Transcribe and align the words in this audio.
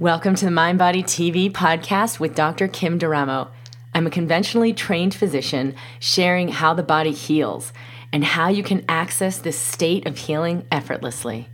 Welcome 0.00 0.34
to 0.36 0.46
the 0.46 0.50
Mind 0.50 0.78
Body 0.78 1.02
TV 1.02 1.52
podcast 1.52 2.18
with 2.18 2.34
Dr. 2.34 2.66
Kim 2.66 2.98
D'Eramo. 2.98 3.50
I'm 3.94 4.06
a 4.06 4.10
conventionally 4.10 4.72
trained 4.72 5.14
physician 5.14 5.76
sharing 6.00 6.48
how 6.48 6.74
the 6.74 6.82
body 6.82 7.12
heals 7.12 7.72
and 8.12 8.24
how 8.24 8.48
you 8.48 8.62
can 8.62 8.84
access 8.88 9.38
this 9.38 9.58
state 9.58 10.06
of 10.06 10.16
healing 10.16 10.66
effortlessly. 10.72 11.46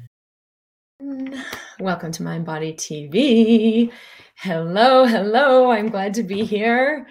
Welcome 1.81 2.13
to 2.13 2.23
Mind 2.23 2.47
Body 2.47 2.73
TV. 2.73 3.93
Hello, 4.37 5.05
hello. 5.05 5.71
I'm 5.73 5.91
glad 5.91 6.15
to 6.15 6.23
be 6.23 6.45
here. 6.45 7.07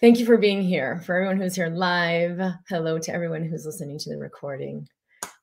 Thank 0.00 0.18
you 0.18 0.26
for 0.26 0.36
being 0.36 0.62
here. 0.62 1.00
For 1.04 1.16
everyone 1.16 1.40
who's 1.40 1.56
here 1.56 1.68
live, 1.68 2.38
hello 2.68 2.98
to 2.98 3.12
everyone 3.12 3.44
who's 3.44 3.64
listening 3.64 3.98
to 3.98 4.10
the 4.10 4.18
recording. 4.18 4.86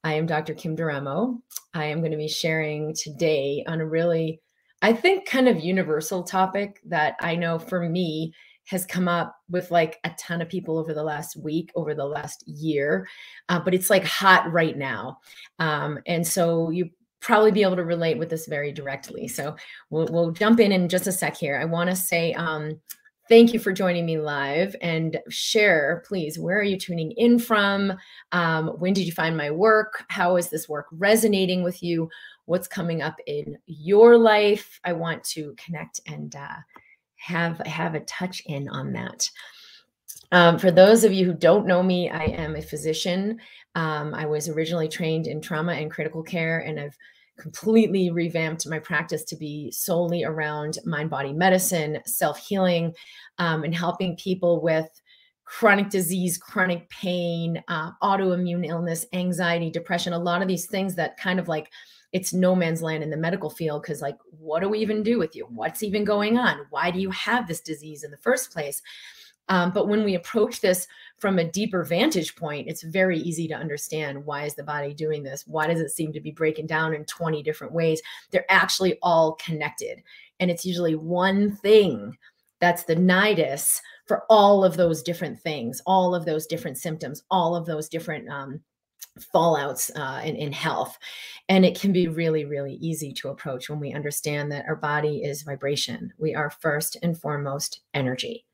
I 0.04 0.14
am 0.14 0.26
Dr. 0.26 0.54
Kim 0.54 0.76
D'Eramo. 0.76 1.40
I 1.74 1.86
am 1.86 2.00
going 2.00 2.12
to 2.12 2.18
be 2.18 2.28
sharing 2.28 2.94
today 2.96 3.66
on 3.68 3.82
a 3.82 3.86
really, 3.86 4.42
I 4.82 4.94
think, 4.94 5.28
kind 5.28 5.48
of 5.48 5.60
universal 5.60 6.24
topic 6.24 6.82
that 6.86 7.16
I 7.20 7.36
know 7.36 7.60
for 7.60 7.88
me 7.88 8.34
has 8.66 8.86
come 8.86 9.08
up 9.08 9.36
with 9.50 9.70
like 9.70 10.00
a 10.04 10.12
ton 10.18 10.42
of 10.42 10.50
people 10.50 10.78
over 10.78 10.94
the 10.94 11.04
last 11.04 11.36
week, 11.36 11.72
over 11.76 11.94
the 11.94 12.06
last 12.06 12.48
year, 12.48 13.08
uh, 13.50 13.60
but 13.60 13.74
it's 13.74 13.90
like 13.90 14.06
hot 14.06 14.52
right 14.52 14.78
now. 14.78 15.20
Um, 15.60 16.00
and 16.08 16.26
so 16.26 16.70
you 16.70 16.90
probably 17.20 17.52
be 17.52 17.64
able 17.64 17.76
to 17.76 17.84
relate 17.84 18.18
with 18.18 18.30
this 18.30 18.48
very 18.48 18.72
directly. 18.72 19.28
So 19.28 19.56
we'll, 19.90 20.08
we'll 20.10 20.32
jump 20.32 20.60
in 20.60 20.72
in 20.72 20.90
just 20.90 21.08
a 21.08 21.12
sec 21.12 21.38
here. 21.38 21.60
I 21.60 21.66
want 21.66 21.90
to 21.90 21.96
say, 21.96 22.34
um, 22.34 22.80
thank 23.32 23.54
you 23.54 23.60
for 23.60 23.72
joining 23.72 24.06
me 24.06 24.18
live 24.18 24.76
and 24.82 25.18
share 25.30 26.04
please 26.06 26.38
where 26.38 26.60
are 26.60 26.64
you 26.64 26.78
tuning 26.78 27.12
in 27.12 27.40
from 27.40 27.94
um, 28.34 28.68
when 28.80 28.92
did 28.92 29.06
you 29.06 29.12
find 29.14 29.38
my 29.38 29.50
work 29.50 30.04
how 30.10 30.36
is 30.36 30.50
this 30.50 30.68
work 30.68 30.88
resonating 30.92 31.64
with 31.64 31.82
you 31.82 32.10
what's 32.52 32.68
coming 32.68 33.02
up 33.02 33.16
in 33.28 33.58
your 33.66 34.18
life. 34.18 34.78
I 34.84 34.92
want 34.92 35.24
to 35.36 35.56
connect 35.58 36.02
and 36.06 36.36
uh, 36.36 36.58
have 37.16 37.60
have 37.60 37.96
a 37.96 38.02
touch 38.02 38.44
in 38.46 38.68
on 38.68 38.92
that. 38.92 39.30
Um, 40.34 40.60
for 40.60 40.70
those 40.70 41.06
of 41.06 41.14
you 41.14 41.26
who 41.26 41.34
don't 41.34 41.66
know 41.66 41.82
me 41.82 42.10
i 42.10 42.24
am 42.24 42.56
a 42.56 42.62
physician. 42.62 43.40
Um, 43.76 44.14
i 44.14 44.26
was 44.26 44.50
originally 44.50 44.90
trained 44.90 45.28
in 45.28 45.40
trauma 45.40 45.74
and 45.74 45.90
critical 45.90 46.24
care 46.24 46.60
and 46.60 46.78
i've 46.78 46.98
completely 47.40 48.12
revamped 48.12 48.68
my 48.68 48.80
practice 48.80 49.24
to 49.24 49.38
be 49.38 49.72
solely 49.72 50.24
around 50.24 50.78
mind 50.86 51.10
body 51.10 51.34
medicine, 51.34 52.00
self 52.06 52.38
healing, 52.38 52.94
um, 53.38 53.64
and 53.64 53.74
helping 53.74 54.16
people 54.18 54.62
with 54.62 54.90
chronic 55.46 55.90
disease, 55.90 56.38
chronic 56.38 56.90
pain, 56.90 57.62
uh, 57.68 57.92
autoimmune 58.04 58.66
illness, 58.68 59.06
anxiety, 59.14 59.70
depression, 59.70 60.14
a 60.14 60.20
lot 60.20 60.42
of 60.42 60.48
these 60.48 60.68
things 60.68 60.96
that 60.96 61.18
kind 61.18 61.40
of 61.40 61.48
like 61.48 61.70
it's 62.14 62.34
no 62.34 62.56
man's 62.56 62.82
land 62.82 63.04
in 63.04 63.10
the 63.10 63.18
medical 63.18 63.50
field 63.50 63.82
because 63.82 64.02
like 64.02 64.18
what 64.40 64.60
do 64.62 64.70
we 64.70 64.80
even 64.80 65.04
do 65.04 65.18
with 65.18 65.36
you 65.36 65.46
what's 65.50 65.84
even 65.84 66.04
going 66.04 66.38
on 66.38 66.66
why 66.70 66.92
do 66.92 67.00
you 67.00 67.12
have 67.12 67.48
this 67.48 67.62
disease 67.62 68.04
in 68.04 68.12
the 68.12 68.18
first 68.18 68.52
place 68.52 68.82
um, 69.52 69.72
but 69.72 69.90
when 69.90 70.06
we 70.06 70.16
approach 70.16 70.62
this 70.62 70.88
from 71.18 71.38
a 71.38 71.44
deeper 71.44 71.84
vantage 71.84 72.38
point, 72.38 72.70
it's 72.70 72.84
very 72.84 73.20
easy 73.20 73.50
to 73.50 73.54
understand 73.54 74.26
why 74.26 74.46
is 74.46 74.56
the 74.56 74.64
body 74.64 74.94
doing 74.94 75.24
this? 75.24 75.46
Why 75.46 75.68
does 75.68 75.82
it 75.82 75.92
seem 75.92 76.14
to 76.14 76.22
be 76.22 76.32
breaking 76.32 76.68
down 76.68 76.94
in 76.94 77.04
20 77.04 77.44
different 77.44 77.74
ways? 77.74 78.02
They're 78.32 78.50
actually 78.50 78.98
all 79.02 79.34
connected. 79.34 80.02
And 80.40 80.50
it's 80.50 80.66
usually 80.66 80.96
one 80.96 81.56
thing 81.58 82.18
that's 82.62 82.86
the 82.86 82.96
nidus 82.96 83.82
for 84.06 84.24
all 84.30 84.64
of 84.64 84.78
those 84.78 85.04
different 85.04 85.38
things, 85.40 85.82
all 85.86 86.16
of 86.16 86.24
those 86.24 86.48
different 86.48 86.78
symptoms, 86.78 87.24
all 87.30 87.54
of 87.54 87.66
those 87.66 87.90
different 87.90 88.30
um, 88.30 88.62
fallouts 89.20 89.92
uh, 89.96 90.22
in, 90.24 90.36
in 90.36 90.52
health. 90.52 90.98
And 91.50 91.66
it 91.66 91.80
can 91.80 91.92
be 91.92 92.08
really, 92.08 92.46
really 92.46 92.76
easy 92.76 93.14
to 93.14 93.30
approach 93.30 93.70
when 93.70 93.80
we 93.80 93.94
understand 93.94 94.52
that 94.52 94.66
our 94.68 94.76
body 94.76 95.24
is 95.24 95.42
vibration. 95.42 96.14
We 96.18 96.34
are 96.36 96.50
first 96.50 96.98
and 97.04 97.18
foremost 97.18 97.82
energy 97.94 98.46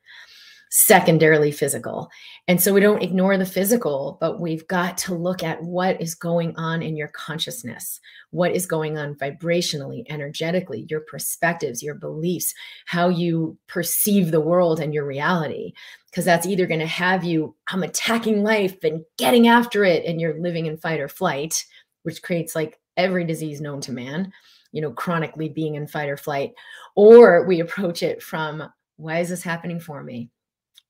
secondarily 0.69 1.51
physical. 1.51 2.09
And 2.47 2.61
so 2.61 2.73
we 2.73 2.81
don't 2.81 3.01
ignore 3.01 3.37
the 3.37 3.45
physical, 3.45 4.17
but 4.19 4.39
we've 4.39 4.67
got 4.67 4.97
to 4.99 5.15
look 5.15 5.41
at 5.41 5.63
what 5.63 6.01
is 6.01 6.13
going 6.13 6.55
on 6.57 6.81
in 6.81 6.97
your 6.97 7.07
consciousness, 7.09 7.99
what 8.31 8.51
is 8.51 8.65
going 8.65 8.97
on 8.97 9.15
vibrationally, 9.15 10.03
energetically, 10.09 10.85
your 10.89 11.01
perspectives, 11.01 11.81
your 11.81 11.95
beliefs, 11.95 12.53
how 12.85 13.07
you 13.07 13.57
perceive 13.67 14.31
the 14.31 14.41
world 14.41 14.79
and 14.79 14.93
your 14.93 15.05
reality. 15.05 15.73
Because 16.11 16.25
that's 16.25 16.47
either 16.47 16.67
going 16.67 16.79
to 16.79 16.85
have 16.85 17.23
you, 17.23 17.55
I'm 17.69 17.83
attacking 17.83 18.43
life 18.43 18.83
and 18.83 19.03
getting 19.17 19.47
after 19.47 19.83
it, 19.85 20.05
and 20.05 20.19
you're 20.19 20.39
living 20.39 20.65
in 20.65 20.77
fight 20.77 20.99
or 20.99 21.07
flight, 21.07 21.63
which 22.03 22.21
creates 22.21 22.55
like 22.55 22.79
every 22.97 23.23
disease 23.23 23.61
known 23.61 23.79
to 23.81 23.91
man, 23.91 24.31
you 24.71 24.81
know, 24.81 24.91
chronically 24.91 25.47
being 25.47 25.75
in 25.75 25.87
fight 25.87 26.09
or 26.09 26.17
flight. 26.17 26.53
Or 26.95 27.45
we 27.45 27.59
approach 27.59 28.03
it 28.03 28.23
from, 28.23 28.63
why 28.97 29.19
is 29.19 29.29
this 29.29 29.43
happening 29.43 29.79
for 29.79 30.03
me? 30.03 30.31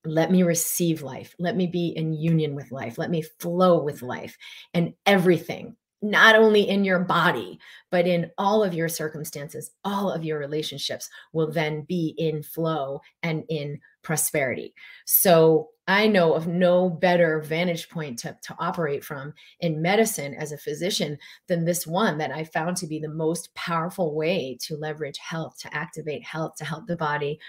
Let 0.06 0.31
me 0.31 0.44
receive 0.44 1.02
life. 1.02 1.35
Let 1.40 1.56
me 1.56 1.68
be 1.68 1.90
in 1.90 2.13
union 2.13 2.56
with 2.56 2.72
life. 2.72 2.97
Let 2.97 3.09
me 3.09 3.24
flow 3.40 3.84
with 3.84 4.02
life 4.02 4.38
and 4.74 4.94
everything, 5.06 5.75
not 6.02 6.35
only 6.35 6.69
in 6.69 6.85
your 6.85 7.00
body, 7.00 7.59
but 7.91 8.07
in 8.07 8.31
all 8.38 8.63
of 8.63 8.74
your 8.74 8.90
circumstances, 8.90 9.72
all 9.84 10.12
of 10.12 10.24
your 10.24 10.40
relationships 10.40 11.09
will 11.34 11.52
then 11.52 11.81
be 11.81 12.16
in 12.18 12.44
flow 12.44 13.02
and 13.24 13.44
in 13.50 13.80
prosperity. 14.03 14.74
So 15.06 15.69
I 15.90 16.07
know 16.07 16.34
of 16.34 16.47
no 16.47 16.90
better 16.90 17.41
vantage 17.41 17.90
point 17.90 18.19
to, 18.19 18.38
to 18.41 18.56
operate 18.59 19.03
from 19.03 19.34
in 19.62 19.81
medicine 19.81 20.34
as 20.34 20.52
a 20.52 20.57
physician 20.57 21.18
than 21.47 21.63
this 21.63 21.88
one 21.88 22.18
that 22.18 22.31
I 22.31 22.44
found 22.44 22.75
to 22.78 22.88
be 22.88 23.00
the 23.00 23.09
most 23.09 23.53
powerful 23.56 24.13
way 24.13 24.57
to 24.62 24.75
leverage 24.75 25.18
health, 25.18 25.57
to 25.59 25.74
activate 25.74 26.25
health, 26.25 26.56
to 26.57 26.66
help 26.66 26.88
the 26.88 26.97
body 26.97 27.40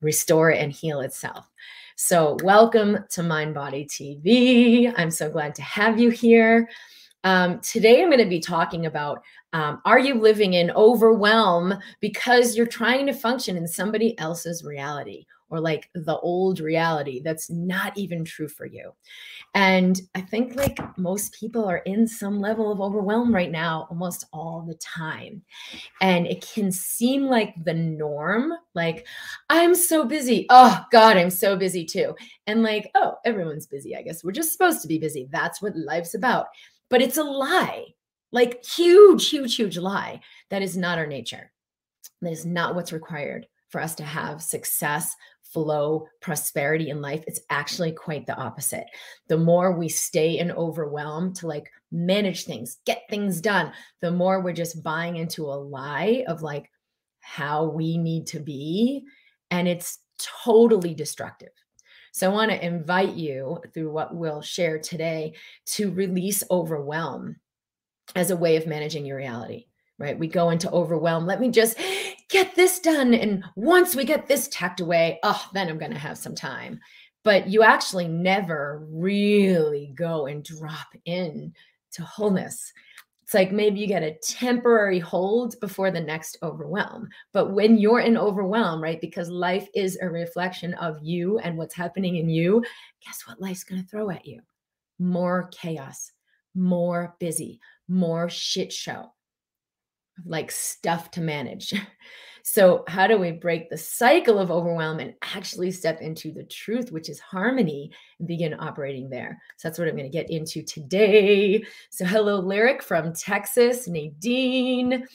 restore 0.00 0.50
and 0.50 0.72
heal 0.72 1.00
itself. 1.00 1.48
So, 1.96 2.36
welcome 2.42 2.98
to 3.10 3.22
Mind 3.22 3.54
Body 3.54 3.84
TV. 3.84 4.92
I'm 4.96 5.10
so 5.10 5.30
glad 5.30 5.54
to 5.54 5.62
have 5.62 5.98
you 5.98 6.10
here. 6.10 6.68
Um, 7.22 7.60
today, 7.60 8.02
I'm 8.02 8.10
going 8.10 8.18
to 8.18 8.28
be 8.28 8.40
talking 8.40 8.86
about 8.86 9.22
um, 9.52 9.80
are 9.84 10.00
you 10.00 10.14
living 10.14 10.54
in 10.54 10.72
overwhelm 10.72 11.74
because 12.00 12.56
you're 12.56 12.66
trying 12.66 13.06
to 13.06 13.12
function 13.12 13.56
in 13.56 13.68
somebody 13.68 14.18
else's 14.18 14.64
reality? 14.64 15.24
Or 15.50 15.60
like 15.60 15.88
the 15.94 16.18
old 16.18 16.60
reality 16.60 17.20
that's 17.22 17.50
not 17.50 17.96
even 17.96 18.24
true 18.24 18.48
for 18.48 18.66
you. 18.66 18.92
And 19.54 20.00
I 20.14 20.20
think 20.20 20.56
like 20.56 20.78
most 20.98 21.34
people 21.34 21.64
are 21.64 21.78
in 21.78 22.08
some 22.08 22.40
level 22.40 22.72
of 22.72 22.80
overwhelm 22.80 23.34
right 23.34 23.50
now 23.50 23.86
almost 23.90 24.26
all 24.32 24.64
the 24.66 24.74
time. 24.74 25.42
And 26.00 26.26
it 26.26 26.46
can 26.46 26.72
seem 26.72 27.24
like 27.26 27.54
the 27.64 27.74
norm, 27.74 28.52
like 28.74 29.06
I'm 29.50 29.74
so 29.74 30.04
busy. 30.04 30.46
Oh 30.50 30.84
god, 30.90 31.16
I'm 31.16 31.30
so 31.30 31.56
busy 31.56 31.84
too. 31.84 32.14
And 32.46 32.62
like, 32.62 32.90
oh, 32.94 33.14
everyone's 33.24 33.66
busy. 33.66 33.94
I 33.96 34.02
guess 34.02 34.24
we're 34.24 34.32
just 34.32 34.52
supposed 34.52 34.82
to 34.82 34.88
be 34.88 34.98
busy. 34.98 35.28
That's 35.30 35.62
what 35.62 35.76
life's 35.76 36.14
about. 36.14 36.46
But 36.90 37.02
it's 37.02 37.18
a 37.18 37.24
lie. 37.24 37.86
Like 38.32 38.64
huge 38.64 39.28
huge 39.28 39.54
huge 39.54 39.78
lie. 39.78 40.20
That 40.50 40.62
is 40.62 40.76
not 40.76 40.98
our 40.98 41.06
nature. 41.06 41.52
That 42.22 42.32
is 42.32 42.44
not 42.46 42.74
what's 42.74 42.92
required 42.92 43.46
for 43.74 43.80
us 43.80 43.96
to 43.96 44.04
have 44.04 44.40
success, 44.40 45.16
flow, 45.54 46.06
prosperity 46.20 46.90
in 46.90 47.00
life, 47.00 47.24
it's 47.26 47.40
actually 47.48 47.92
quite 47.92 48.26
the 48.26 48.36
opposite. 48.36 48.86
The 49.28 49.38
more 49.38 49.72
we 49.72 49.88
stay 49.88 50.38
in 50.38 50.50
overwhelm 50.52 51.32
to 51.34 51.46
like 51.46 51.70
manage 51.90 52.44
things, 52.44 52.78
get 52.84 53.04
things 53.08 53.40
done, 53.40 53.72
the 54.02 54.10
more 54.10 54.40
we're 54.40 54.52
just 54.52 54.82
buying 54.82 55.16
into 55.16 55.44
a 55.44 55.54
lie 55.54 56.24
of 56.28 56.42
like 56.42 56.70
how 57.20 57.64
we 57.64 57.96
need 57.96 58.26
to 58.26 58.40
be. 58.40 59.04
And 59.50 59.66
it's 59.66 60.00
totally 60.18 60.92
destructive. 60.92 61.52
So 62.12 62.30
I 62.30 62.34
want 62.34 62.50
to 62.50 62.64
invite 62.64 63.14
you 63.14 63.60
through 63.72 63.90
what 63.90 64.14
we'll 64.14 64.42
share 64.42 64.78
today 64.78 65.34
to 65.66 65.90
release 65.90 66.44
overwhelm 66.50 67.36
as 68.14 68.30
a 68.30 68.36
way 68.36 68.56
of 68.56 68.66
managing 68.66 69.06
your 69.06 69.16
reality 69.16 69.66
right? 69.98 70.18
We 70.18 70.28
go 70.28 70.50
into 70.50 70.70
overwhelm. 70.70 71.26
Let 71.26 71.40
me 71.40 71.50
just 71.50 71.78
get 72.30 72.54
this 72.54 72.80
done. 72.80 73.14
And 73.14 73.44
once 73.56 73.94
we 73.94 74.04
get 74.04 74.26
this 74.26 74.48
tacked 74.48 74.80
away, 74.80 75.18
oh, 75.22 75.48
then 75.52 75.68
I'm 75.68 75.78
going 75.78 75.92
to 75.92 75.98
have 75.98 76.18
some 76.18 76.34
time. 76.34 76.80
But 77.22 77.48
you 77.48 77.62
actually 77.62 78.08
never 78.08 78.86
really 78.90 79.92
go 79.94 80.26
and 80.26 80.44
drop 80.44 80.88
in 81.06 81.54
to 81.92 82.02
wholeness. 82.02 82.72
It's 83.22 83.32
like 83.32 83.52
maybe 83.52 83.80
you 83.80 83.86
get 83.86 84.02
a 84.02 84.18
temporary 84.22 84.98
hold 84.98 85.58
before 85.60 85.90
the 85.90 86.00
next 86.00 86.36
overwhelm. 86.42 87.08
But 87.32 87.52
when 87.52 87.78
you're 87.78 88.00
in 88.00 88.18
overwhelm, 88.18 88.82
right? 88.82 89.00
Because 89.00 89.30
life 89.30 89.66
is 89.74 89.98
a 90.02 90.10
reflection 90.10 90.74
of 90.74 90.98
you 91.02 91.38
and 91.38 91.56
what's 91.56 91.74
happening 91.74 92.16
in 92.16 92.28
you, 92.28 92.62
guess 93.02 93.22
what 93.26 93.40
life's 93.40 93.64
going 93.64 93.80
to 93.80 93.88
throw 93.88 94.10
at 94.10 94.26
you? 94.26 94.40
More 94.98 95.48
chaos, 95.52 96.12
more 96.54 97.16
busy, 97.18 97.60
more 97.88 98.28
shit 98.28 98.70
show 98.70 99.13
like 100.24 100.50
stuff 100.50 101.10
to 101.12 101.20
manage. 101.20 101.74
So, 102.46 102.84
how 102.88 103.06
do 103.06 103.16
we 103.16 103.32
break 103.32 103.70
the 103.70 103.78
cycle 103.78 104.38
of 104.38 104.50
overwhelm 104.50 104.98
and 104.98 105.14
actually 105.22 105.70
step 105.70 106.02
into 106.02 106.30
the 106.30 106.44
truth, 106.44 106.92
which 106.92 107.08
is 107.08 107.18
harmony, 107.18 107.90
and 108.18 108.28
begin 108.28 108.54
operating 108.60 109.08
there? 109.08 109.40
So, 109.56 109.66
that's 109.66 109.78
what 109.78 109.88
I'm 109.88 109.96
going 109.96 110.10
to 110.10 110.14
get 110.14 110.30
into 110.30 110.62
today. 110.62 111.64
So, 111.88 112.04
hello, 112.04 112.40
Lyric 112.40 112.82
from 112.82 113.14
Texas, 113.14 113.88
Nadine. 113.88 115.06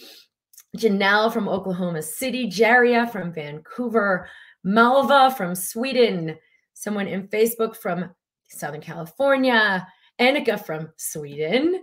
Janelle 0.77 1.33
from 1.33 1.47
Oklahoma 1.49 2.01
City, 2.01 2.47
Jaria 2.47 3.11
from 3.11 3.33
Vancouver, 3.33 4.27
Malva 4.63 5.33
from 5.35 5.55
Sweden, 5.55 6.35
someone 6.73 7.07
in 7.07 7.27
Facebook 7.27 7.75
from 7.75 8.11
Southern 8.49 8.81
California, 8.81 9.87
Annika 10.19 10.63
from 10.63 10.89
Sweden, 10.97 11.81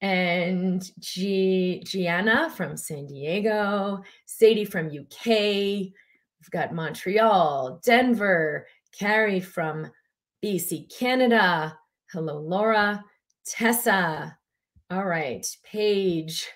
and 0.00 0.90
G- 0.98 1.82
Gianna 1.84 2.50
from 2.50 2.76
San 2.76 3.06
Diego, 3.06 4.02
Sadie 4.26 4.64
from 4.64 4.86
UK. 4.86 5.26
We've 5.26 6.50
got 6.50 6.74
Montreal, 6.74 7.80
Denver, 7.84 8.66
Carrie 8.98 9.40
from 9.40 9.90
BC, 10.44 10.92
Canada. 10.96 11.78
Hello, 12.12 12.40
Laura, 12.40 13.04
Tessa. 13.46 14.36
All 14.90 15.04
right, 15.04 15.46
Paige. 15.64 16.48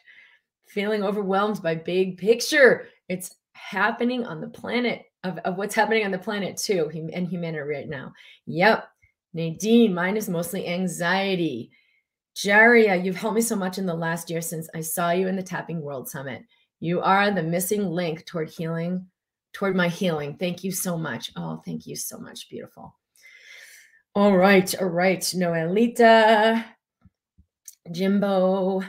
Feeling 0.67 1.03
overwhelmed 1.03 1.63
by 1.63 1.77
big 1.77 2.19
picture. 2.19 2.89
It's 3.09 3.37
happening 3.53 4.27
on 4.27 4.41
the 4.41 4.49
planet 4.49 5.05
of, 5.25 5.39
of 5.39 5.57
what's 5.57 5.75
happening 5.75 6.05
on 6.05 6.11
the 6.11 6.19
planet 6.19 6.57
too, 6.57 6.91
and 7.13 7.29
humanity 7.29 7.63
right 7.63 7.89
now. 7.89 8.13
Yep. 8.47 8.89
Nadine, 9.35 9.95
mine 9.95 10.17
is 10.17 10.29
mostly 10.29 10.67
anxiety. 10.67 11.71
Jaria, 12.37 12.91
uh, 12.91 13.03
you've 13.03 13.17
helped 13.17 13.37
me 13.37 13.41
so 13.41 13.57
much 13.57 13.79
in 13.79 13.87
the 13.87 13.95
last 13.95 14.29
year 14.29 14.43
since 14.43 14.69
I 14.75 14.83
saw 14.83 15.11
you 15.11 15.27
in 15.27 15.37
the 15.37 15.43
Tapping 15.43 15.81
World 15.81 16.09
Summit. 16.09 16.43
You 16.81 17.01
are 17.01 17.31
the 17.31 17.43
missing 17.43 17.89
link 17.89 18.27
toward 18.27 18.51
healing, 18.51 19.07
toward 19.55 19.75
my 19.75 19.89
healing. 19.89 20.37
Thank 20.37 20.63
you 20.63 20.71
so 20.71 20.99
much. 20.99 21.33
Oh, 21.35 21.63
thank 21.65 21.87
you 21.87 21.97
so 21.97 22.19
much. 22.19 22.51
Beautiful. 22.51 22.95
All 24.15 24.37
right. 24.37 24.75
All 24.79 24.89
right. 24.89 25.21
Noelita, 25.21 26.63
Jimbo. 27.91 28.83
All 28.83 28.85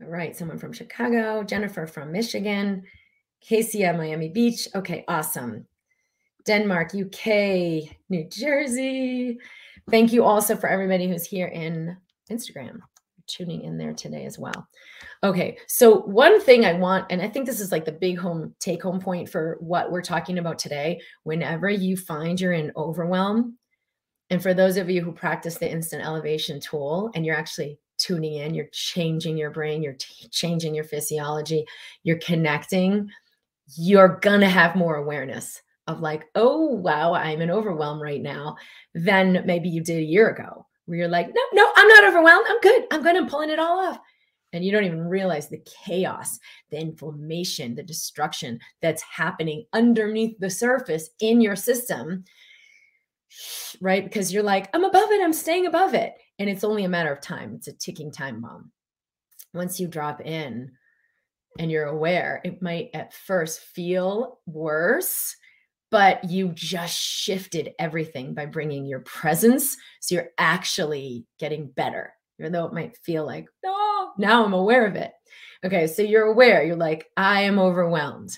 right. 0.00 0.36
Someone 0.36 0.58
from 0.58 0.72
Chicago, 0.72 1.44
Jennifer 1.44 1.86
from 1.86 2.10
Michigan, 2.10 2.82
Casey 3.40 3.84
at 3.84 3.96
Miami 3.96 4.28
Beach. 4.28 4.66
Okay. 4.74 5.04
Awesome. 5.06 5.66
Denmark, 6.44 6.94
UK, 6.94 7.94
New 8.08 8.28
Jersey. 8.28 9.38
Thank 9.88 10.12
you 10.12 10.24
also 10.24 10.56
for 10.56 10.68
everybody 10.68 11.08
who's 11.08 11.26
here 11.26 11.46
in 11.46 11.96
Instagram 12.28 12.80
tuning 13.28 13.62
in 13.62 13.78
there 13.78 13.92
today 13.92 14.24
as 14.24 14.38
well. 14.38 14.68
Okay, 15.22 15.58
so 15.66 16.00
one 16.00 16.40
thing 16.40 16.64
I 16.64 16.72
want, 16.72 17.06
and 17.10 17.22
I 17.22 17.28
think 17.28 17.46
this 17.46 17.60
is 17.60 17.70
like 17.70 17.84
the 17.84 17.92
big 17.92 18.18
home 18.18 18.54
take 18.58 18.82
home 18.82 19.00
point 19.00 19.28
for 19.28 19.58
what 19.60 19.90
we're 19.92 20.02
talking 20.02 20.38
about 20.38 20.58
today. 20.58 21.00
Whenever 21.22 21.68
you 21.68 21.96
find 21.96 22.40
you're 22.40 22.52
in 22.52 22.72
overwhelm, 22.76 23.58
and 24.30 24.42
for 24.42 24.54
those 24.54 24.76
of 24.76 24.90
you 24.90 25.02
who 25.02 25.12
practice 25.12 25.58
the 25.58 25.70
instant 25.70 26.04
elevation 26.04 26.60
tool 26.60 27.10
and 27.14 27.24
you're 27.24 27.36
actually 27.36 27.78
tuning 27.98 28.34
in, 28.34 28.54
you're 28.54 28.68
changing 28.72 29.36
your 29.36 29.50
brain, 29.50 29.82
you're 29.82 29.96
changing 30.30 30.74
your 30.74 30.84
physiology, 30.84 31.64
you're 32.02 32.18
connecting, 32.18 33.10
you're 33.76 34.18
gonna 34.20 34.48
have 34.48 34.76
more 34.76 34.96
awareness 34.96 35.62
of 35.86 36.00
like, 36.00 36.26
oh, 36.34 36.66
wow, 36.66 37.14
I'm 37.14 37.40
in 37.40 37.50
overwhelm 37.50 38.00
right 38.00 38.20
now 38.20 38.56
than 38.94 39.42
maybe 39.46 39.70
you 39.70 39.82
did 39.82 39.98
a 39.98 40.02
year 40.02 40.28
ago 40.28 40.66
where 40.88 40.98
you're 40.98 41.08
like, 41.08 41.28
no, 41.28 41.42
no, 41.52 41.70
I'm 41.76 41.88
not 41.88 42.04
overwhelmed. 42.04 42.46
I'm 42.48 42.60
good. 42.60 42.86
I'm 42.90 43.02
good. 43.02 43.14
I'm 43.14 43.28
pulling 43.28 43.50
it 43.50 43.58
all 43.58 43.78
off. 43.78 43.98
And 44.54 44.64
you 44.64 44.72
don't 44.72 44.84
even 44.84 45.06
realize 45.06 45.48
the 45.48 45.62
chaos, 45.84 46.38
the 46.70 46.78
inflammation, 46.78 47.74
the 47.74 47.82
destruction 47.82 48.58
that's 48.80 49.02
happening 49.02 49.66
underneath 49.74 50.38
the 50.38 50.48
surface 50.48 51.10
in 51.20 51.42
your 51.42 51.56
system, 51.56 52.24
right? 53.82 54.02
Because 54.02 54.32
you're 54.32 54.42
like, 54.42 54.70
I'm 54.74 54.84
above 54.84 55.10
it. 55.10 55.22
I'm 55.22 55.34
staying 55.34 55.66
above 55.66 55.92
it. 55.92 56.14
And 56.38 56.48
it's 56.48 56.64
only 56.64 56.84
a 56.84 56.88
matter 56.88 57.12
of 57.12 57.20
time. 57.20 57.52
It's 57.54 57.68
a 57.68 57.72
ticking 57.74 58.10
time 58.10 58.40
bomb. 58.40 58.72
Once 59.52 59.78
you 59.78 59.88
drop 59.88 60.22
in 60.22 60.72
and 61.58 61.70
you're 61.70 61.88
aware, 61.88 62.40
it 62.44 62.62
might 62.62 62.88
at 62.94 63.12
first 63.12 63.60
feel 63.60 64.38
worse 64.46 65.36
but 65.90 66.24
you 66.24 66.52
just 66.54 66.98
shifted 66.98 67.70
everything 67.78 68.34
by 68.34 68.46
bringing 68.46 68.86
your 68.86 69.00
presence. 69.00 69.76
So 70.00 70.16
you're 70.16 70.30
actually 70.38 71.26
getting 71.38 71.68
better, 71.68 72.12
even 72.38 72.52
though 72.52 72.66
it 72.66 72.74
might 72.74 72.96
feel 72.98 73.24
like, 73.24 73.46
no, 73.64 74.10
now 74.18 74.44
I'm 74.44 74.52
aware 74.52 74.86
of 74.86 74.96
it. 74.96 75.12
Okay, 75.64 75.86
so 75.86 76.02
you're 76.02 76.26
aware, 76.26 76.62
you're 76.62 76.76
like, 76.76 77.06
I 77.16 77.42
am 77.42 77.58
overwhelmed. 77.58 78.30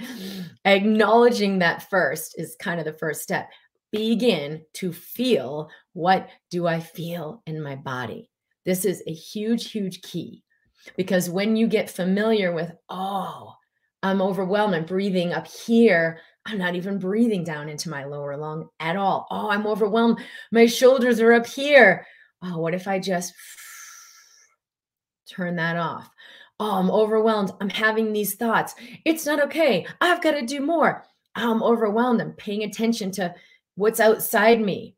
Mm. 0.00 0.50
Acknowledging 0.64 1.58
that 1.58 1.88
first 1.90 2.34
is 2.38 2.56
kind 2.58 2.80
of 2.80 2.86
the 2.86 2.94
first 2.94 3.22
step. 3.22 3.50
Begin 3.92 4.62
to 4.74 4.92
feel 4.92 5.70
what 5.92 6.28
do 6.50 6.66
I 6.66 6.80
feel 6.80 7.42
in 7.46 7.62
my 7.62 7.76
body? 7.76 8.30
This 8.64 8.84
is 8.84 9.02
a 9.06 9.12
huge, 9.12 9.70
huge 9.70 10.02
key 10.02 10.42
because 10.96 11.30
when 11.30 11.56
you 11.56 11.66
get 11.66 11.90
familiar 11.90 12.52
with, 12.52 12.72
oh, 12.88 13.54
I'm 14.02 14.20
overwhelmed, 14.20 14.74
I'm 14.74 14.84
breathing 14.84 15.32
up 15.32 15.46
here, 15.46 16.20
I'm 16.46 16.58
not 16.58 16.74
even 16.74 16.98
breathing 16.98 17.42
down 17.42 17.68
into 17.68 17.88
my 17.88 18.04
lower 18.04 18.36
lung 18.36 18.68
at 18.78 18.96
all. 18.96 19.26
Oh, 19.30 19.48
I'm 19.50 19.66
overwhelmed. 19.66 20.20
My 20.52 20.66
shoulders 20.66 21.20
are 21.20 21.32
up 21.32 21.46
here. 21.46 22.06
Oh, 22.42 22.58
what 22.58 22.74
if 22.74 22.86
I 22.86 22.98
just 22.98 23.32
turn 25.28 25.56
that 25.56 25.76
off? 25.76 26.10
Oh, 26.60 26.78
I'm 26.78 26.90
overwhelmed. 26.90 27.52
I'm 27.60 27.70
having 27.70 28.12
these 28.12 28.34
thoughts. 28.34 28.74
It's 29.04 29.24
not 29.24 29.42
okay. 29.44 29.86
I've 30.00 30.22
got 30.22 30.32
to 30.32 30.42
do 30.44 30.60
more. 30.60 31.04
I'm 31.34 31.62
overwhelmed. 31.62 32.20
I'm 32.20 32.32
paying 32.32 32.62
attention 32.62 33.10
to 33.12 33.34
what's 33.76 33.98
outside 33.98 34.60
me. 34.60 34.94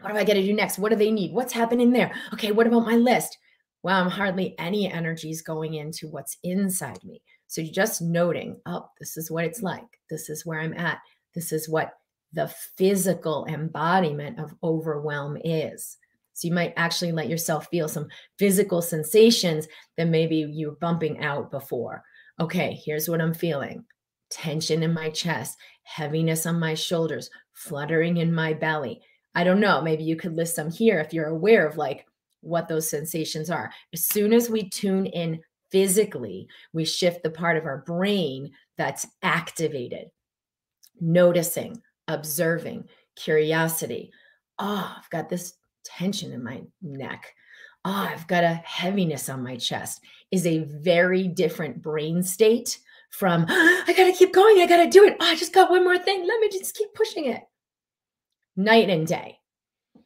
What 0.00 0.12
do 0.12 0.18
I 0.18 0.24
got 0.24 0.34
to 0.34 0.42
do 0.42 0.54
next? 0.54 0.78
What 0.78 0.88
do 0.88 0.96
they 0.96 1.10
need? 1.10 1.32
What's 1.32 1.52
happening 1.52 1.92
there? 1.92 2.12
Okay, 2.32 2.52
what 2.52 2.66
about 2.66 2.86
my 2.86 2.96
list? 2.96 3.36
Well, 3.82 4.02
I'm 4.02 4.10
hardly 4.10 4.58
any 4.58 4.90
energies 4.90 5.42
going 5.42 5.74
into 5.74 6.08
what's 6.08 6.38
inside 6.42 7.04
me. 7.04 7.22
So 7.50 7.60
you're 7.60 7.74
just 7.74 8.00
noting, 8.00 8.60
oh, 8.64 8.88
this 9.00 9.16
is 9.16 9.28
what 9.28 9.44
it's 9.44 9.60
like. 9.60 9.98
This 10.08 10.30
is 10.30 10.46
where 10.46 10.60
I'm 10.60 10.72
at. 10.74 11.00
This 11.34 11.50
is 11.50 11.68
what 11.68 11.94
the 12.32 12.46
physical 12.76 13.44
embodiment 13.48 14.38
of 14.38 14.54
overwhelm 14.62 15.36
is. 15.42 15.98
So 16.32 16.46
you 16.46 16.54
might 16.54 16.74
actually 16.76 17.10
let 17.10 17.28
yourself 17.28 17.66
feel 17.68 17.88
some 17.88 18.06
physical 18.38 18.80
sensations 18.80 19.66
that 19.96 20.06
maybe 20.06 20.36
you 20.36 20.68
were 20.68 20.76
bumping 20.76 21.24
out 21.24 21.50
before. 21.50 22.04
Okay, 22.38 22.80
here's 22.84 23.08
what 23.08 23.20
I'm 23.20 23.34
feeling 23.34 23.84
tension 24.30 24.84
in 24.84 24.94
my 24.94 25.10
chest, 25.10 25.58
heaviness 25.82 26.46
on 26.46 26.60
my 26.60 26.74
shoulders, 26.74 27.30
fluttering 27.52 28.18
in 28.18 28.32
my 28.32 28.52
belly. 28.52 29.02
I 29.34 29.42
don't 29.42 29.58
know. 29.58 29.82
Maybe 29.82 30.04
you 30.04 30.14
could 30.14 30.36
list 30.36 30.54
some 30.54 30.70
here 30.70 31.00
if 31.00 31.12
you're 31.12 31.26
aware 31.26 31.66
of 31.66 31.76
like 31.76 32.06
what 32.42 32.68
those 32.68 32.88
sensations 32.88 33.50
are. 33.50 33.72
As 33.92 34.04
soon 34.04 34.32
as 34.32 34.48
we 34.48 34.68
tune 34.68 35.06
in 35.06 35.40
physically, 35.70 36.48
we 36.72 36.84
shift 36.84 37.22
the 37.22 37.30
part 37.30 37.56
of 37.56 37.64
our 37.64 37.78
brain 37.78 38.52
that's 38.76 39.06
activated, 39.22 40.08
noticing, 41.00 41.80
observing, 42.08 42.88
curiosity. 43.16 44.10
Oh, 44.58 44.94
I've 44.98 45.10
got 45.10 45.28
this 45.28 45.54
tension 45.84 46.32
in 46.32 46.42
my 46.42 46.62
neck. 46.82 47.32
Oh, 47.84 48.08
I've 48.10 48.26
got 48.26 48.44
a 48.44 48.60
heaviness 48.64 49.28
on 49.28 49.42
my 49.42 49.56
chest 49.56 50.02
is 50.30 50.46
a 50.46 50.58
very 50.58 51.26
different 51.26 51.82
brain 51.82 52.22
state 52.22 52.78
from, 53.10 53.46
oh, 53.48 53.84
I 53.86 53.92
got 53.92 54.04
to 54.04 54.12
keep 54.12 54.32
going. 54.32 54.60
I 54.60 54.66
got 54.66 54.84
to 54.84 54.90
do 54.90 55.04
it. 55.04 55.16
Oh, 55.18 55.26
I 55.26 55.36
just 55.36 55.52
got 55.52 55.70
one 55.70 55.84
more 55.84 55.98
thing. 55.98 56.26
Let 56.26 56.40
me 56.40 56.48
just 56.50 56.76
keep 56.76 56.92
pushing 56.94 57.26
it. 57.26 57.42
Night 58.56 58.90
and 58.90 59.06
day. 59.06 59.38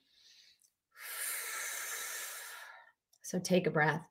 So 3.27 3.41
take 3.41 3.67
a 3.67 3.71
breath. 3.71 4.03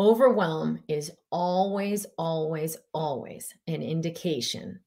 Overwhelm 0.00 0.80
is 0.88 1.12
always, 1.30 2.06
always, 2.16 2.76
always 2.92 3.54
an 3.66 3.82
indication 3.82 4.80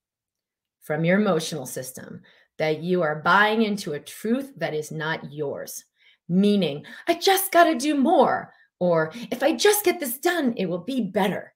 from 0.81 1.05
your 1.05 1.19
emotional 1.19 1.65
system 1.65 2.21
that 2.57 2.81
you 2.81 3.01
are 3.01 3.21
buying 3.21 3.63
into 3.63 3.93
a 3.93 3.99
truth 3.99 4.53
that 4.57 4.73
is 4.73 4.91
not 4.91 5.31
yours. 5.31 5.85
Meaning, 6.27 6.85
I 7.07 7.15
just 7.15 7.51
got 7.51 7.65
to 7.65 7.75
do 7.75 7.95
more. 7.95 8.53
Or 8.79 9.11
if 9.31 9.43
I 9.43 9.55
just 9.55 9.85
get 9.85 9.99
this 9.99 10.17
done, 10.17 10.53
it 10.57 10.65
will 10.65 10.83
be 10.83 11.01
better. 11.01 11.53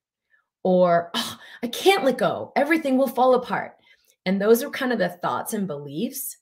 Or 0.63 1.10
oh, 1.13 1.38
I 1.63 1.68
can't 1.68 2.03
let 2.03 2.18
go, 2.18 2.51
everything 2.56 2.98
will 2.98 3.08
fall 3.08 3.34
apart. 3.36 3.74
And 4.25 4.41
those 4.41 4.62
are 4.63 4.70
kind 4.70 4.94
of 4.94 5.00
the 5.00 5.10
thoughts 5.10 5.53
and 5.53 5.68
beliefs 5.68 6.38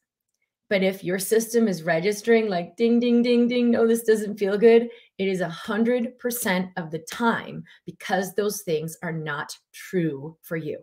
but 0.70 0.84
if 0.84 1.04
your 1.04 1.20
system 1.20 1.68
is 1.68 1.84
registering 1.84 2.50
like 2.50 2.76
ding, 2.76 3.00
ding, 3.00 3.22
ding, 3.22 3.48
ding, 3.48 3.72
no, 3.72 3.88
this 3.88 4.04
doesn't 4.04 4.38
feel 4.38 4.58
good, 4.58 4.90
it 5.18 5.28
is 5.28 5.42
a 5.42 5.48
100% 5.48 6.72
of 6.78 6.92
the 6.92 7.00
time 7.00 7.64
because 7.86 8.34
those 8.34 8.62
things 8.62 8.98
are 9.02 9.14
not 9.14 9.56
true 9.74 10.38
for 10.42 10.58
you, 10.58 10.80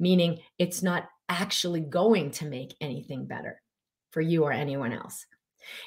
meaning 0.00 0.40
it's 0.58 0.82
not 0.82 1.08
actually 1.28 1.80
going 1.80 2.30
to 2.32 2.46
make 2.46 2.74
anything 2.80 3.26
better 3.26 3.60
for 4.10 4.20
you 4.20 4.44
or 4.44 4.52
anyone 4.52 4.92
else. 4.92 5.26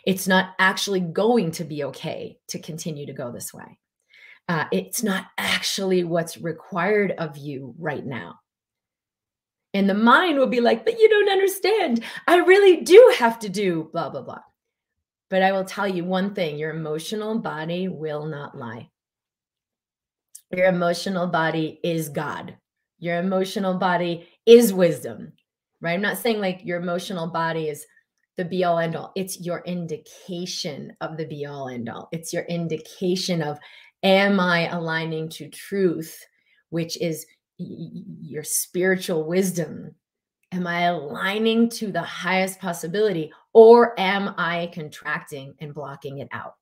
It's 0.06 0.28
not 0.28 0.54
actually 0.60 1.00
going 1.00 1.52
to 1.52 1.64
be 1.64 1.84
okay 1.86 2.38
to 2.50 2.60
continue 2.60 3.06
to 3.08 3.14
go 3.14 3.32
this 3.32 3.54
way. 3.54 3.80
Uh, 4.48 4.66
it's 4.72 5.04
not 5.04 5.26
actually 5.38 6.04
what's 6.04 6.38
required 6.38 7.14
of 7.18 7.38
you 7.38 7.74
right 7.78 8.06
now. 8.06 8.36
And 9.74 9.90
the 9.90 9.94
mind 9.94 10.38
will 10.38 10.48
be 10.48 10.60
like, 10.60 10.84
but 10.84 11.00
you 11.00 11.08
don't 11.08 11.30
understand. 11.30 12.04
I 12.28 12.38
really 12.38 12.82
do 12.82 13.14
have 13.18 13.40
to 13.40 13.50
do 13.50 13.90
blah, 13.94 14.10
blah, 14.10 14.22
blah. 14.22 14.42
But 15.30 15.42
I 15.42 15.54
will 15.54 15.64
tell 15.64 15.88
you 15.88 16.04
one 16.04 16.34
thing 16.34 16.58
your 16.58 16.72
emotional 16.72 17.40
body 17.40 17.88
will 17.88 18.26
not 18.26 18.58
lie. 18.58 18.90
Your 20.52 20.66
emotional 20.66 21.28
body 21.28 21.80
is 21.84 22.10
God. 22.10 22.58
Your 23.00 23.18
emotional 23.18 23.76
body 23.76 24.28
is 24.46 24.74
wisdom, 24.74 25.32
right? 25.80 25.94
I'm 25.94 26.02
not 26.02 26.18
saying 26.18 26.42
like 26.42 26.62
your 26.66 26.82
emotional 26.82 27.28
body 27.28 27.70
is 27.70 27.86
the 28.36 28.44
be 28.44 28.64
all 28.66 28.78
end 28.78 28.96
all. 28.96 29.14
It's 29.16 29.40
your 29.40 29.64
indication 29.66 30.96
of 31.00 31.16
the 31.16 31.26
be 31.26 31.46
all 31.46 31.70
end 31.70 31.88
all. 31.88 32.10
It's 32.12 32.34
your 32.34 32.44
indication 32.44 33.42
of, 33.42 33.58
am 34.04 34.40
I 34.40 34.68
aligning 34.68 35.30
to 35.30 35.50
truth, 35.50 36.18
which 36.70 37.00
is 37.02 37.26
your 38.22 38.44
spiritual 38.44 39.26
wisdom? 39.26 39.96
Am 40.52 40.68
I 40.68 40.84
aligning 40.84 41.70
to 41.70 41.92
the 41.92 42.02
highest 42.02 42.60
possibility 42.60 43.32
or 43.54 44.00
am 44.00 44.34
I 44.38 44.70
contracting 44.74 45.54
and 45.60 45.74
blocking 45.74 46.20
it 46.20 46.28
out? 46.32 46.56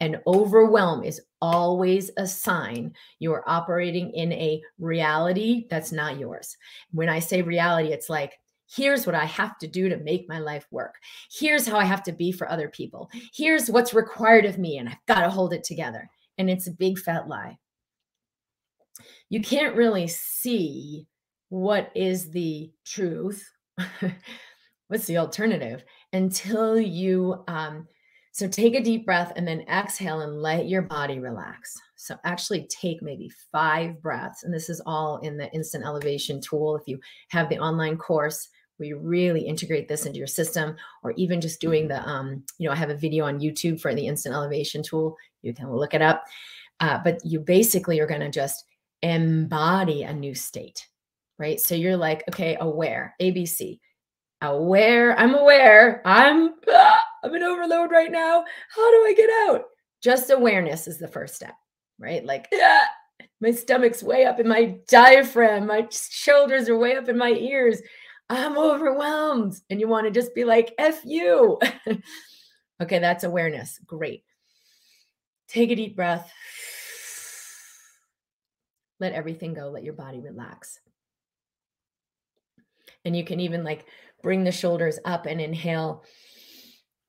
And 0.00 0.20
overwhelm 0.26 1.04
is 1.04 1.22
always 1.40 2.10
a 2.18 2.26
sign 2.26 2.94
you're 3.18 3.44
operating 3.46 4.10
in 4.10 4.32
a 4.32 4.60
reality 4.78 5.66
that's 5.70 5.92
not 5.92 6.18
yours. 6.18 6.56
When 6.90 7.08
I 7.08 7.18
say 7.18 7.40
reality, 7.42 7.92
it's 7.92 8.10
like, 8.10 8.38
here's 8.68 9.06
what 9.06 9.14
I 9.14 9.24
have 9.24 9.58
to 9.58 9.66
do 9.66 9.88
to 9.88 9.96
make 9.98 10.28
my 10.28 10.38
life 10.38 10.66
work. 10.70 10.96
Here's 11.30 11.66
how 11.66 11.78
I 11.78 11.84
have 11.84 12.02
to 12.04 12.12
be 12.12 12.32
for 12.32 12.50
other 12.50 12.68
people. 12.68 13.10
Here's 13.34 13.70
what's 13.70 13.94
required 13.94 14.44
of 14.44 14.58
me, 14.58 14.76
and 14.78 14.88
I've 14.88 15.06
got 15.06 15.20
to 15.20 15.30
hold 15.30 15.52
it 15.52 15.64
together. 15.64 16.08
And 16.36 16.50
it's 16.50 16.66
a 16.66 16.72
big 16.72 16.98
fat 16.98 17.28
lie. 17.28 17.58
You 19.28 19.40
can't 19.40 19.76
really 19.76 20.06
see 20.08 21.06
what 21.48 21.90
is 21.94 22.30
the 22.30 22.70
truth. 22.84 23.44
What's 24.88 25.06
the 25.06 25.18
alternative 25.18 25.84
until 26.12 26.78
you 26.78 27.44
um, 27.48 27.88
so 28.36 28.46
take 28.46 28.74
a 28.74 28.82
deep 28.82 29.06
breath 29.06 29.32
and 29.34 29.48
then 29.48 29.62
exhale 29.62 30.20
and 30.20 30.42
let 30.42 30.68
your 30.68 30.82
body 30.82 31.20
relax. 31.20 31.74
So 31.94 32.16
actually 32.24 32.66
take 32.68 33.00
maybe 33.00 33.30
five 33.50 34.02
breaths. 34.02 34.44
And 34.44 34.52
this 34.52 34.68
is 34.68 34.82
all 34.84 35.16
in 35.22 35.38
the 35.38 35.50
instant 35.54 35.86
elevation 35.86 36.42
tool. 36.42 36.76
If 36.76 36.82
you 36.86 37.00
have 37.30 37.48
the 37.48 37.58
online 37.58 37.96
course, 37.96 38.46
we 38.78 38.92
really 38.92 39.40
integrate 39.40 39.88
this 39.88 40.04
into 40.04 40.18
your 40.18 40.26
system, 40.26 40.76
or 41.02 41.12
even 41.12 41.40
just 41.40 41.62
doing 41.62 41.88
the, 41.88 42.06
um, 42.06 42.42
you 42.58 42.68
know, 42.68 42.74
I 42.74 42.76
have 42.76 42.90
a 42.90 42.94
video 42.94 43.24
on 43.24 43.40
YouTube 43.40 43.80
for 43.80 43.94
the 43.94 44.06
instant 44.06 44.34
elevation 44.34 44.82
tool. 44.82 45.16
You 45.40 45.54
can 45.54 45.74
look 45.74 45.94
it 45.94 46.02
up. 46.02 46.22
Uh, 46.80 46.98
but 47.02 47.24
you 47.24 47.40
basically 47.40 48.00
are 48.00 48.06
going 48.06 48.20
to 48.20 48.30
just 48.30 48.64
embody 49.02 50.02
a 50.02 50.12
new 50.12 50.34
state, 50.34 50.86
right? 51.38 51.60
So 51.60 51.74
you're 51.74 51.96
like, 51.96 52.24
okay, 52.28 52.56
aware, 52.60 53.14
ABC, 53.20 53.78
aware, 54.42 55.18
I'm 55.18 55.34
aware, 55.34 56.02
I'm. 56.04 56.54
Ah! 56.70 57.02
I'm 57.24 57.34
in 57.34 57.42
overload 57.42 57.90
right 57.90 58.12
now. 58.12 58.44
How 58.68 58.90
do 58.90 58.96
I 58.98 59.14
get 59.16 59.30
out? 59.48 59.64
Just 60.00 60.30
awareness 60.30 60.86
is 60.86 60.98
the 60.98 61.08
first 61.08 61.34
step, 61.34 61.54
right? 61.98 62.24
Like, 62.24 62.46
yeah, 62.52 62.84
my 63.40 63.50
stomach's 63.50 64.02
way 64.02 64.26
up 64.26 64.38
in 64.38 64.46
my 64.46 64.76
diaphragm, 64.86 65.66
my 65.66 65.88
shoulders 65.90 66.68
are 66.68 66.78
way 66.78 66.94
up 66.94 67.08
in 67.08 67.18
my 67.18 67.30
ears. 67.30 67.80
I'm 68.28 68.58
overwhelmed. 68.58 69.54
And 69.70 69.80
you 69.80 69.88
want 69.88 70.06
to 70.06 70.10
just 70.10 70.34
be 70.34 70.44
like, 70.44 70.74
F 70.78 71.00
you. 71.04 71.58
okay, 72.82 72.98
that's 72.98 73.24
awareness. 73.24 73.78
Great. 73.86 74.24
Take 75.48 75.70
a 75.70 75.76
deep 75.76 75.96
breath. 75.96 76.32
Let 79.00 79.12
everything 79.12 79.54
go. 79.54 79.68
Let 79.68 79.84
your 79.84 79.94
body 79.94 80.20
relax. 80.20 80.80
And 83.04 83.16
you 83.16 83.24
can 83.24 83.40
even 83.40 83.62
like 83.64 83.86
bring 84.22 84.44
the 84.44 84.52
shoulders 84.52 84.98
up 85.04 85.26
and 85.26 85.40
inhale 85.40 86.04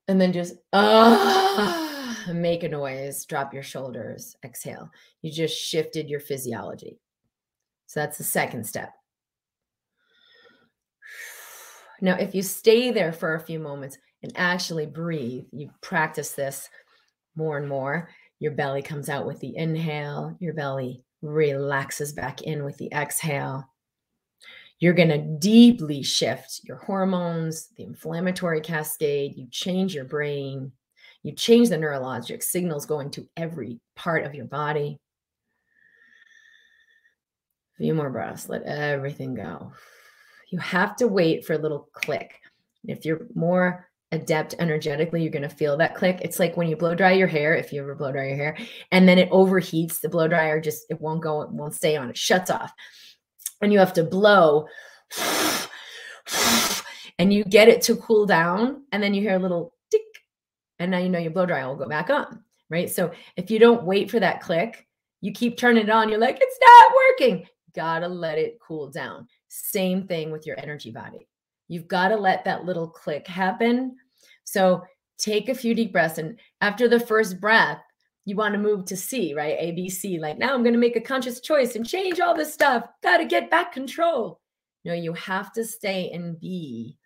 and 0.08 0.20
then 0.20 0.32
just 0.32 0.54
ah, 0.72 2.24
make 2.32 2.62
a 2.62 2.68
noise, 2.68 3.24
drop 3.26 3.52
your 3.52 3.62
shoulders, 3.62 4.36
exhale. 4.44 4.90
You 5.22 5.30
just 5.30 5.56
shifted 5.56 6.08
your 6.08 6.20
physiology. 6.20 6.98
So 7.86 8.00
that's 8.00 8.18
the 8.18 8.24
second 8.24 8.64
step. 8.64 8.92
Now, 12.00 12.14
if 12.14 12.32
you 12.32 12.42
stay 12.42 12.92
there 12.92 13.12
for 13.12 13.34
a 13.34 13.40
few 13.40 13.58
moments 13.58 13.98
and 14.22 14.30
actually 14.36 14.86
breathe, 14.86 15.46
you 15.50 15.68
practice 15.80 16.30
this 16.30 16.68
more 17.34 17.58
and 17.58 17.68
more. 17.68 18.08
Your 18.38 18.52
belly 18.52 18.82
comes 18.82 19.08
out 19.08 19.26
with 19.26 19.40
the 19.40 19.56
inhale, 19.56 20.36
your 20.38 20.54
belly 20.54 21.02
relaxes 21.22 22.12
back 22.12 22.42
in 22.42 22.64
with 22.64 22.76
the 22.78 22.92
exhale 22.92 23.68
you're 24.80 24.94
going 24.94 25.08
to 25.08 25.18
deeply 25.18 26.02
shift 26.02 26.60
your 26.64 26.76
hormones, 26.76 27.68
the 27.76 27.82
inflammatory 27.82 28.60
cascade. 28.60 29.36
You 29.36 29.48
change 29.50 29.94
your 29.94 30.04
brain. 30.04 30.72
You 31.24 31.32
change 31.32 31.68
the 31.68 31.76
neurologic 31.76 32.42
signals 32.42 32.86
going 32.86 33.10
to 33.12 33.28
every 33.36 33.80
part 33.96 34.24
of 34.24 34.34
your 34.34 34.44
body. 34.44 35.00
A 37.74 37.82
few 37.82 37.94
more 37.94 38.10
breaths. 38.10 38.48
Let 38.48 38.62
everything 38.62 39.34
go. 39.34 39.72
You 40.50 40.58
have 40.60 40.94
to 40.96 41.08
wait 41.08 41.44
for 41.44 41.54
a 41.54 41.58
little 41.58 41.88
click. 41.92 42.40
If 42.84 43.04
you're 43.04 43.26
more 43.34 43.88
adept 44.12 44.54
energetically, 44.58 45.22
you're 45.22 45.32
going 45.32 45.42
to 45.42 45.48
feel 45.48 45.76
that 45.76 45.94
click. 45.94 46.20
It's 46.22 46.38
like 46.38 46.56
when 46.56 46.68
you 46.68 46.76
blow 46.76 46.94
dry 46.94 47.12
your 47.12 47.26
hair, 47.26 47.54
if 47.54 47.72
you 47.72 47.82
ever 47.82 47.94
blow 47.94 48.12
dry 48.12 48.28
your 48.28 48.36
hair, 48.36 48.56
and 48.90 49.08
then 49.08 49.18
it 49.18 49.30
overheats, 49.30 50.00
the 50.00 50.08
blow 50.08 50.28
dryer 50.28 50.60
just, 50.60 50.86
it 50.90 51.00
won't 51.00 51.22
go, 51.22 51.42
it 51.42 51.50
won't 51.50 51.74
stay 51.74 51.96
on, 51.96 52.08
it 52.08 52.16
shuts 52.16 52.50
off. 52.50 52.72
And 53.60 53.72
you 53.72 53.78
have 53.78 53.92
to 53.94 54.04
blow 54.04 54.66
and 57.18 57.32
you 57.32 57.44
get 57.44 57.68
it 57.68 57.82
to 57.82 57.96
cool 57.96 58.26
down 58.26 58.82
and 58.92 59.02
then 59.02 59.14
you 59.14 59.22
hear 59.22 59.36
a 59.36 59.38
little 59.38 59.74
tick 59.90 60.02
and 60.78 60.90
now 60.90 60.98
you 60.98 61.08
know 61.08 61.18
your 61.18 61.30
blow 61.30 61.46
dryer 61.46 61.66
will 61.66 61.76
go 61.76 61.88
back 61.88 62.10
on 62.10 62.42
right? 62.70 62.90
So 62.90 63.12
if 63.36 63.50
you 63.50 63.58
don't 63.58 63.84
wait 63.84 64.10
for 64.10 64.20
that 64.20 64.40
click 64.40 64.86
you 65.20 65.32
keep 65.32 65.56
turning 65.56 65.84
it 65.84 65.90
on 65.90 66.08
you're 66.08 66.18
like 66.18 66.38
it's 66.40 66.58
not 66.60 66.92
working. 66.94 67.46
Gotta 67.74 68.08
let 68.08 68.38
it 68.38 68.58
cool 68.60 68.90
down. 68.90 69.28
Same 69.48 70.06
thing 70.06 70.30
with 70.30 70.46
your 70.46 70.58
energy 70.58 70.90
body 70.90 71.27
you've 71.68 71.88
got 71.88 72.08
to 72.08 72.16
let 72.16 72.44
that 72.44 72.64
little 72.64 72.88
click 72.88 73.26
happen 73.26 73.96
so 74.44 74.82
take 75.18 75.48
a 75.48 75.54
few 75.54 75.74
deep 75.74 75.92
breaths 75.92 76.18
and 76.18 76.38
after 76.60 76.88
the 76.88 77.00
first 77.00 77.40
breath 77.40 77.80
you 78.28 78.36
want 78.36 78.52
to 78.52 78.60
move 78.60 78.84
to 78.84 78.94
C, 78.94 79.32
right? 79.32 79.58
ABC. 79.58 80.20
Like 80.20 80.36
now 80.36 80.52
I'm 80.52 80.62
going 80.62 80.74
to 80.74 80.78
make 80.78 80.96
a 80.96 81.00
conscious 81.00 81.40
choice 81.40 81.76
and 81.76 81.88
change 81.88 82.20
all 82.20 82.34
this 82.34 82.52
stuff. 82.52 82.84
Got 83.02 83.18
to 83.18 83.24
get 83.24 83.50
back 83.50 83.72
control. 83.72 84.38
No, 84.84 84.92
you 84.92 85.14
have 85.14 85.50
to 85.54 85.64
stay 85.64 86.10
in 86.12 86.36
B. 86.38 86.98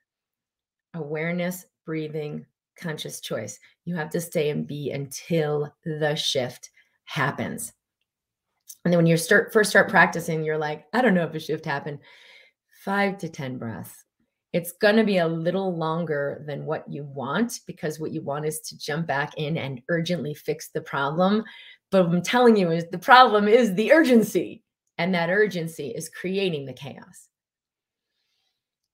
Awareness, 0.95 1.64
breathing, 1.87 2.45
conscious 2.76 3.21
choice. 3.21 3.61
You 3.85 3.95
have 3.95 4.11
to 4.11 4.21
stay 4.21 4.50
in 4.50 4.64
B 4.64 4.90
until 4.90 5.73
the 5.85 6.16
shift 6.16 6.71
happens. 7.04 7.73
And 8.85 8.92
then 8.92 8.99
when 8.99 9.07
you 9.07 9.16
start 9.16 9.52
first 9.52 9.71
start 9.71 9.88
practicing, 9.88 10.42
you're 10.42 10.59
like, 10.59 10.87
I 10.92 11.02
don't 11.02 11.14
know 11.14 11.25
if 11.25 11.35
a 11.37 11.38
shift 11.38 11.64
happened. 11.64 12.00
Five 12.85 13.19
to 13.19 13.28
10 13.28 13.59
breaths 13.59 14.04
it's 14.52 14.73
going 14.73 14.97
to 14.97 15.04
be 15.04 15.18
a 15.18 15.26
little 15.26 15.76
longer 15.76 16.44
than 16.47 16.66
what 16.66 16.85
you 16.90 17.04
want 17.04 17.61
because 17.66 17.99
what 17.99 18.12
you 18.12 18.21
want 18.21 18.44
is 18.44 18.61
to 18.61 18.78
jump 18.78 19.06
back 19.06 19.32
in 19.37 19.56
and 19.56 19.80
urgently 19.88 20.35
fix 20.35 20.68
the 20.68 20.80
problem. 20.82 21.44
But 21.90 22.06
I'm 22.06 22.23
telling 22.23 22.56
you 22.56 22.71
is 22.71 22.85
the 22.90 22.99
problem 22.99 23.49
is 23.49 23.75
the 23.75 23.92
urgency, 23.92 24.62
and 24.99 25.14
that 25.14 25.30
urgency 25.30 25.88
is 25.88 26.09
creating 26.09 26.66
the 26.66 26.73
chaos. 26.73 27.28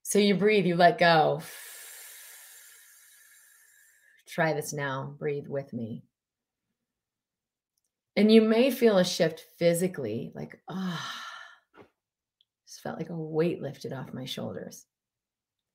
So 0.02 0.18
you 0.18 0.36
breathe, 0.36 0.64
you 0.64 0.76
let 0.76 0.98
go. 0.98 1.42
Try 4.28 4.52
this 4.52 4.72
now. 4.72 5.14
Breathe 5.18 5.48
with 5.48 5.72
me. 5.72 6.04
And 8.16 8.32
you 8.32 8.42
may 8.42 8.70
feel 8.70 8.98
a 8.98 9.04
shift 9.04 9.44
physically, 9.58 10.32
like, 10.34 10.60
ah, 10.68 11.14
oh, 11.78 11.82
just 12.66 12.80
felt 12.80 12.98
like 12.98 13.10
a 13.10 13.16
weight 13.16 13.62
lifted 13.62 13.92
off 13.92 14.12
my 14.12 14.24
shoulders. 14.24 14.86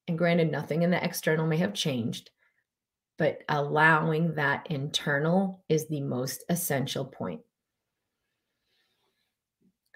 And 0.07 0.17
granted, 0.17 0.51
nothing 0.51 0.83
in 0.83 0.91
the 0.91 1.03
external 1.03 1.47
may 1.47 1.57
have 1.57 1.73
changed, 1.73 2.29
but 3.17 3.39
allowing 3.47 4.35
that 4.35 4.67
internal 4.69 5.63
is 5.69 5.87
the 5.87 6.01
most 6.01 6.43
essential 6.49 7.05
point. 7.05 7.41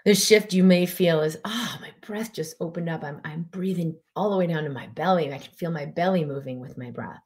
The 0.04 0.14
shift 0.14 0.54
you 0.54 0.64
may 0.64 0.86
feel 0.86 1.20
is, 1.20 1.36
oh, 1.44 1.78
my 1.82 1.90
breath 2.00 2.32
just 2.32 2.56
opened 2.60 2.88
up. 2.88 3.04
I'm, 3.04 3.20
I'm 3.24 3.42
breathing 3.42 3.96
all 4.16 4.30
the 4.30 4.38
way 4.38 4.46
down 4.46 4.64
to 4.64 4.70
my 4.70 4.86
belly. 4.86 5.32
I 5.32 5.38
can 5.38 5.52
feel 5.52 5.70
my 5.70 5.84
belly 5.84 6.24
moving 6.24 6.60
with 6.60 6.78
my 6.78 6.90
breath. 6.90 7.20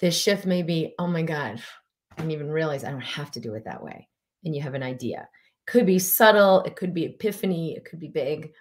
This 0.00 0.18
shift 0.18 0.46
may 0.46 0.62
be, 0.62 0.94
oh 0.98 1.06
my 1.06 1.22
God, 1.22 1.60
I 2.12 2.16
didn't 2.16 2.30
even 2.30 2.50
realize 2.50 2.84
I 2.84 2.90
don't 2.90 3.00
have 3.02 3.30
to 3.32 3.40
do 3.40 3.54
it 3.54 3.64
that 3.66 3.82
way. 3.82 4.08
And 4.44 4.54
you 4.54 4.62
have 4.62 4.74
an 4.74 4.82
idea. 4.82 5.28
It 5.66 5.70
could 5.70 5.84
be 5.84 5.98
subtle, 5.98 6.62
it 6.62 6.76
could 6.76 6.94
be 6.94 7.04
epiphany, 7.04 7.74
it 7.76 7.84
could 7.84 8.00
be 8.00 8.08
big 8.08 8.52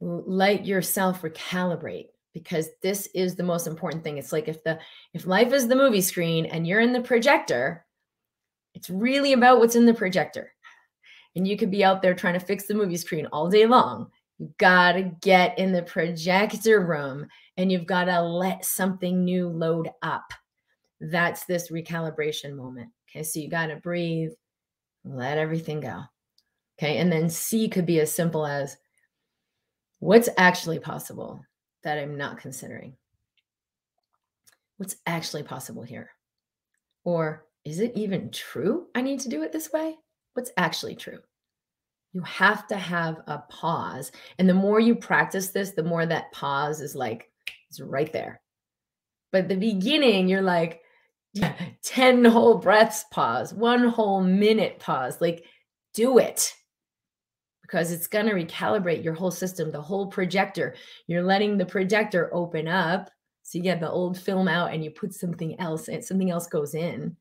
let 0.00 0.66
yourself 0.66 1.22
recalibrate 1.22 2.08
because 2.32 2.68
this 2.82 3.08
is 3.14 3.34
the 3.34 3.42
most 3.42 3.66
important 3.66 4.02
thing 4.02 4.18
it's 4.18 4.32
like 4.32 4.48
if 4.48 4.62
the 4.64 4.78
if 5.14 5.26
life 5.26 5.52
is 5.52 5.68
the 5.68 5.76
movie 5.76 6.00
screen 6.00 6.46
and 6.46 6.66
you're 6.66 6.80
in 6.80 6.92
the 6.92 7.00
projector 7.00 7.84
it's 8.74 8.88
really 8.88 9.32
about 9.32 9.58
what's 9.58 9.76
in 9.76 9.86
the 9.86 9.94
projector 9.94 10.52
and 11.36 11.46
you 11.46 11.56
could 11.56 11.70
be 11.70 11.84
out 11.84 12.02
there 12.02 12.14
trying 12.14 12.38
to 12.38 12.44
fix 12.44 12.66
the 12.66 12.74
movie 12.74 12.96
screen 12.96 13.26
all 13.26 13.50
day 13.50 13.66
long 13.66 14.08
you 14.38 14.52
got 14.58 14.92
to 14.92 15.02
get 15.20 15.58
in 15.58 15.72
the 15.72 15.82
projector 15.82 16.80
room 16.80 17.26
and 17.56 17.70
you've 17.70 17.86
got 17.86 18.04
to 18.04 18.22
let 18.22 18.64
something 18.64 19.24
new 19.24 19.48
load 19.48 19.90
up 20.02 20.32
that's 21.00 21.44
this 21.44 21.70
recalibration 21.70 22.54
moment 22.54 22.88
okay 23.10 23.22
so 23.22 23.38
you 23.38 23.50
got 23.50 23.66
to 23.66 23.76
breathe 23.76 24.30
let 25.04 25.38
everything 25.38 25.80
go. 25.80 26.02
Okay. 26.78 26.98
And 26.98 27.12
then 27.12 27.28
C 27.28 27.68
could 27.68 27.86
be 27.86 28.00
as 28.00 28.12
simple 28.12 28.46
as 28.46 28.76
what's 30.00 30.28
actually 30.36 30.78
possible 30.78 31.44
that 31.84 31.98
I'm 31.98 32.16
not 32.16 32.38
considering? 32.38 32.96
What's 34.78 34.96
actually 35.06 35.42
possible 35.42 35.82
here? 35.82 36.10
Or 37.04 37.46
is 37.64 37.80
it 37.80 37.92
even 37.94 38.30
true 38.30 38.88
I 38.94 39.02
need 39.02 39.20
to 39.20 39.28
do 39.28 39.42
it 39.42 39.52
this 39.52 39.72
way? 39.72 39.96
What's 40.32 40.50
actually 40.56 40.96
true? 40.96 41.18
You 42.12 42.22
have 42.22 42.66
to 42.68 42.76
have 42.76 43.20
a 43.26 43.38
pause. 43.48 44.10
And 44.38 44.48
the 44.48 44.54
more 44.54 44.80
you 44.80 44.96
practice 44.96 45.50
this, 45.50 45.72
the 45.72 45.82
more 45.82 46.06
that 46.06 46.32
pause 46.32 46.80
is 46.80 46.96
like, 46.96 47.30
it's 47.68 47.80
right 47.80 48.12
there. 48.12 48.40
But 49.32 49.48
the 49.48 49.56
beginning, 49.56 50.28
you're 50.28 50.42
like, 50.42 50.80
10 51.84 52.24
whole 52.24 52.58
breaths 52.58 53.04
pause, 53.12 53.54
one 53.54 53.86
whole 53.86 54.22
minute 54.22 54.80
pause. 54.80 55.20
Like, 55.20 55.44
do 55.94 56.18
it 56.18 56.52
because 57.70 57.92
it's 57.92 58.08
going 58.08 58.26
to 58.26 58.34
recalibrate 58.34 59.04
your 59.04 59.14
whole 59.14 59.30
system, 59.30 59.70
the 59.70 59.80
whole 59.80 60.08
projector. 60.08 60.74
You're 61.06 61.22
letting 61.22 61.56
the 61.56 61.66
projector 61.66 62.28
open 62.34 62.66
up. 62.66 63.10
So 63.42 63.58
you 63.58 63.64
get 63.64 63.80
the 63.80 63.90
old 63.90 64.18
film 64.18 64.48
out 64.48 64.72
and 64.72 64.82
you 64.82 64.90
put 64.90 65.14
something 65.14 65.58
else 65.60 65.88
and 65.88 66.04
something 66.04 66.30
else 66.30 66.48
goes 66.48 66.74
in. 66.74 67.16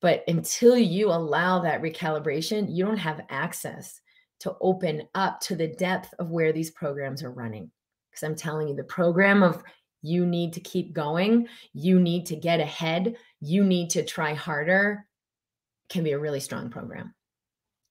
But 0.00 0.24
until 0.26 0.76
you 0.78 1.10
allow 1.10 1.60
that 1.60 1.82
recalibration, 1.82 2.74
you 2.74 2.84
don't 2.84 2.96
have 2.96 3.26
access 3.28 4.00
to 4.40 4.56
open 4.60 5.02
up 5.14 5.40
to 5.40 5.56
the 5.56 5.68
depth 5.68 6.12
of 6.18 6.30
where 6.30 6.52
these 6.52 6.70
programs 6.70 7.22
are 7.22 7.30
running. 7.30 7.70
Because 8.10 8.22
I'm 8.22 8.34
telling 8.34 8.68
you, 8.68 8.74
the 8.74 8.84
program 8.84 9.42
of 9.42 9.62
you 10.00 10.24
need 10.24 10.54
to 10.54 10.60
keep 10.60 10.94
going, 10.94 11.48
you 11.72 12.00
need 12.00 12.26
to 12.26 12.36
get 12.36 12.60
ahead, 12.60 13.16
you 13.40 13.64
need 13.64 13.90
to 13.90 14.04
try 14.04 14.34
harder 14.34 15.06
can 15.90 16.04
be 16.04 16.12
a 16.12 16.18
really 16.18 16.40
strong 16.40 16.70
program. 16.70 17.14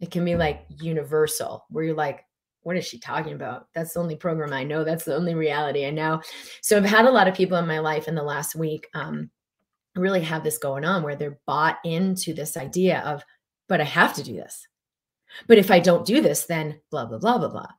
It 0.04 0.12
can 0.12 0.26
be 0.26 0.36
like 0.36 0.66
universal, 0.82 1.64
where 1.70 1.86
you're 1.86 1.96
like, 1.96 2.26
what 2.64 2.76
is 2.76 2.86
she 2.86 3.00
talking 3.00 3.36
about? 3.36 3.68
That's 3.74 3.94
the 3.94 4.02
only 4.02 4.18
program 4.18 4.52
I 4.52 4.66
know. 4.66 4.84
That's 4.84 5.06
the 5.06 5.16
only 5.16 5.34
reality 5.34 5.86
I 5.86 5.92
know. 5.92 6.22
So 6.62 6.76
I've 6.76 6.84
had 6.84 7.06
a 7.06 7.12
lot 7.12 7.30
of 7.30 7.36
people 7.36 7.58
in 7.58 7.68
my 7.68 7.80
life 7.80 8.10
in 8.10 8.16
the 8.16 8.22
last 8.22 8.54
week 8.54 8.90
um, 8.94 9.30
really 9.96 10.20
have 10.20 10.44
this 10.44 10.58
going 10.58 10.84
on 10.84 11.04
where 11.04 11.16
they're 11.16 11.40
bought 11.48 11.78
into 11.86 12.34
this 12.34 12.58
idea 12.58 13.00
of, 13.06 13.24
but 13.70 13.80
I 13.80 13.86
have 13.86 14.14
to 14.16 14.24
do 14.24 14.34
this. 14.34 14.68
But 15.48 15.58
if 15.58 15.72
I 15.72 15.80
don't 15.80 16.06
do 16.06 16.20
this, 16.20 16.48
then 16.48 16.82
blah, 16.92 17.06
blah, 17.06 17.20
blah, 17.20 17.38
blah, 17.38 17.48
blah. 17.48 17.72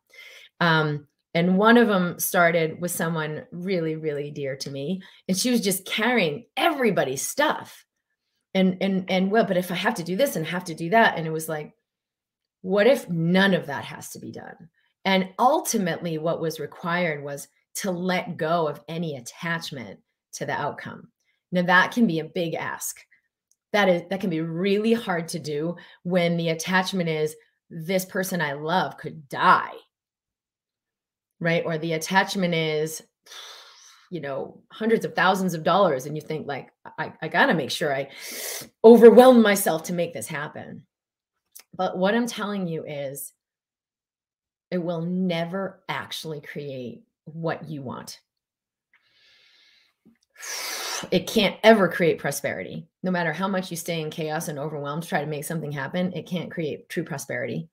Um, 0.60 1.06
and 1.34 1.58
one 1.58 1.76
of 1.76 1.88
them 1.88 2.18
started 2.18 2.80
with 2.80 2.90
someone 2.90 3.44
really, 3.52 3.96
really 3.96 4.30
dear 4.30 4.56
to 4.56 4.70
me. 4.70 5.02
And 5.28 5.36
she 5.36 5.50
was 5.50 5.60
just 5.60 5.84
carrying 5.84 6.46
everybody's 6.56 7.20
stuff. 7.20 7.84
And 8.54 8.78
and 8.80 9.10
and 9.10 9.30
well, 9.30 9.44
but 9.44 9.56
if 9.56 9.72
I 9.72 9.74
have 9.74 9.96
to 9.96 10.04
do 10.04 10.16
this 10.16 10.36
and 10.36 10.46
have 10.46 10.64
to 10.66 10.74
do 10.74 10.90
that, 10.90 11.18
and 11.18 11.26
it 11.26 11.32
was 11.32 11.48
like, 11.48 11.74
what 12.64 12.86
if 12.86 13.06
none 13.10 13.52
of 13.52 13.66
that 13.66 13.84
has 13.84 14.08
to 14.08 14.18
be 14.18 14.32
done? 14.32 14.70
And 15.04 15.28
ultimately, 15.38 16.16
what 16.16 16.40
was 16.40 16.58
required 16.58 17.22
was 17.22 17.46
to 17.74 17.90
let 17.90 18.38
go 18.38 18.66
of 18.66 18.80
any 18.88 19.16
attachment 19.16 20.00
to 20.32 20.46
the 20.46 20.54
outcome. 20.54 21.08
Now 21.52 21.60
that 21.60 21.92
can 21.92 22.06
be 22.06 22.20
a 22.20 22.24
big 22.24 22.54
ask. 22.54 22.96
That 23.74 23.90
is 23.90 24.02
that 24.08 24.22
can 24.22 24.30
be 24.30 24.40
really 24.40 24.94
hard 24.94 25.28
to 25.28 25.38
do 25.38 25.76
when 26.04 26.38
the 26.38 26.48
attachment 26.48 27.10
is 27.10 27.36
this 27.68 28.06
person 28.06 28.40
I 28.40 28.54
love 28.54 28.96
could 28.96 29.28
die. 29.28 29.74
Right? 31.40 31.64
Or 31.66 31.76
the 31.76 31.92
attachment 31.92 32.54
is 32.54 33.02
you 34.10 34.22
know 34.22 34.62
hundreds 34.72 35.04
of 35.04 35.14
thousands 35.14 35.52
of 35.52 35.64
dollars 35.64 36.06
and 36.06 36.16
you 36.16 36.22
think 36.22 36.46
like 36.46 36.70
I, 36.98 37.12
I 37.20 37.28
got 37.28 37.46
to 37.46 37.54
make 37.54 37.70
sure 37.70 37.92
i 37.92 38.08
overwhelm 38.84 39.40
myself 39.40 39.84
to 39.84 39.94
make 39.94 40.12
this 40.12 40.26
happen 40.26 40.84
but 41.76 41.96
what 41.96 42.14
i'm 42.14 42.26
telling 42.26 42.66
you 42.66 42.84
is 42.84 43.32
it 44.70 44.78
will 44.78 45.02
never 45.02 45.82
actually 45.88 46.40
create 46.40 47.04
what 47.24 47.68
you 47.68 47.82
want 47.82 48.20
it 51.10 51.26
can't 51.26 51.56
ever 51.62 51.88
create 51.88 52.18
prosperity. 52.18 52.86
No 53.02 53.10
matter 53.10 53.32
how 53.32 53.48
much 53.48 53.70
you 53.70 53.76
stay 53.76 54.00
in 54.00 54.10
chaos 54.10 54.48
and 54.48 54.58
overwhelmed 54.58 55.02
to 55.02 55.08
try 55.08 55.20
to 55.20 55.30
make 55.30 55.44
something 55.44 55.72
happen, 55.72 56.12
it 56.12 56.26
can't 56.26 56.50
create 56.50 56.88
true 56.88 57.04
prosperity. 57.04 57.68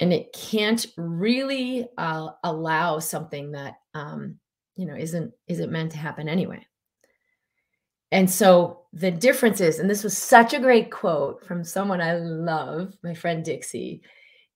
And 0.00 0.12
it 0.12 0.32
can't 0.32 0.84
really 0.96 1.86
uh, 1.96 2.30
allow 2.42 2.98
something 2.98 3.52
that 3.52 3.74
um, 3.94 4.38
you 4.76 4.86
know 4.86 4.96
isn't 4.96 5.32
isn't 5.46 5.70
meant 5.70 5.92
to 5.92 5.98
happen 5.98 6.28
anyway. 6.28 6.66
And 8.12 8.30
so 8.30 8.82
the 8.92 9.10
difference 9.10 9.60
is, 9.60 9.78
and 9.78 9.90
this 9.90 10.04
was 10.04 10.16
such 10.16 10.54
a 10.54 10.60
great 10.60 10.90
quote 10.90 11.44
from 11.44 11.64
someone 11.64 12.00
I 12.00 12.14
love, 12.14 12.96
my 13.02 13.14
friend 13.14 13.44
Dixie. 13.44 14.02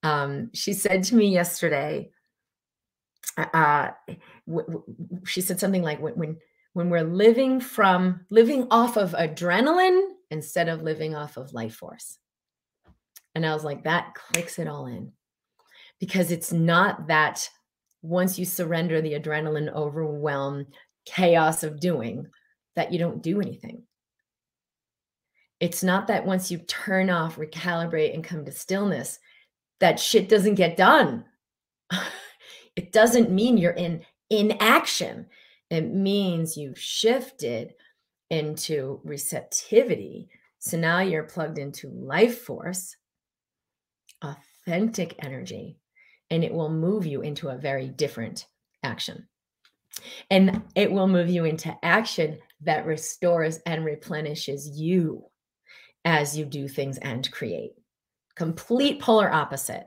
Um, 0.02 0.50
she 0.54 0.74
said 0.74 1.02
to 1.04 1.16
me 1.16 1.28
yesterday, 1.28 2.11
uh, 3.37 3.90
w- 4.46 4.84
she 5.26 5.40
said 5.40 5.58
something 5.58 5.82
like, 5.82 6.00
when, 6.00 6.14
when 6.14 6.37
when 6.78 6.90
we're 6.90 7.02
living 7.02 7.58
from 7.58 8.20
living 8.30 8.68
off 8.70 8.96
of 8.96 9.11
adrenaline 9.11 10.00
instead 10.30 10.68
of 10.68 10.80
living 10.80 11.12
off 11.12 11.37
of 11.37 11.52
life 11.52 11.74
force. 11.74 12.18
And 13.34 13.44
I 13.44 13.52
was 13.52 13.64
like, 13.64 13.82
that 13.82 14.14
clicks 14.14 14.61
it 14.61 14.68
all 14.68 14.87
in 14.87 15.11
because 15.98 16.30
it's 16.30 16.52
not 16.52 17.08
that 17.08 17.50
once 18.02 18.38
you 18.38 18.44
surrender 18.44 19.00
the 19.00 19.14
adrenaline 19.14 19.72
overwhelm 19.74 20.66
chaos 21.04 21.64
of 21.64 21.80
doing 21.80 22.26
that 22.78 22.92
you 22.92 22.98
don't 23.00 23.24
do 23.24 23.40
anything. 23.40 23.82
It's 25.58 25.82
not 25.82 26.06
that 26.06 26.24
once 26.24 26.48
you 26.48 26.58
turn 26.58 27.10
off, 27.10 27.34
recalibrate, 27.34 28.14
and 28.14 28.22
come 28.22 28.44
to 28.44 28.52
stillness, 28.52 29.18
that 29.80 29.98
shit 29.98 30.28
doesn't 30.28 30.54
get 30.54 30.76
done. 30.76 31.24
it 32.76 32.92
doesn't 32.92 33.32
mean 33.32 33.58
you're 33.58 33.72
in 33.72 34.02
inaction. 34.30 35.26
It 35.70 35.92
means 35.92 36.56
you've 36.56 36.78
shifted 36.78 37.74
into 38.30 39.00
receptivity. 39.02 40.28
So 40.60 40.78
now 40.78 41.00
you're 41.00 41.24
plugged 41.24 41.58
into 41.58 41.88
life 41.88 42.42
force, 42.42 42.94
authentic 44.22 45.16
energy, 45.24 45.78
and 46.30 46.44
it 46.44 46.54
will 46.54 46.70
move 46.70 47.06
you 47.06 47.22
into 47.22 47.48
a 47.48 47.58
very 47.58 47.88
different 47.88 48.46
action. 48.84 49.26
And 50.30 50.62
it 50.76 50.92
will 50.92 51.08
move 51.08 51.28
you 51.28 51.44
into 51.44 51.76
action 51.82 52.38
that 52.62 52.86
restores 52.86 53.58
and 53.66 53.84
replenishes 53.84 54.68
you 54.78 55.24
as 56.04 56.36
you 56.36 56.44
do 56.44 56.68
things 56.68 56.98
and 56.98 57.30
create. 57.30 57.72
Complete 58.36 59.00
polar 59.00 59.32
opposite 59.32 59.86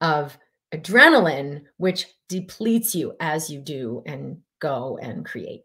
of 0.00 0.36
adrenaline, 0.74 1.62
which 1.76 2.06
depletes 2.28 2.94
you 2.94 3.14
as 3.20 3.50
you 3.50 3.60
do 3.60 4.02
and 4.06 4.38
go 4.60 4.98
and 5.00 5.24
create. 5.24 5.62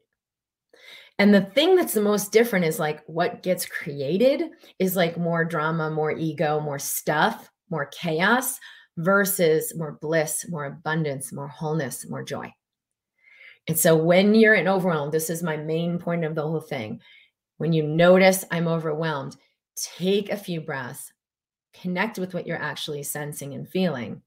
And 1.17 1.33
the 1.33 1.41
thing 1.41 1.75
that's 1.75 1.93
the 1.93 2.01
most 2.01 2.31
different 2.31 2.65
is 2.65 2.79
like 2.79 3.01
what 3.05 3.43
gets 3.43 3.65
created 3.65 4.49
is 4.79 4.95
like 4.95 5.17
more 5.17 5.45
drama, 5.45 5.89
more 5.89 6.11
ego, 6.11 6.59
more 6.59 6.79
stuff, 6.79 7.49
more 7.69 7.85
chaos 7.87 8.59
versus 8.97 9.73
more 9.75 9.97
bliss, 10.01 10.45
more 10.49 10.65
abundance, 10.65 11.31
more 11.31 11.47
wholeness, 11.47 12.09
more 12.09 12.23
joy. 12.23 12.51
And 13.67 13.77
so 13.79 13.95
when 13.95 14.35
you're 14.35 14.53
in 14.53 14.67
overwhelm, 14.67 15.11
this 15.11 15.29
is 15.29 15.41
my 15.41 15.57
main 15.57 15.97
point 15.97 16.23
of 16.23 16.35
the 16.35 16.43
whole 16.43 16.61
thing. 16.61 17.01
When 17.57 17.73
you 17.73 17.83
notice 17.83 18.45
I'm 18.51 18.67
overwhelmed, 18.67 19.35
take 19.75 20.29
a 20.29 20.37
few 20.37 20.61
breaths, 20.61 21.11
connect 21.73 22.19
with 22.19 22.33
what 22.33 22.45
you're 22.45 22.61
actually 22.61 23.03
sensing 23.03 23.53
and 23.53 23.67
feeling, 23.67 24.21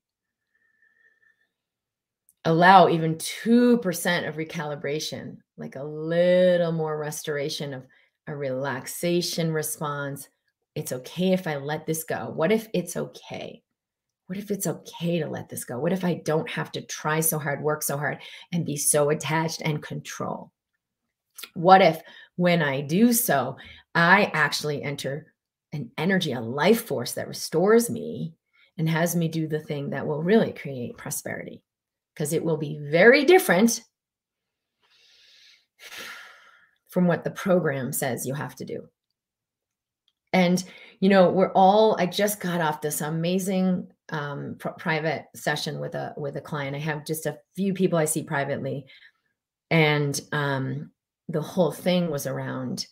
allow 2.44 2.88
even 2.88 3.16
2% 3.16 4.28
of 4.28 4.36
recalibration, 4.36 5.36
like 5.56 5.76
a 5.76 5.84
little 5.84 6.72
more 6.72 6.98
restoration 6.98 7.74
of 7.74 7.86
a 8.26 8.34
relaxation 8.34 9.52
response. 9.52 10.28
It's 10.74 10.92
okay 10.92 11.32
if 11.32 11.46
I 11.46 11.56
let 11.56 11.86
this 11.86 12.04
go. 12.04 12.32
What 12.34 12.50
if 12.52 12.68
it's 12.72 12.96
okay? 12.96 13.62
What 14.28 14.38
if 14.38 14.50
it's 14.50 14.66
okay 14.66 15.18
to 15.18 15.26
let 15.26 15.48
this 15.48 15.64
go? 15.64 15.78
What 15.78 15.92
if 15.92 16.04
I 16.04 16.22
don't 16.24 16.48
have 16.48 16.70
to 16.72 16.82
try 16.82 17.20
so 17.20 17.38
hard, 17.38 17.62
work 17.62 17.82
so 17.82 17.96
hard, 17.96 18.18
and 18.52 18.64
be 18.64 18.76
so 18.76 19.10
attached 19.10 19.60
and 19.62 19.82
control? 19.82 20.52
What 21.54 21.82
if 21.82 22.00
when 22.36 22.62
I 22.62 22.80
do 22.82 23.12
so, 23.12 23.56
I 23.94 24.30
actually 24.32 24.82
enter 24.82 25.32
an 25.72 25.90
energy, 25.98 26.32
a 26.32 26.40
life 26.40 26.86
force 26.86 27.12
that 27.12 27.28
restores 27.28 27.90
me 27.90 28.34
and 28.76 28.88
has 28.88 29.16
me 29.16 29.28
do 29.28 29.48
the 29.48 29.60
thing 29.60 29.90
that 29.90 30.06
will 30.06 30.22
really 30.22 30.52
create 30.52 30.96
prosperity? 30.96 31.62
because 32.18 32.32
it 32.32 32.44
will 32.44 32.56
be 32.56 32.80
very 32.80 33.24
different 33.24 33.80
from 36.88 37.06
what 37.06 37.22
the 37.22 37.30
program 37.30 37.92
says 37.92 38.26
you 38.26 38.34
have 38.34 38.56
to 38.56 38.64
do. 38.64 38.88
And, 40.32 40.62
you 40.98 41.10
know, 41.10 41.30
we're 41.30 41.52
all, 41.52 41.96
I 41.96 42.06
just 42.06 42.40
got 42.40 42.60
off 42.60 42.80
this 42.80 43.02
amazing 43.02 43.86
um, 44.10 44.56
pr- 44.58 44.68
private 44.70 45.26
session 45.34 45.78
with 45.78 45.94
a, 45.94 46.14
with 46.16 46.36
a 46.36 46.40
client. 46.40 46.76
I 46.76 46.80
have 46.80 47.04
just 47.04 47.26
a 47.26 47.38
few 47.56 47.74
people 47.74 47.98
I 47.98 48.04
see 48.04 48.22
privately. 48.22 48.86
And 49.70 50.20
um, 50.32 50.90
the 51.28 51.42
whole 51.42 51.72
thing 51.72 52.10
was 52.10 52.26
around 52.26 52.86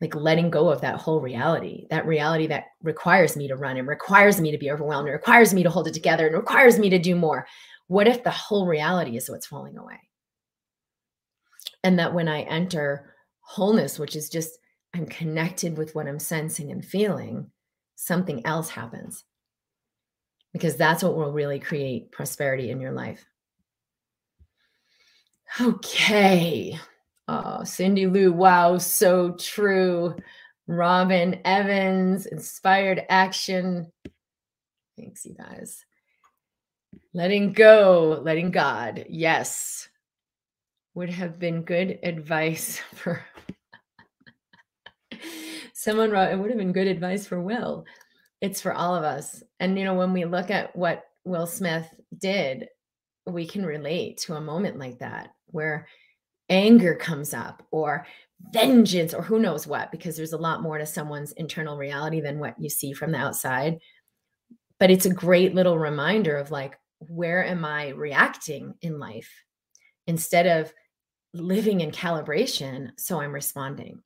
like 0.00 0.14
letting 0.14 0.50
go 0.50 0.68
of 0.68 0.82
that 0.82 0.96
whole 0.96 1.20
reality, 1.20 1.86
that 1.90 2.06
reality 2.06 2.46
that 2.48 2.64
requires 2.82 3.36
me 3.36 3.48
to 3.48 3.56
run 3.56 3.78
and 3.78 3.88
requires 3.88 4.40
me 4.40 4.50
to 4.50 4.58
be 4.58 4.70
overwhelmed, 4.70 5.08
and 5.08 5.14
requires 5.14 5.54
me 5.54 5.62
to 5.62 5.70
hold 5.70 5.88
it 5.88 5.94
together 5.94 6.26
and 6.26 6.36
requires 6.36 6.78
me 6.78 6.90
to 6.90 6.98
do 6.98 7.14
more. 7.14 7.46
What 7.86 8.08
if 8.08 8.22
the 8.22 8.30
whole 8.30 8.66
reality 8.66 9.16
is 9.16 9.30
what's 9.30 9.46
falling 9.46 9.78
away? 9.78 9.98
And 11.82 11.98
that 11.98 12.12
when 12.12 12.28
I 12.28 12.42
enter 12.42 13.14
wholeness, 13.40 13.98
which 13.98 14.16
is 14.16 14.28
just 14.28 14.58
I'm 14.92 15.06
connected 15.06 15.78
with 15.78 15.94
what 15.94 16.06
I'm 16.06 16.18
sensing 16.18 16.70
and 16.72 16.84
feeling, 16.84 17.50
something 17.94 18.44
else 18.46 18.68
happens. 18.68 19.24
Because 20.56 20.76
that's 20.76 21.02
what 21.02 21.16
will 21.16 21.32
really 21.32 21.60
create 21.60 22.10
prosperity 22.10 22.70
in 22.70 22.80
your 22.80 22.92
life. 22.92 23.24
Okay. 25.60 26.78
Oh, 27.28 27.62
Cindy 27.64 28.06
Lou, 28.06 28.32
wow, 28.32 28.78
so 28.78 29.32
true. 29.32 30.16
Robin 30.66 31.40
Evans, 31.44 32.26
inspired 32.26 33.04
action. 33.08 33.92
Thanks, 34.96 35.26
you 35.26 35.34
guys. 35.34 35.84
Letting 37.12 37.52
go, 37.52 38.20
letting 38.22 38.50
God. 38.50 39.04
Yes. 39.08 39.88
Would 40.94 41.10
have 41.10 41.38
been 41.38 41.62
good 41.62 41.98
advice 42.02 42.78
for 42.94 43.22
someone 45.74 46.10
wrote, 46.10 46.32
it 46.32 46.38
would 46.38 46.50
have 46.50 46.58
been 46.58 46.72
good 46.72 46.86
advice 46.86 47.26
for 47.26 47.40
Will. 47.40 47.84
It's 48.46 48.60
for 48.60 48.72
all 48.72 48.94
of 48.94 49.02
us. 49.02 49.42
And, 49.58 49.76
you 49.76 49.84
know, 49.84 49.94
when 49.94 50.12
we 50.12 50.24
look 50.24 50.52
at 50.52 50.74
what 50.76 51.02
Will 51.24 51.48
Smith 51.48 51.92
did, 52.16 52.68
we 53.26 53.44
can 53.44 53.66
relate 53.66 54.18
to 54.18 54.36
a 54.36 54.40
moment 54.40 54.78
like 54.78 55.00
that 55.00 55.30
where 55.46 55.88
anger 56.48 56.94
comes 56.94 57.34
up 57.34 57.66
or 57.72 58.06
vengeance 58.52 59.12
or 59.12 59.22
who 59.22 59.40
knows 59.40 59.66
what, 59.66 59.90
because 59.90 60.16
there's 60.16 60.32
a 60.32 60.38
lot 60.38 60.62
more 60.62 60.78
to 60.78 60.86
someone's 60.86 61.32
internal 61.32 61.76
reality 61.76 62.20
than 62.20 62.38
what 62.38 62.54
you 62.60 62.70
see 62.70 62.92
from 62.92 63.10
the 63.10 63.18
outside. 63.18 63.78
But 64.78 64.92
it's 64.92 65.06
a 65.06 65.12
great 65.12 65.52
little 65.52 65.76
reminder 65.76 66.36
of 66.36 66.52
like, 66.52 66.78
where 67.00 67.44
am 67.44 67.64
I 67.64 67.88
reacting 67.88 68.74
in 68.80 69.00
life 69.00 69.42
instead 70.06 70.46
of 70.46 70.72
living 71.34 71.80
in 71.80 71.90
calibration? 71.90 72.90
So 72.96 73.20
I'm 73.20 73.32
responding. 73.32 74.02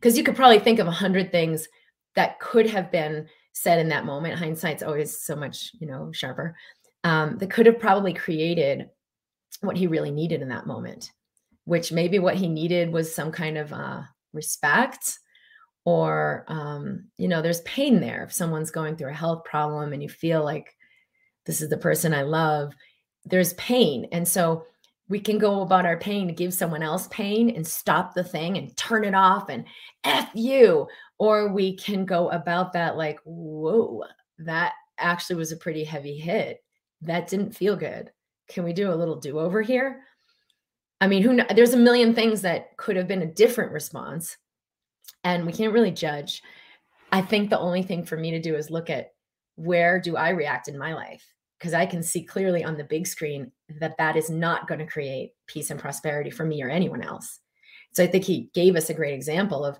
Because 0.00 0.18
you 0.18 0.24
could 0.24 0.34
probably 0.34 0.58
think 0.58 0.80
of 0.80 0.88
a 0.88 0.90
hundred 0.90 1.30
things 1.30 1.68
that 2.16 2.40
could 2.40 2.66
have 2.66 2.90
been 2.90 3.28
said 3.52 3.78
in 3.78 3.88
that 3.88 4.04
moment. 4.04 4.38
Hindsight's 4.38 4.82
always 4.82 5.20
so 5.20 5.36
much, 5.36 5.72
you 5.78 5.86
know, 5.86 6.10
sharper. 6.12 6.56
Um, 7.04 7.38
that 7.38 7.50
could 7.50 7.66
have 7.66 7.80
probably 7.80 8.14
created 8.14 8.88
what 9.60 9.76
he 9.76 9.86
really 9.86 10.10
needed 10.10 10.40
in 10.40 10.48
that 10.48 10.66
moment 10.66 11.10
which 11.64 11.92
maybe 11.92 12.18
what 12.18 12.34
he 12.34 12.48
needed 12.48 12.92
was 12.92 13.14
some 13.14 13.30
kind 13.30 13.56
of 13.56 13.72
uh, 13.72 14.02
respect 14.32 15.18
or 15.84 16.44
um, 16.48 17.04
you 17.18 17.28
know 17.28 17.42
there's 17.42 17.60
pain 17.62 18.00
there 18.00 18.24
if 18.24 18.32
someone's 18.32 18.70
going 18.70 18.96
through 18.96 19.10
a 19.10 19.14
health 19.14 19.44
problem 19.44 19.92
and 19.92 20.02
you 20.02 20.08
feel 20.08 20.44
like 20.44 20.74
this 21.46 21.60
is 21.60 21.68
the 21.68 21.76
person 21.76 22.14
i 22.14 22.22
love 22.22 22.72
there's 23.24 23.52
pain 23.54 24.06
and 24.12 24.26
so 24.26 24.64
we 25.12 25.20
can 25.20 25.36
go 25.36 25.60
about 25.60 25.84
our 25.84 25.98
pain 25.98 26.26
to 26.26 26.32
give 26.32 26.54
someone 26.54 26.82
else 26.82 27.06
pain 27.08 27.50
and 27.50 27.66
stop 27.66 28.14
the 28.14 28.24
thing 28.24 28.56
and 28.56 28.74
turn 28.78 29.04
it 29.04 29.14
off 29.14 29.50
and 29.50 29.66
f 30.04 30.30
you. 30.32 30.88
Or 31.18 31.52
we 31.52 31.76
can 31.76 32.06
go 32.06 32.30
about 32.30 32.72
that 32.72 32.96
like 32.96 33.20
whoa 33.26 34.04
that 34.38 34.72
actually 34.96 35.36
was 35.36 35.52
a 35.52 35.58
pretty 35.58 35.84
heavy 35.84 36.16
hit. 36.16 36.64
That 37.02 37.28
didn't 37.28 37.54
feel 37.54 37.76
good. 37.76 38.10
Can 38.48 38.64
we 38.64 38.72
do 38.72 38.90
a 38.90 38.94
little 38.94 39.20
do-over 39.20 39.60
here? 39.60 40.02
I 41.02 41.08
mean, 41.08 41.22
who 41.22 41.40
there's 41.54 41.74
a 41.74 41.76
million 41.76 42.14
things 42.14 42.40
that 42.40 42.74
could 42.78 42.96
have 42.96 43.06
been 43.06 43.20
a 43.20 43.34
different 43.34 43.72
response, 43.72 44.38
and 45.24 45.44
we 45.44 45.52
can't 45.52 45.74
really 45.74 45.90
judge. 45.90 46.42
I 47.10 47.20
think 47.20 47.50
the 47.50 47.58
only 47.58 47.82
thing 47.82 48.06
for 48.06 48.16
me 48.16 48.30
to 48.30 48.40
do 48.40 48.54
is 48.54 48.70
look 48.70 48.88
at 48.88 49.12
where 49.56 50.00
do 50.00 50.16
I 50.16 50.30
react 50.30 50.68
in 50.68 50.78
my 50.78 50.94
life 50.94 51.26
because 51.62 51.74
I 51.74 51.86
can 51.86 52.02
see 52.02 52.24
clearly 52.24 52.64
on 52.64 52.76
the 52.76 52.82
big 52.82 53.06
screen 53.06 53.52
that 53.78 53.96
that 53.96 54.16
is 54.16 54.28
not 54.28 54.66
going 54.66 54.80
to 54.80 54.86
create 54.86 55.34
peace 55.46 55.70
and 55.70 55.78
prosperity 55.78 56.28
for 56.28 56.44
me 56.44 56.60
or 56.60 56.68
anyone 56.68 57.02
else. 57.02 57.38
So 57.92 58.02
I 58.02 58.08
think 58.08 58.24
he 58.24 58.50
gave 58.52 58.74
us 58.74 58.90
a 58.90 58.94
great 58.94 59.14
example 59.14 59.64
of 59.64 59.78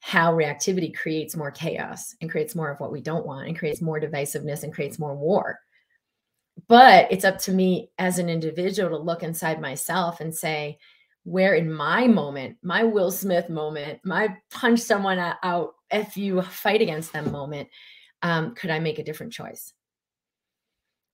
how 0.00 0.32
reactivity 0.32 0.96
creates 0.96 1.36
more 1.36 1.50
chaos 1.50 2.16
and 2.22 2.30
creates 2.30 2.54
more 2.54 2.70
of 2.70 2.80
what 2.80 2.92
we 2.92 3.02
don't 3.02 3.26
want 3.26 3.46
and 3.46 3.58
creates 3.58 3.82
more 3.82 4.00
divisiveness 4.00 4.62
and 4.62 4.72
creates 4.72 4.98
more 4.98 5.14
war 5.14 5.58
but 6.66 7.06
it's 7.10 7.24
up 7.24 7.38
to 7.38 7.52
me 7.52 7.90
as 7.98 8.18
an 8.18 8.28
individual 8.28 8.90
to 8.90 8.96
look 8.96 9.22
inside 9.22 9.60
myself 9.60 10.20
and 10.20 10.34
say 10.34 10.78
where 11.24 11.54
in 11.54 11.72
my 11.72 12.06
moment 12.06 12.56
my 12.62 12.84
will 12.84 13.10
smith 13.10 13.48
moment 13.48 13.98
my 14.04 14.34
punch 14.50 14.78
someone 14.78 15.18
out 15.42 15.74
if 15.90 16.16
you 16.16 16.40
fight 16.42 16.80
against 16.80 17.12
them 17.12 17.30
moment 17.32 17.68
um, 18.22 18.54
could 18.54 18.70
i 18.70 18.78
make 18.78 19.00
a 19.00 19.04
different 19.04 19.32
choice 19.32 19.72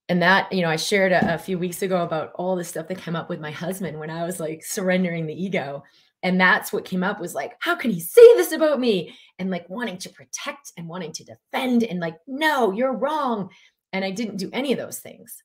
and 0.09 0.21
that 0.21 0.51
you 0.51 0.61
know 0.61 0.69
i 0.69 0.75
shared 0.75 1.11
a, 1.11 1.33
a 1.35 1.37
few 1.37 1.57
weeks 1.57 1.81
ago 1.81 2.03
about 2.03 2.31
all 2.35 2.55
the 2.55 2.63
stuff 2.63 2.87
that 2.87 3.01
came 3.01 3.15
up 3.15 3.29
with 3.29 3.39
my 3.39 3.51
husband 3.51 3.99
when 3.99 4.09
i 4.09 4.23
was 4.23 4.39
like 4.39 4.63
surrendering 4.63 5.25
the 5.25 5.43
ego 5.43 5.83
and 6.23 6.39
that's 6.39 6.73
what 6.73 6.85
came 6.85 7.03
up 7.03 7.19
was 7.19 7.35
like 7.35 7.53
how 7.59 7.75
can 7.75 7.91
he 7.91 7.99
say 7.99 8.21
this 8.35 8.51
about 8.51 8.79
me 8.79 9.15
and 9.39 9.49
like 9.49 9.69
wanting 9.69 9.97
to 9.97 10.09
protect 10.09 10.71
and 10.77 10.87
wanting 10.87 11.11
to 11.11 11.23
defend 11.25 11.83
and 11.83 11.99
like 11.99 12.17
no 12.27 12.71
you're 12.71 12.93
wrong 12.93 13.49
and 13.95 14.03
I 14.03 14.11
didn't 14.11 14.35
do 14.35 14.49
any 14.51 14.73
of 14.73 14.77
those 14.77 14.99
things. 14.99 15.41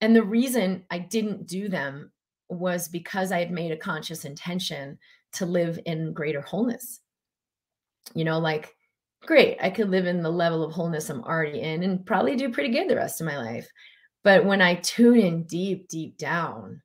And 0.00 0.16
the 0.16 0.24
reason 0.24 0.82
I 0.90 0.98
didn't 0.98 1.46
do 1.46 1.68
them 1.68 2.10
was 2.48 2.88
because 2.88 3.30
I 3.30 3.38
had 3.38 3.52
made 3.52 3.70
a 3.70 3.76
conscious 3.76 4.24
intention 4.24 4.98
to 5.34 5.46
live 5.46 5.78
in 5.86 6.12
greater 6.12 6.40
wholeness. 6.40 6.98
You 8.12 8.24
know, 8.24 8.40
like, 8.40 8.74
great, 9.26 9.58
I 9.60 9.70
could 9.70 9.90
live 9.90 10.06
in 10.06 10.22
the 10.22 10.30
level 10.30 10.62
of 10.62 10.72
wholeness 10.72 11.10
I'm 11.10 11.24
already 11.24 11.60
in 11.60 11.82
and 11.82 12.04
probably 12.04 12.36
do 12.36 12.50
pretty 12.50 12.70
good 12.70 12.88
the 12.88 12.96
rest 12.96 13.20
of 13.20 13.26
my 13.26 13.38
life. 13.38 13.68
But 14.22 14.44
when 14.44 14.60
I 14.60 14.74
tune 14.76 15.18
in 15.18 15.44
deep, 15.44 15.88
deep 15.88 16.18
down, 16.18 16.82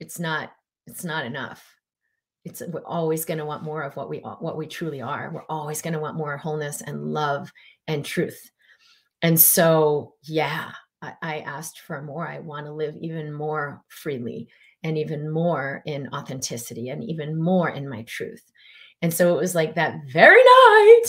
it's 0.00 0.18
not, 0.18 0.52
it's 0.86 1.04
not 1.04 1.24
enough. 1.24 1.64
It's 2.44 2.62
we're 2.68 2.84
always 2.84 3.24
going 3.24 3.38
to 3.38 3.44
want 3.44 3.64
more 3.64 3.82
of 3.82 3.96
what 3.96 4.08
we 4.08 4.18
what 4.18 4.56
we 4.56 4.68
truly 4.68 5.02
are. 5.02 5.32
We're 5.34 5.42
always 5.48 5.82
going 5.82 5.94
to 5.94 5.98
want 5.98 6.16
more 6.16 6.36
wholeness 6.36 6.80
and 6.80 7.12
love 7.12 7.50
and 7.88 8.04
truth. 8.04 8.38
And 9.20 9.40
so, 9.40 10.14
yeah, 10.22 10.70
I, 11.02 11.14
I 11.22 11.38
asked 11.40 11.80
for 11.80 12.00
more. 12.02 12.28
I 12.28 12.38
want 12.38 12.66
to 12.66 12.72
live 12.72 12.94
even 13.00 13.32
more 13.32 13.82
freely 13.88 14.48
and 14.84 14.96
even 14.96 15.28
more 15.28 15.82
in 15.86 16.08
authenticity 16.12 16.88
and 16.90 17.02
even 17.02 17.40
more 17.40 17.68
in 17.68 17.88
my 17.88 18.02
truth. 18.02 18.42
And 19.02 19.12
so 19.12 19.34
it 19.34 19.40
was 19.40 19.54
like 19.54 19.74
that 19.74 20.00
very 20.10 20.42
night, 20.42 21.04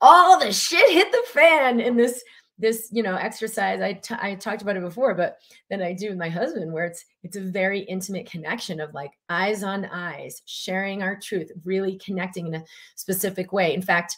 all 0.00 0.38
the 0.38 0.52
shit 0.52 0.90
hit 0.90 1.10
the 1.10 1.22
fan 1.32 1.80
in 1.80 1.96
this 1.96 2.22
this 2.58 2.88
you 2.92 3.02
know 3.02 3.16
exercise. 3.16 3.80
I, 3.80 3.94
t- 3.94 4.14
I 4.20 4.34
talked 4.34 4.62
about 4.62 4.76
it 4.76 4.82
before 4.82 5.14
but 5.14 5.38
then 5.70 5.82
i 5.82 5.92
do 5.92 6.10
with 6.10 6.18
my 6.18 6.28
husband 6.28 6.72
where 6.72 6.84
it's 6.84 7.04
it's 7.24 7.36
a 7.36 7.40
very 7.40 7.80
intimate 7.80 8.30
connection 8.30 8.78
of 8.78 8.94
like 8.94 9.10
eyes 9.30 9.64
on 9.64 9.86
eyes 9.86 10.42
sharing 10.44 11.02
our 11.02 11.18
truth 11.18 11.50
really 11.64 11.98
connecting 11.98 12.46
in 12.46 12.54
a 12.56 12.64
specific 12.94 13.52
way. 13.52 13.74
In 13.74 13.82
fact 13.82 14.16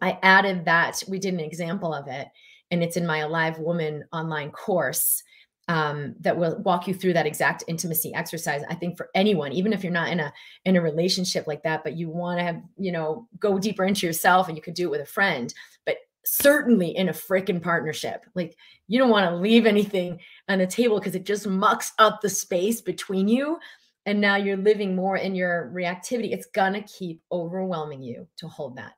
i 0.00 0.18
added 0.22 0.64
that 0.64 1.02
we 1.08 1.18
did 1.18 1.34
an 1.34 1.40
example 1.40 1.92
of 1.92 2.08
it 2.08 2.28
and 2.70 2.82
it's 2.82 2.96
in 2.96 3.06
my 3.06 3.18
Alive 3.18 3.58
Woman 3.58 4.04
online 4.12 4.50
course 4.50 5.22
um, 5.68 6.14
that 6.20 6.36
will 6.36 6.58
walk 6.58 6.86
you 6.86 6.94
through 6.94 7.14
that 7.14 7.26
exact 7.26 7.64
intimacy 7.66 8.14
exercise. 8.14 8.62
I 8.68 8.74
think 8.74 8.96
for 8.96 9.10
anyone, 9.14 9.52
even 9.52 9.72
if 9.72 9.82
you're 9.82 9.92
not 9.92 10.10
in 10.10 10.20
a 10.20 10.32
in 10.64 10.76
a 10.76 10.80
relationship 10.80 11.46
like 11.46 11.62
that, 11.64 11.82
but 11.82 11.96
you 11.96 12.08
want 12.08 12.38
to 12.38 12.44
have 12.44 12.62
you 12.76 12.92
know 12.92 13.28
go 13.38 13.58
deeper 13.58 13.84
into 13.84 14.06
yourself, 14.06 14.48
and 14.48 14.56
you 14.56 14.62
could 14.62 14.74
do 14.74 14.84
it 14.84 14.90
with 14.90 15.00
a 15.00 15.06
friend, 15.06 15.52
but 15.84 15.96
certainly 16.24 16.96
in 16.96 17.08
a 17.08 17.12
freaking 17.12 17.62
partnership. 17.62 18.24
Like 18.34 18.56
you 18.86 18.98
don't 18.98 19.10
want 19.10 19.28
to 19.28 19.36
leave 19.36 19.66
anything 19.66 20.20
on 20.48 20.58
the 20.58 20.66
table 20.66 20.98
because 20.98 21.14
it 21.14 21.24
just 21.24 21.46
mucks 21.46 21.92
up 21.98 22.20
the 22.20 22.30
space 22.30 22.80
between 22.80 23.28
you. 23.28 23.58
And 24.06 24.20
now 24.20 24.36
you're 24.36 24.56
living 24.56 24.94
more 24.94 25.16
in 25.16 25.34
your 25.34 25.72
reactivity. 25.74 26.32
It's 26.32 26.46
gonna 26.46 26.82
keep 26.82 27.22
overwhelming 27.32 28.02
you 28.02 28.28
to 28.36 28.46
hold 28.46 28.76
that 28.76 28.92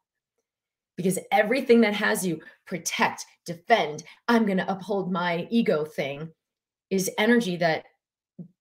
because 0.98 1.18
everything 1.30 1.80
that 1.80 1.94
has 1.94 2.26
you 2.26 2.40
protect, 2.66 3.24
defend, 3.46 4.02
I'm 4.26 4.44
going 4.44 4.58
to 4.58 4.70
uphold 4.70 5.10
my 5.10 5.46
ego 5.48 5.84
thing 5.84 6.28
is 6.90 7.10
energy 7.18 7.56
that 7.56 7.84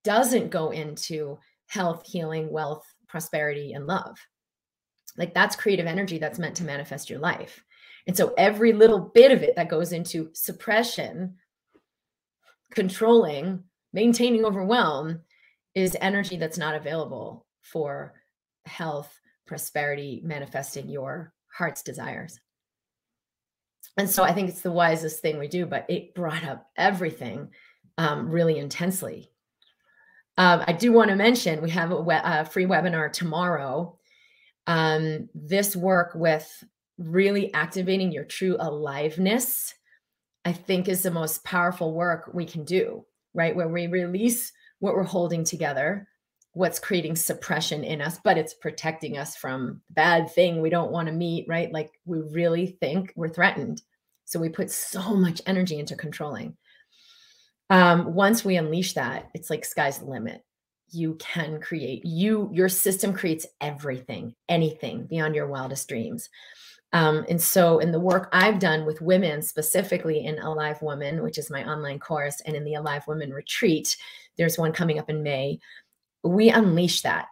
doesn't 0.04 0.50
go 0.50 0.72
into 0.72 1.38
health, 1.68 2.04
healing, 2.06 2.52
wealth, 2.52 2.84
prosperity, 3.08 3.74
and 3.74 3.86
love. 3.88 4.18
Like 5.18 5.34
that's 5.34 5.56
creative 5.56 5.88
energy 5.88 6.18
that's 6.18 6.40
meant 6.40 6.56
to 6.58 6.63
manifest 6.63 7.10
your 7.10 7.20
life. 7.20 7.63
And 8.08 8.16
so 8.16 8.34
every 8.38 8.74
little 8.74 9.00
bit 9.00 9.32
of 9.32 9.44
it 9.44 9.56
that 9.56 9.70
goes 9.70 9.92
into 9.92 10.30
suppression, 10.34 11.36
controlling, 12.72 13.63
maintaining 13.94 14.46
overwhelm 14.46 15.22
is 15.76 15.98
energy 16.00 16.38
that's 16.38 16.58
not 16.58 16.76
available 16.76 17.46
for 17.62 18.13
health, 18.66 19.13
prosperity, 19.46 20.22
manifesting 20.24 20.90
your 20.90 21.34
heart's 21.54 21.84
desires. 21.84 22.40
And 23.98 24.10
so 24.10 24.24
I 24.24 24.32
think 24.32 24.50
it's 24.50 24.62
the 24.62 24.72
wisest 24.72 25.22
thing 25.22 25.40
we 25.40 25.48
do, 25.48 25.66
but 25.66 25.86
it 25.90 26.13
brought 26.13 26.44
up 26.44 26.68
everything 26.78 27.50
um, 27.98 28.30
really 28.30 28.58
intensely. 28.58 29.32
Um, 30.38 30.64
I 30.68 30.74
do 30.74 30.92
want 30.92 31.10
to 31.10 31.16
mention 31.16 31.62
we 31.62 31.72
have 31.72 31.92
a, 31.92 32.00
we- 32.02 32.14
a, 32.14 32.46
free 32.46 32.66
webinar 32.66 33.12
tomorrow 33.12 33.98
Um, 34.68 35.30
this 35.34 35.76
work 35.76 36.12
with 36.16 36.64
really 36.98 37.54
activating 37.54 38.12
your 38.12 38.26
true 38.26 38.58
aliveness, 38.60 39.74
I 40.46 40.54
think, 40.54 40.88
is 40.90 41.04
the 41.04 41.12
most 41.12 41.44
powerful 41.44 41.94
work 41.94 42.32
we 42.34 42.46
can 42.46 42.66
do, 42.66 43.06
right? 43.34 43.56
Where 43.56 43.70
we 43.70 43.88
release 43.88 44.52
what 44.80 44.94
we're 44.96 45.04
holding 45.04 45.44
together, 45.46 46.08
what's 46.54 46.80
creating 46.80 47.16
suppression 47.16 47.84
in 47.84 48.02
us, 48.02 48.20
but 48.24 48.38
it's 48.38 48.54
protecting 48.56 49.18
us 49.18 49.36
from 49.36 49.82
bad 49.92 50.30
thing 50.32 50.62
we 50.62 50.70
don't 50.70 50.92
want 50.92 51.08
to 51.08 51.14
meet, 51.14 51.48
right? 51.48 51.72
Like 51.72 51.92
we 52.06 52.20
really 52.20 52.78
think 52.82 53.14
we're 53.16 53.30
threatened. 53.30 53.82
So 54.26 54.40
we 54.40 54.50
put 54.50 54.70
so 54.72 55.16
much 55.16 55.42
energy 55.46 55.80
into 55.80 55.96
controlling. 55.96 56.58
Um, 57.70 58.14
once 58.14 58.46
we 58.46 58.56
unleash 58.56 58.94
that, 58.94 59.30
it's 59.34 59.50
like 59.50 59.66
sky's 59.66 60.00
the 60.00 60.06
limit. 60.06 60.44
You 60.90 61.16
can 61.16 61.60
create, 61.60 62.06
you, 62.06 62.50
your 62.54 62.70
system 62.70 63.14
creates 63.14 63.46
everything, 63.60 64.36
anything 64.48 65.06
beyond 65.06 65.36
your 65.36 65.48
wildest 65.48 65.88
dreams. 65.90 66.30
Um, 66.94 67.26
and 67.30 67.42
so, 67.42 67.80
in 67.80 67.92
the 67.92 68.00
work 68.00 68.30
I've 68.32 68.60
done 68.60 68.86
with 68.86 69.02
women, 69.02 69.42
specifically 69.42 70.26
in 70.26 70.40
Alive 70.40 70.82
Woman, 70.82 71.22
which 71.22 71.38
is 71.38 71.50
my 71.50 71.70
online 71.70 72.00
course, 72.00 72.42
and 72.46 72.56
in 72.56 72.64
the 72.64 72.76
Alive 72.76 73.04
Women 73.08 73.34
retreat, 73.34 73.98
there's 74.38 74.58
one 74.58 74.72
coming 74.72 74.98
up 74.98 75.10
in 75.10 75.22
May. 75.22 75.60
We 76.24 76.50
unleash 76.50 77.02
that. 77.02 77.28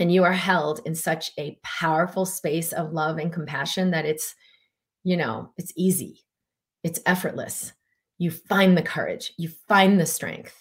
And 0.00 0.10
you 0.10 0.24
are 0.24 0.32
held 0.32 0.80
in 0.86 0.94
such 0.94 1.32
a 1.38 1.58
powerful 1.62 2.24
space 2.24 2.72
of 2.72 2.94
love 2.94 3.18
and 3.18 3.30
compassion 3.30 3.90
that 3.90 4.06
it's, 4.06 4.34
you 5.04 5.18
know, 5.18 5.52
it's 5.58 5.72
easy, 5.76 6.24
it's 6.82 7.00
effortless. 7.04 7.74
You 8.22 8.30
find 8.30 8.78
the 8.78 8.82
courage, 8.82 9.32
you 9.36 9.48
find 9.66 9.98
the 9.98 10.06
strength, 10.06 10.54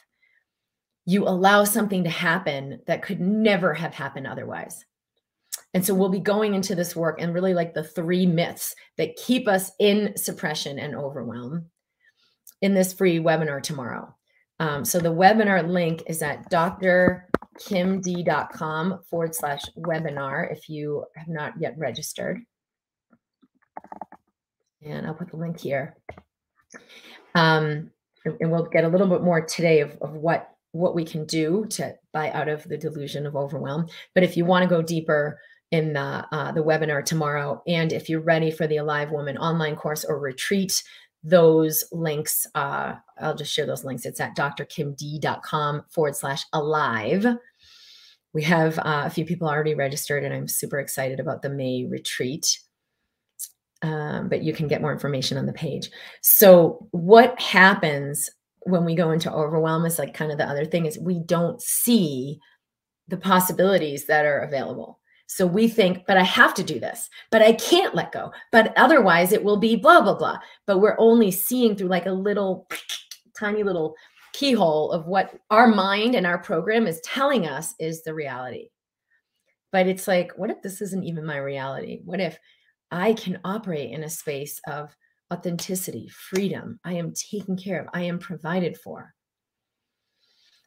you 1.05 1.27
allow 1.27 1.63
something 1.63 2.03
to 2.05 2.09
happen 2.09 2.79
that 2.87 3.03
could 3.03 3.21
never 3.21 3.71
have 3.71 3.93
happened 3.93 4.25
otherwise. 4.25 4.83
And 5.75 5.85
so 5.85 5.93
we'll 5.93 6.09
be 6.09 6.19
going 6.19 6.55
into 6.55 6.73
this 6.73 6.95
work 6.95 7.21
and 7.21 7.35
really 7.35 7.53
like 7.53 7.75
the 7.75 7.83
three 7.83 8.25
myths 8.25 8.73
that 8.97 9.15
keep 9.15 9.47
us 9.47 9.73
in 9.77 10.17
suppression 10.17 10.79
and 10.79 10.95
overwhelm 10.95 11.67
in 12.63 12.73
this 12.73 12.93
free 12.93 13.19
webinar 13.19 13.61
tomorrow. 13.61 14.11
Um, 14.59 14.83
so 14.83 14.97
the 14.97 15.13
webinar 15.13 15.63
link 15.63 16.01
is 16.07 16.23
at 16.23 16.49
drkimd.com 16.49 17.27
forward 19.07 19.35
slash 19.35 19.61
webinar 19.77 20.51
if 20.51 20.67
you 20.67 21.05
have 21.15 21.27
not 21.27 21.53
yet 21.59 21.75
registered. 21.77 22.39
And 24.83 25.05
I'll 25.05 25.13
put 25.13 25.29
the 25.29 25.37
link 25.37 25.59
here. 25.59 25.95
Um, 27.35 27.91
and 28.25 28.51
we'll 28.51 28.65
get 28.65 28.83
a 28.83 28.89
little 28.89 29.07
bit 29.07 29.21
more 29.21 29.41
today 29.41 29.81
of, 29.81 29.97
of 30.01 30.13
what 30.13 30.47
what 30.73 30.95
we 30.95 31.03
can 31.03 31.25
do 31.25 31.65
to 31.69 31.93
buy 32.13 32.31
out 32.31 32.47
of 32.47 32.63
the 32.63 32.77
delusion 32.77 33.25
of 33.25 33.35
overwhelm. 33.35 33.87
But 34.15 34.23
if 34.23 34.37
you 34.37 34.45
want 34.45 34.63
to 34.63 34.69
go 34.69 34.81
deeper, 34.81 35.37
in 35.71 35.93
the 35.93 36.27
uh, 36.31 36.51
the 36.51 36.63
webinar 36.63 37.03
tomorrow. 37.03 37.61
And 37.65 37.91
if 37.91 38.09
you're 38.09 38.21
ready 38.21 38.51
for 38.51 38.67
the 38.67 38.77
Alive 38.77 39.11
Woman 39.11 39.37
online 39.37 39.75
course 39.75 40.03
or 40.03 40.19
retreat, 40.19 40.83
those 41.23 41.83
links, 41.91 42.45
uh, 42.55 42.95
I'll 43.19 43.35
just 43.35 43.53
share 43.53 43.65
those 43.65 43.85
links. 43.85 44.05
It's 44.05 44.19
at 44.19 44.35
drkimd.com 44.35 45.85
forward 45.89 46.15
slash 46.15 46.43
alive. 46.53 47.25
We 48.33 48.43
have 48.43 48.79
uh, 48.79 49.03
a 49.05 49.09
few 49.09 49.25
people 49.25 49.47
already 49.47 49.75
registered, 49.75 50.23
and 50.23 50.33
I'm 50.33 50.47
super 50.47 50.79
excited 50.79 51.19
about 51.19 51.41
the 51.41 51.49
May 51.49 51.85
retreat. 51.85 52.59
Um, 53.83 54.29
but 54.29 54.43
you 54.43 54.53
can 54.53 54.67
get 54.67 54.81
more 54.81 54.93
information 54.93 55.37
on 55.37 55.47
the 55.47 55.53
page. 55.53 55.89
So, 56.21 56.87
what 56.91 57.39
happens 57.39 58.29
when 58.61 58.85
we 58.85 58.93
go 58.93 59.09
into 59.09 59.33
overwhelm 59.33 59.85
is 59.85 59.97
like 59.97 60.13
kind 60.13 60.31
of 60.31 60.37
the 60.37 60.47
other 60.47 60.65
thing 60.65 60.85
is 60.85 60.99
we 60.99 61.19
don't 61.19 61.59
see 61.59 62.39
the 63.07 63.17
possibilities 63.17 64.05
that 64.05 64.23
are 64.23 64.39
available 64.39 65.01
so 65.31 65.47
we 65.47 65.69
think, 65.69 66.05
but 66.07 66.17
I 66.17 66.23
have 66.23 66.53
to 66.55 66.63
do 66.63 66.77
this, 66.77 67.09
but 67.31 67.41
I 67.41 67.53
can't 67.53 67.95
let 67.95 68.11
go. 68.11 68.33
But 68.51 68.73
otherwise, 68.75 69.31
it 69.31 69.41
will 69.41 69.55
be 69.55 69.77
blah, 69.77 70.01
blah, 70.01 70.15
blah. 70.15 70.39
But 70.67 70.79
we're 70.79 70.99
only 70.99 71.31
seeing 71.31 71.73
through 71.73 71.87
like 71.87 72.05
a 72.05 72.11
little 72.11 72.67
tiny 73.39 73.63
little 73.63 73.95
keyhole 74.33 74.91
of 74.91 75.05
what 75.05 75.33
our 75.49 75.67
mind 75.67 76.15
and 76.15 76.27
our 76.27 76.37
program 76.37 76.85
is 76.85 76.99
telling 77.05 77.47
us 77.47 77.73
is 77.79 78.03
the 78.03 78.13
reality. 78.13 78.71
But 79.71 79.87
it's 79.87 80.05
like, 80.05 80.33
what 80.35 80.49
if 80.49 80.61
this 80.61 80.81
isn't 80.81 81.05
even 81.05 81.25
my 81.25 81.37
reality? 81.37 82.01
What 82.03 82.19
if 82.19 82.37
I 82.91 83.13
can 83.13 83.39
operate 83.43 83.91
in 83.91 84.03
a 84.03 84.09
space 84.09 84.59
of 84.67 84.95
authenticity, 85.33 86.09
freedom? 86.09 86.79
I 86.83 86.93
am 86.93 87.13
taken 87.13 87.55
care 87.57 87.81
of, 87.81 87.87
I 87.93 88.01
am 88.03 88.19
provided 88.19 88.77
for 88.77 89.13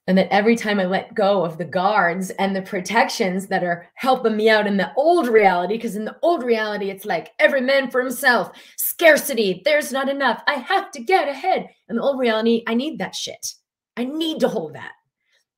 and 0.06 0.18
that 0.18 0.32
every 0.32 0.54
time 0.54 0.78
I 0.78 0.84
let 0.84 1.14
go 1.14 1.44
of 1.44 1.56
the 1.56 1.64
guards 1.64 2.30
and 2.30 2.54
the 2.54 2.62
protections 2.62 3.46
that 3.46 3.64
are 3.64 3.88
helping 3.94 4.36
me 4.36 4.50
out 4.50 4.66
in 4.66 4.76
the 4.76 4.92
old 4.96 5.28
reality, 5.28 5.74
because 5.74 5.96
in 5.96 6.04
the 6.04 6.16
old 6.22 6.42
reality, 6.42 6.90
it's 6.90 7.06
like 7.06 7.30
every 7.38 7.62
man 7.62 7.90
for 7.90 8.02
himself, 8.02 8.50
scarcity, 8.76 9.62
there's 9.64 9.92
not 9.92 10.10
enough, 10.10 10.42
I 10.46 10.54
have 10.54 10.90
to 10.92 11.02
get 11.02 11.28
ahead. 11.28 11.68
In 11.88 11.96
the 11.96 12.02
old 12.02 12.18
reality, 12.18 12.62
I 12.66 12.74
need 12.74 12.98
that 12.98 13.14
shit. 13.14 13.54
I 13.96 14.04
need 14.04 14.40
to 14.40 14.48
hold 14.48 14.74
that. 14.74 14.92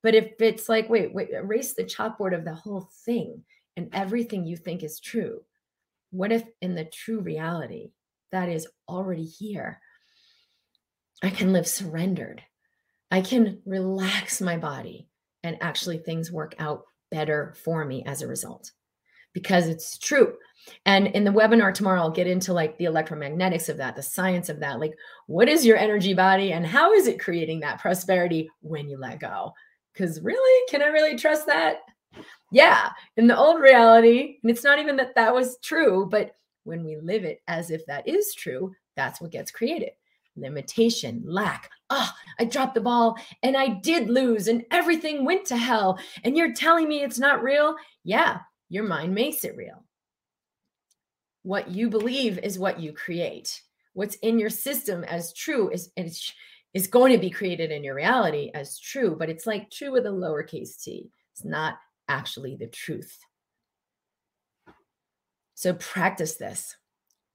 But 0.03 0.15
if 0.15 0.41
it's 0.41 0.69
like, 0.69 0.89
wait, 0.89 1.13
wait, 1.13 1.31
erase 1.31 1.75
the 1.75 1.83
chalkboard 1.83 2.37
of 2.37 2.45
the 2.45 2.55
whole 2.55 2.89
thing 3.05 3.43
and 3.77 3.89
everything 3.93 4.47
you 4.47 4.57
think 4.57 4.85
is 4.85 5.01
true, 5.01 5.41
what 6.17 6.33
if 6.33 6.45
in 6.61 6.75
the 6.75 6.85
true 6.85 7.21
reality 7.21 7.91
that 8.33 8.49
is 8.49 8.67
already 8.89 9.25
here? 9.25 9.81
I 11.23 11.31
can 11.31 11.53
live 11.53 11.67
surrendered 11.67 12.43
I 13.11 13.21
can 13.21 13.61
relax 13.65 14.41
my 14.41 14.57
body 14.57 15.09
and 15.43 15.57
actually 15.61 15.99
things 15.99 16.33
work 16.33 16.55
out 16.59 16.83
better 17.11 17.55
for 17.65 17.85
me 17.85 18.03
as 18.07 18.23
a 18.23 18.27
result 18.27 18.73
because 19.33 19.69
it's 19.69 19.99
true. 19.99 20.35
And 20.85 21.07
in 21.09 21.23
the 21.23 21.31
webinar 21.31 21.73
tomorrow, 21.73 22.01
I'll 22.01 22.11
get 22.11 22.27
into 22.27 22.53
like 22.53 22.77
the 22.79 22.87
electromagnetics 22.87 23.69
of 23.69 23.77
that, 23.77 23.95
the 23.95 24.03
science 24.03 24.49
of 24.49 24.59
that. 24.61 24.81
Like, 24.81 24.95
what 25.29 25.49
is 25.49 25.65
your 25.65 25.77
energy 25.77 26.15
body 26.15 26.53
and 26.53 26.67
how 26.67 26.93
is 26.93 27.07
it 27.07 27.21
creating 27.21 27.61
that 27.61 27.81
prosperity 27.81 28.51
when 28.61 28.89
you 28.89 28.99
let 28.99 29.21
go? 29.21 29.53
Because 29.93 30.21
really, 30.21 30.71
can 30.71 30.83
I 30.83 30.87
really 30.87 31.17
trust 31.17 31.47
that? 31.47 31.79
Yeah, 32.53 32.91
in 33.17 33.27
the 33.27 33.37
old 33.37 33.61
reality, 33.61 34.39
and 34.43 34.51
it's 34.51 34.65
not 34.65 34.79
even 34.79 34.97
that 34.97 35.15
that 35.15 35.35
was 35.35 35.59
true, 35.63 36.07
but 36.11 36.37
when 36.65 36.85
we 36.85 36.97
live 36.97 37.25
it 37.25 37.43
as 37.49 37.71
if 37.71 37.85
that 37.87 38.07
is 38.09 38.35
true, 38.35 38.73
that's 38.95 39.21
what 39.21 39.33
gets 39.33 39.51
created 39.51 39.91
limitation, 40.37 41.23
lack. 41.27 41.71
Oh, 41.91 42.11
I 42.39 42.45
dropped 42.45 42.75
the 42.75 42.81
ball 42.81 43.19
and 43.43 43.57
I 43.57 43.69
did 43.69 44.09
lose 44.09 44.49
and 44.49 44.65
everything 44.71 45.25
went 45.25 45.47
to 45.47 45.57
hell. 45.57 45.99
And 46.25 46.37
you're 46.37 46.55
telling 46.55 46.89
me 46.89 47.03
it's 47.03 47.19
not 47.19 47.43
real? 47.43 47.77
Yeah, 48.05 48.41
your 48.69 48.85
mind 48.85 49.15
makes 49.15 49.45
it 49.45 49.57
real. 49.57 49.85
What 51.43 51.71
you 51.71 51.89
believe 51.89 52.39
is 52.39 52.59
what 52.59 52.81
you 52.81 52.93
create. 52.93 53.63
What's 53.95 54.17
in 54.17 54.39
your 54.39 54.51
system 54.51 55.05
as 55.05 55.33
true 55.33 55.71
is, 55.71 55.91
is, 55.97 56.33
is 56.75 56.87
going 56.87 57.13
to 57.13 57.19
be 57.19 57.31
created 57.31 57.71
in 57.71 57.85
your 57.85 57.95
reality 57.95 58.51
as 58.53 58.79
true, 58.79 59.17
but 59.17 59.31
it's 59.31 59.47
like 59.47 59.71
true 59.71 59.93
with 59.93 60.07
a 60.07 60.11
lowercase 60.11 60.83
t. 60.83 61.09
It's 61.33 61.45
not 61.45 61.77
actually 62.09 62.57
the 62.57 62.66
truth. 62.66 63.19
So 65.55 65.75
practice 65.75 66.37
this. 66.37 66.77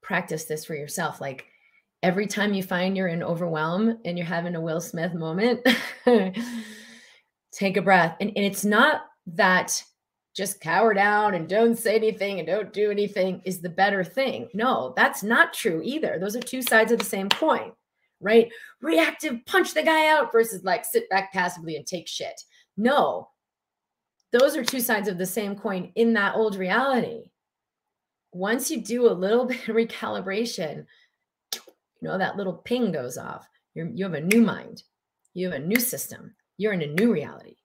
Practice 0.02 0.44
this 0.44 0.64
for 0.64 0.74
yourself. 0.74 1.20
Like, 1.20 1.46
every 2.02 2.26
time 2.26 2.54
you 2.54 2.62
find 2.62 2.96
you're 2.96 3.08
in 3.08 3.22
overwhelm 3.22 3.98
and 4.04 4.16
you're 4.16 4.26
having 4.26 4.54
a 4.54 4.60
Will 4.60 4.80
Smith 4.80 5.14
moment, 5.14 5.66
take 7.52 7.76
a 7.76 7.82
breath. 7.82 8.16
And, 8.20 8.30
and 8.34 8.44
it's 8.44 8.64
not 8.64 9.02
that 9.26 9.82
just 10.34 10.60
cower 10.60 10.94
down 10.94 11.34
and 11.34 11.48
don't 11.48 11.76
say 11.76 11.94
anything 11.94 12.38
and 12.38 12.46
don't 12.46 12.72
do 12.72 12.90
anything 12.90 13.42
is 13.44 13.60
the 13.60 13.68
better 13.68 14.02
thing. 14.02 14.48
No, 14.54 14.94
that's 14.96 15.22
not 15.22 15.52
true 15.52 15.82
either. 15.84 16.18
Those 16.18 16.36
are 16.36 16.40
two 16.40 16.62
sides 16.62 16.90
of 16.90 16.98
the 16.98 17.04
same 17.04 17.28
coin, 17.28 17.72
right? 18.20 18.48
Reactive, 18.80 19.44
punch 19.46 19.74
the 19.74 19.82
guy 19.82 20.08
out 20.08 20.32
versus 20.32 20.64
like 20.64 20.84
sit 20.84 21.08
back 21.10 21.32
passively 21.32 21.76
and 21.76 21.86
take 21.86 22.08
shit. 22.08 22.40
No, 22.76 23.28
those 24.32 24.56
are 24.56 24.64
two 24.64 24.80
sides 24.80 25.08
of 25.08 25.18
the 25.18 25.26
same 25.26 25.54
coin 25.54 25.92
in 25.94 26.14
that 26.14 26.34
old 26.34 26.56
reality. 26.56 27.30
Once 28.32 28.70
you 28.70 28.80
do 28.80 29.06
a 29.06 29.12
little 29.12 29.44
bit 29.46 29.68
of 29.68 29.76
recalibration, 29.76 30.86
you 31.54 32.08
know 32.08 32.18
that 32.18 32.36
little 32.36 32.54
ping 32.54 32.92
goes 32.92 33.18
off. 33.18 33.46
You're, 33.74 33.88
you 33.88 34.04
have 34.04 34.14
a 34.14 34.20
new 34.20 34.42
mind. 34.42 34.82
You 35.34 35.50
have 35.50 35.60
a 35.60 35.64
new 35.64 35.80
system. 35.80 36.34
You're 36.56 36.72
in 36.72 36.82
a 36.82 36.86
new 36.86 37.12
reality. 37.12 37.56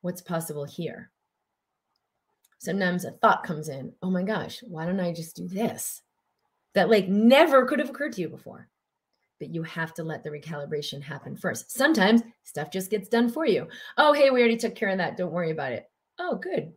What's 0.00 0.20
possible 0.20 0.64
here? 0.64 1.10
Sometimes 2.58 3.04
a 3.04 3.10
thought 3.10 3.44
comes 3.44 3.68
in 3.68 3.92
oh 4.02 4.10
my 4.10 4.22
gosh 4.22 4.62
why 4.66 4.86
don't 4.86 5.00
i 5.00 5.12
just 5.12 5.36
do 5.36 5.46
this? 5.46 6.02
That 6.74 6.90
like 6.90 7.08
never 7.08 7.66
could 7.66 7.78
have 7.78 7.90
occurred 7.90 8.14
to 8.14 8.22
you 8.22 8.28
before 8.28 8.68
but 9.40 9.54
you 9.54 9.62
have 9.62 9.94
to 9.94 10.04
let 10.04 10.22
the 10.22 10.30
recalibration 10.30 11.02
happen 11.02 11.36
first. 11.36 11.70
Sometimes 11.70 12.22
stuff 12.44 12.70
just 12.70 12.90
gets 12.90 13.08
done 13.08 13.30
for 13.30 13.46
you. 13.46 13.66
Oh 13.96 14.12
hey 14.12 14.30
we 14.30 14.40
already 14.40 14.56
took 14.56 14.74
care 14.74 14.90
of 14.90 14.98
that. 14.98 15.16
Don't 15.16 15.32
worry 15.32 15.50
about 15.50 15.72
it. 15.72 15.86
Oh 16.18 16.36
good. 16.36 16.72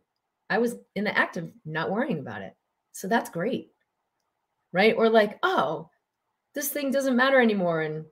I 0.50 0.58
was 0.58 0.76
in 0.94 1.04
the 1.04 1.16
act 1.16 1.36
of 1.36 1.50
not 1.64 1.90
worrying 1.90 2.18
about 2.18 2.42
it. 2.42 2.54
So 2.92 3.08
that's 3.08 3.30
great. 3.30 3.70
Right? 4.72 4.94
Or 4.96 5.08
like 5.08 5.38
oh 5.42 5.88
this 6.54 6.68
thing 6.68 6.90
doesn't 6.90 7.16
matter 7.16 7.40
anymore 7.40 7.82
and 7.82 8.04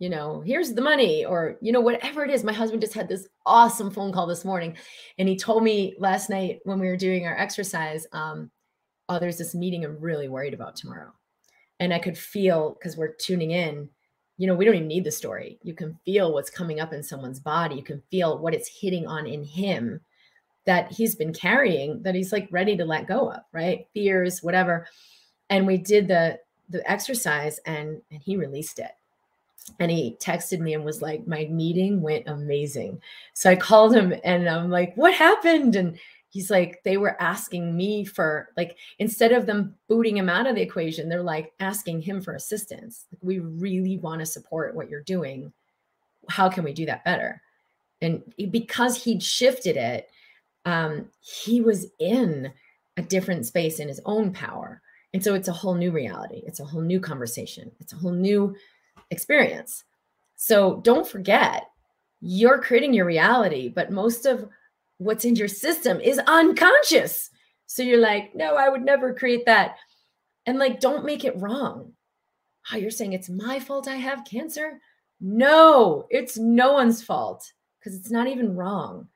you 0.00 0.08
know, 0.08 0.40
here's 0.40 0.72
the 0.72 0.80
money, 0.80 1.26
or, 1.26 1.58
you 1.60 1.72
know, 1.72 1.82
whatever 1.82 2.24
it 2.24 2.30
is. 2.30 2.42
My 2.42 2.54
husband 2.54 2.80
just 2.80 2.94
had 2.94 3.06
this 3.06 3.28
awesome 3.44 3.90
phone 3.90 4.12
call 4.12 4.26
this 4.26 4.46
morning. 4.46 4.74
And 5.18 5.28
he 5.28 5.36
told 5.36 5.62
me 5.62 5.94
last 5.98 6.30
night 6.30 6.60
when 6.64 6.80
we 6.80 6.88
were 6.88 6.96
doing 6.96 7.26
our 7.26 7.36
exercise, 7.36 8.06
um, 8.12 8.50
oh, 9.10 9.18
there's 9.18 9.36
this 9.36 9.54
meeting 9.54 9.84
I'm 9.84 10.00
really 10.00 10.28
worried 10.28 10.54
about 10.54 10.74
tomorrow. 10.74 11.12
And 11.80 11.92
I 11.92 11.98
could 11.98 12.16
feel 12.16 12.76
because 12.78 12.96
we're 12.96 13.14
tuning 13.14 13.50
in, 13.50 13.88
you 14.36 14.46
know, 14.46 14.54
we 14.54 14.64
don't 14.64 14.76
even 14.76 14.86
need 14.86 15.04
the 15.04 15.10
story. 15.10 15.58
You 15.62 15.74
can 15.74 15.98
feel 16.04 16.32
what's 16.32 16.50
coming 16.50 16.78
up 16.78 16.92
in 16.92 17.02
someone's 17.02 17.40
body. 17.40 17.74
You 17.74 17.82
can 17.82 18.02
feel 18.10 18.38
what 18.38 18.54
it's 18.54 18.68
hitting 18.68 19.06
on 19.06 19.26
in 19.26 19.42
him 19.42 20.00
that 20.66 20.92
he's 20.92 21.14
been 21.14 21.32
carrying 21.32 22.02
that 22.02 22.14
he's 22.14 22.32
like 22.32 22.48
ready 22.50 22.76
to 22.76 22.84
let 22.84 23.08
go 23.08 23.32
of, 23.32 23.40
right? 23.52 23.86
Fears, 23.92 24.42
whatever. 24.42 24.86
And 25.48 25.66
we 25.66 25.78
did 25.78 26.06
the 26.06 26.38
the 26.68 26.88
exercise 26.90 27.58
and 27.66 28.00
and 28.10 28.22
he 28.22 28.36
released 28.36 28.78
it 28.78 28.92
and 29.78 29.90
he 29.90 30.16
texted 30.20 30.60
me 30.60 30.74
and 30.74 30.84
was 30.84 31.02
like 31.02 31.26
my 31.26 31.46
meeting 31.50 32.00
went 32.00 32.26
amazing 32.28 33.00
so 33.34 33.50
i 33.50 33.56
called 33.56 33.94
him 33.94 34.14
and 34.24 34.48
i'm 34.48 34.70
like 34.70 34.94
what 34.96 35.12
happened 35.12 35.76
and 35.76 35.98
he's 36.30 36.50
like 36.50 36.80
they 36.84 36.96
were 36.96 37.20
asking 37.20 37.76
me 37.76 38.04
for 38.04 38.48
like 38.56 38.76
instead 38.98 39.32
of 39.32 39.46
them 39.46 39.74
booting 39.88 40.16
him 40.16 40.28
out 40.28 40.46
of 40.46 40.54
the 40.54 40.62
equation 40.62 41.08
they're 41.08 41.22
like 41.22 41.52
asking 41.60 42.00
him 42.00 42.20
for 42.20 42.34
assistance. 42.34 43.04
Like, 43.12 43.20
we 43.22 43.38
really 43.40 43.98
want 43.98 44.20
to 44.20 44.26
support 44.26 44.74
what 44.74 44.88
you're 44.88 45.02
doing. 45.02 45.52
How 46.28 46.48
can 46.48 46.64
we 46.64 46.72
do 46.72 46.86
that 46.86 47.04
better? 47.04 47.42
And 48.00 48.22
because 48.50 49.04
he'd 49.04 49.22
shifted 49.22 49.76
it 49.76 50.08
um 50.64 51.08
he 51.20 51.60
was 51.60 51.86
in 51.98 52.52
a 52.96 53.02
different 53.02 53.46
space 53.46 53.78
in 53.78 53.88
his 53.88 54.00
own 54.04 54.32
power. 54.32 54.80
And 55.12 55.22
so 55.22 55.34
it's 55.34 55.48
a 55.48 55.52
whole 55.52 55.74
new 55.74 55.90
reality. 55.90 56.42
It's 56.46 56.60
a 56.60 56.64
whole 56.64 56.82
new 56.82 57.00
conversation. 57.00 57.70
It's 57.80 57.92
a 57.92 57.96
whole 57.96 58.12
new 58.12 58.54
experience. 59.10 59.84
So 60.36 60.80
don't 60.82 61.06
forget, 61.06 61.68
you're 62.20 62.60
creating 62.60 62.94
your 62.94 63.06
reality, 63.06 63.68
but 63.68 63.90
most 63.90 64.26
of 64.26 64.48
what's 65.00 65.24
in 65.24 65.34
your 65.34 65.48
system 65.48 65.98
is 65.98 66.20
unconscious. 66.26 67.30
So 67.66 67.82
you're 67.82 67.98
like, 67.98 68.34
no, 68.34 68.56
I 68.56 68.68
would 68.68 68.82
never 68.82 69.14
create 69.14 69.46
that. 69.46 69.76
And 70.44 70.58
like, 70.58 70.78
don't 70.78 71.06
make 71.06 71.24
it 71.24 71.40
wrong. 71.40 71.92
Oh, 72.70 72.76
you're 72.76 72.90
saying 72.90 73.14
it's 73.14 73.30
my 73.30 73.58
fault 73.58 73.88
I 73.88 73.96
have 73.96 74.26
cancer? 74.26 74.78
No, 75.18 76.06
it's 76.10 76.36
no 76.36 76.74
one's 76.74 77.02
fault 77.02 77.50
because 77.78 77.98
it's 77.98 78.10
not 78.10 78.26
even 78.26 78.54
wrong. 78.54 79.08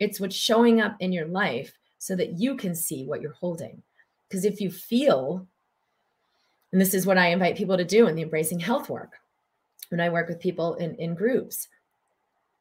It's 0.00 0.18
what's 0.18 0.34
showing 0.34 0.80
up 0.80 0.96
in 0.98 1.12
your 1.12 1.26
life 1.26 1.72
so 1.98 2.16
that 2.16 2.32
you 2.32 2.56
can 2.56 2.74
see 2.74 3.04
what 3.04 3.20
you're 3.20 3.32
holding. 3.32 3.82
Because 4.28 4.44
if 4.44 4.60
you 4.60 4.72
feel, 4.72 5.46
and 6.72 6.80
this 6.80 6.94
is 6.94 7.06
what 7.06 7.18
I 7.18 7.28
invite 7.28 7.56
people 7.56 7.76
to 7.76 7.84
do 7.84 8.08
in 8.08 8.16
the 8.16 8.22
embracing 8.22 8.58
health 8.58 8.90
work, 8.90 9.12
when 9.90 10.00
I 10.00 10.08
work 10.08 10.28
with 10.28 10.40
people 10.40 10.74
in, 10.74 10.96
in 10.96 11.14
groups, 11.14 11.68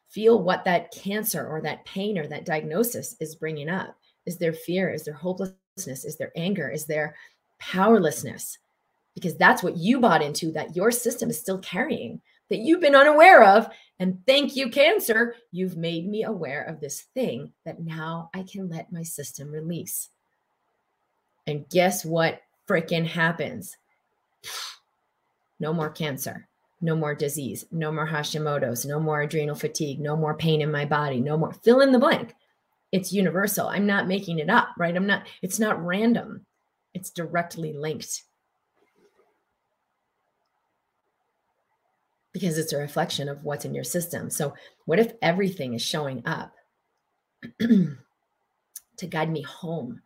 feel 0.10 0.41
what 0.41 0.63
that 0.65 0.91
cancer 0.91 1.48
or 1.48 1.62
that 1.62 1.86
pain 1.86 2.17
or 2.17 2.28
that 2.28 2.46
diagnosis 2.46 3.15
is 3.20 3.36
bringing 3.36 3.70
up. 3.70 3.96
Is 4.26 4.38
there 4.38 4.54
fear? 4.54 4.89
Is 4.91 5.04
there 5.04 5.13
hopelessness? 5.13 6.06
Is 6.06 6.17
there 6.17 6.32
anger? 6.36 6.70
Is 6.70 6.86
there 6.86 7.15
powerlessness? 7.60 8.58
Because 9.15 9.36
that's 9.36 9.63
what 9.63 9.78
you 9.78 10.00
bought 10.00 10.22
into 10.22 10.52
that 10.52 10.76
your 10.76 10.91
system 10.91 11.30
is 11.30 11.39
still 11.39 11.60
carrying 11.60 12.22
that 12.50 12.60
you've 12.60 12.82
been 12.82 12.96
unaware 12.96 13.43
of. 13.43 13.67
And 14.00 14.20
thank 14.26 14.56
you, 14.56 14.70
cancer. 14.70 15.36
You've 15.52 15.76
made 15.76 16.08
me 16.08 16.24
aware 16.24 16.63
of 16.63 16.80
this 16.80 17.02
thing 17.13 17.52
that 17.65 17.82
now 17.82 18.30
I 18.34 18.43
can 18.43 18.70
let 18.70 18.91
my 18.91 19.04
system 19.04 19.52
release. 19.52 20.10
And 21.48 21.67
guess 21.70 22.06
what 22.06 22.41
freaking 22.67 23.06
happens? 23.06 23.76
No 25.60 25.74
more 25.74 25.89
cancer 25.89 26.48
no 26.82 26.96
more 26.96 27.16
disease, 27.16 27.66
no 27.72 27.92
more 27.92 28.08
Hashimoto's, 28.08 28.86
no 28.86 29.00
more 29.00 29.22
adrenal 29.22 29.56
fatigue, 29.56 30.00
no 30.00 30.16
more 30.16 30.36
pain 30.36 30.62
in 30.62 30.72
my 30.72 30.86
body, 30.86 31.20
no 31.20 31.38
more 31.38 31.54
fill 31.54 31.82
in 31.82 31.92
the 31.92 32.00
blank. 32.00 32.36
It's 32.92 33.12
universal. 33.12 33.68
I'm 33.68 33.88
not 33.88 34.08
making 34.08 34.40
it 34.40 34.50
up, 34.50 34.70
right? 34.78 34.96
I'm 34.96 35.08
not, 35.08 35.28
it's 35.42 35.60
not 35.60 35.84
random, 35.84 36.46
it's 36.94 37.10
directly 37.10 37.74
linked. 37.74 38.24
Because 42.32 42.58
it's 42.60 42.74
a 42.74 42.78
reflection 42.78 43.28
of 43.30 43.44
what's 43.44 43.66
in 43.66 43.74
your 43.74 43.84
system. 43.84 44.30
So, 44.30 44.54
what 44.86 45.00
if 45.00 45.13
everything 45.24 45.74
is 45.74 45.82
showing 45.82 46.22
up 46.28 46.54
to 47.60 49.08
guide 49.10 49.32
me 49.32 49.42
home, 49.42 50.04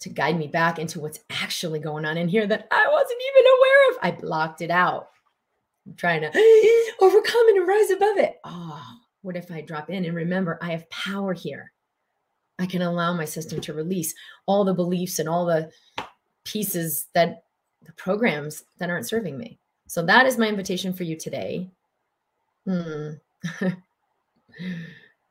to 0.00 0.08
guide 0.08 0.38
me 0.38 0.46
back 0.46 0.78
into 0.78 0.98
what's 0.98 1.20
actually 1.28 1.78
going 1.78 2.06
on 2.06 2.16
in 2.16 2.28
here 2.28 2.46
that 2.46 2.68
I 2.70 2.88
wasn't 2.90 3.20
even 3.30 3.52
aware 3.52 3.90
of? 3.90 3.98
I 4.02 4.20
blocked 4.22 4.62
it 4.62 4.70
out 4.70 5.10
Trying 5.96 6.22
to 6.22 6.28
overcome 7.00 7.48
and 7.48 7.66
rise 7.66 7.90
above 7.90 8.18
it. 8.18 8.40
Oh, 8.44 8.82
what 9.22 9.36
if 9.36 9.50
I 9.50 9.60
drop 9.60 9.90
in 9.90 10.04
and 10.04 10.14
remember 10.14 10.58
I 10.62 10.70
have 10.70 10.88
power 10.90 11.32
here? 11.32 11.72
I 12.58 12.66
can 12.66 12.82
allow 12.82 13.12
my 13.12 13.24
system 13.24 13.60
to 13.62 13.72
release 13.72 14.14
all 14.46 14.64
the 14.64 14.74
beliefs 14.74 15.18
and 15.18 15.28
all 15.28 15.46
the 15.46 15.70
pieces 16.44 17.06
that 17.14 17.44
the 17.84 17.92
programs 17.92 18.64
that 18.78 18.90
aren't 18.90 19.08
serving 19.08 19.36
me. 19.36 19.58
So 19.88 20.04
that 20.06 20.26
is 20.26 20.38
my 20.38 20.48
invitation 20.48 20.92
for 20.92 21.02
you 21.02 21.16
today. 21.16 21.68
Hmm. 22.66 23.14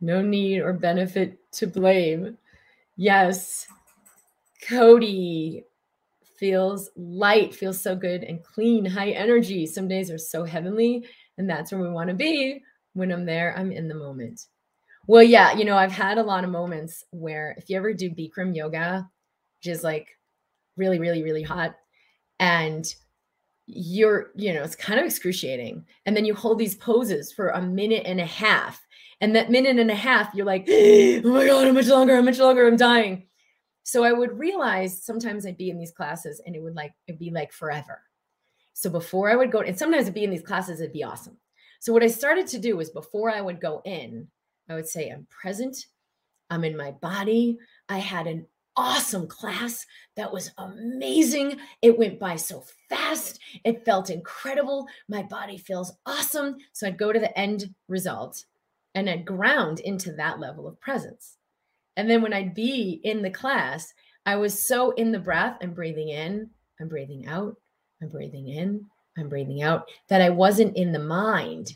no 0.02 0.22
need 0.22 0.60
or 0.60 0.74
benefit 0.74 1.40
to 1.54 1.68
blame. 1.68 2.38
Yes. 2.98 3.68
Cody, 4.68 5.64
feels 6.42 6.90
light, 6.98 7.54
feels 7.54 7.80
so 7.80 7.96
good 7.96 8.24
and 8.24 8.44
clean, 8.44 8.84
high 8.84 9.12
energy. 9.12 9.68
Some 9.68 9.88
days 9.88 10.10
are 10.10 10.18
so 10.18 10.44
heavenly, 10.44 11.06
and 11.38 11.48
that's 11.48 11.72
where 11.72 11.80
we 11.80 11.88
want 11.88 12.10
to 12.10 12.16
be. 12.16 12.62
When 12.94 13.12
I'm 13.12 13.26
there, 13.26 13.56
I'm 13.56 13.72
in 13.72 13.88
the 13.88 13.96
moment. 13.96 14.48
Well, 15.08 15.22
yeah, 15.24 15.54
you 15.54 15.66
know, 15.66 15.78
I've 15.78 15.92
had 15.92 16.18
a 16.18 16.24
lot 16.24 16.44
of 16.44 16.50
moments 16.50 17.06
where 17.12 17.56
if 17.58 17.70
you 17.70 17.78
ever 17.78 17.94
do 17.94 18.10
Bikram 18.10 18.56
yoga, 18.56 19.08
which 19.60 19.72
is 19.72 19.84
like 19.84 20.08
really, 20.78 21.00
really, 21.00 21.24
really 21.24 21.44
hot, 21.44 21.76
and 22.40 22.92
you're, 23.68 24.32
you 24.36 24.52
know, 24.52 24.64
it's 24.64 24.76
kind 24.76 25.00
of 25.00 25.06
excruciating. 25.06 25.86
And 26.08 26.18
then 26.18 26.26
you 26.26 26.34
hold 26.34 26.58
these 26.58 26.76
poses 26.76 27.32
for 27.32 27.50
a 27.50 27.62
minute 27.62 28.04
and 28.06 28.20
a 28.20 28.26
half. 28.26 28.84
And 29.22 29.36
that 29.36 29.52
minute 29.52 29.78
and 29.78 29.92
a 29.92 29.96
half, 29.96 30.34
you're 30.34 30.46
like, 30.46 30.66
oh 30.70 31.22
my 31.24 31.46
God, 31.46 31.68
how 31.68 31.72
much 31.72 31.88
longer? 31.88 32.16
How 32.16 32.22
much 32.24 32.40
longer? 32.40 32.68
I'm 32.68 32.78
dying. 32.78 33.28
So 33.92 34.06
I 34.06 34.14
would 34.14 34.40
realize 34.40 35.04
sometimes 35.04 35.46
I'd 35.46 35.58
be 35.58 35.70
in 35.70 35.78
these 35.78 35.92
classes 35.92 36.42
and 36.46 36.56
it 36.56 36.64
would 36.64 36.76
like 36.76 36.94
it'd 37.08 37.20
be 37.20 37.30
like 37.30 37.52
forever. 37.52 38.02
So 38.72 38.90
before 38.90 39.30
I 39.30 39.36
would 39.36 39.52
go, 39.52 39.60
and 39.60 39.78
sometimes 39.78 40.04
it'd 40.04 40.14
be 40.14 40.24
in 40.24 40.30
these 40.30 40.42
classes, 40.42 40.80
it'd 40.80 40.94
be 40.94 41.04
awesome. 41.04 41.36
So 41.82 41.92
what 41.92 42.02
I 42.02 42.08
started 42.08 42.48
to 42.48 42.58
do 42.58 42.78
was 42.78 42.90
before 42.90 43.30
I 43.30 43.42
would 43.42 43.60
go 43.60 43.82
in, 43.84 44.30
I 44.70 44.76
would 44.76 44.88
say, 44.88 45.10
I'm 45.10 45.28
present, 45.30 45.88
I'm 46.50 46.64
in 46.64 46.78
my 46.78 46.92
body. 46.92 47.58
I 47.90 47.98
had 47.98 48.28
an 48.28 48.46
awesome 48.78 49.28
class 49.28 49.86
that 50.16 50.32
was 50.32 50.52
amazing. 50.58 51.58
It 51.82 52.00
went 52.00 52.18
by 52.18 52.38
so 52.38 52.64
fast. 52.88 53.42
It 53.66 53.84
felt 53.84 54.10
incredible. 54.10 54.88
My 55.10 55.24
body 55.24 55.58
feels 55.58 55.92
awesome. 56.06 56.56
So 56.72 56.88
I'd 56.88 56.98
go 56.98 57.12
to 57.12 57.20
the 57.20 57.38
end 57.38 57.76
result 57.90 58.46
and 58.96 59.10
I'd 59.10 59.26
ground 59.26 59.82
into 59.82 60.14
that 60.14 60.40
level 60.40 60.66
of 60.66 60.80
presence. 60.80 61.36
And 61.98 62.10
then 62.10 62.22
when 62.22 62.34
I'd 62.34 62.54
be 62.54 63.02
in 63.04 63.22
the 63.22 63.30
class, 63.30 63.94
I 64.26 64.36
was 64.36 64.68
so 64.68 64.92
in 64.92 65.12
the 65.12 65.20
breath. 65.20 65.58
I'm 65.62 65.74
breathing 65.74 66.10
in, 66.10 66.50
I'm 66.80 66.88
breathing 66.88 67.28
out, 67.28 67.56
I'm 68.02 68.10
breathing 68.10 68.48
in, 68.48 68.86
I'm 69.18 69.30
breathing 69.30 69.62
out 69.62 69.90
that 70.08 70.22
I 70.22 70.30
wasn't 70.30 70.76
in 70.78 70.92
the 70.92 71.00
mind. 71.00 71.74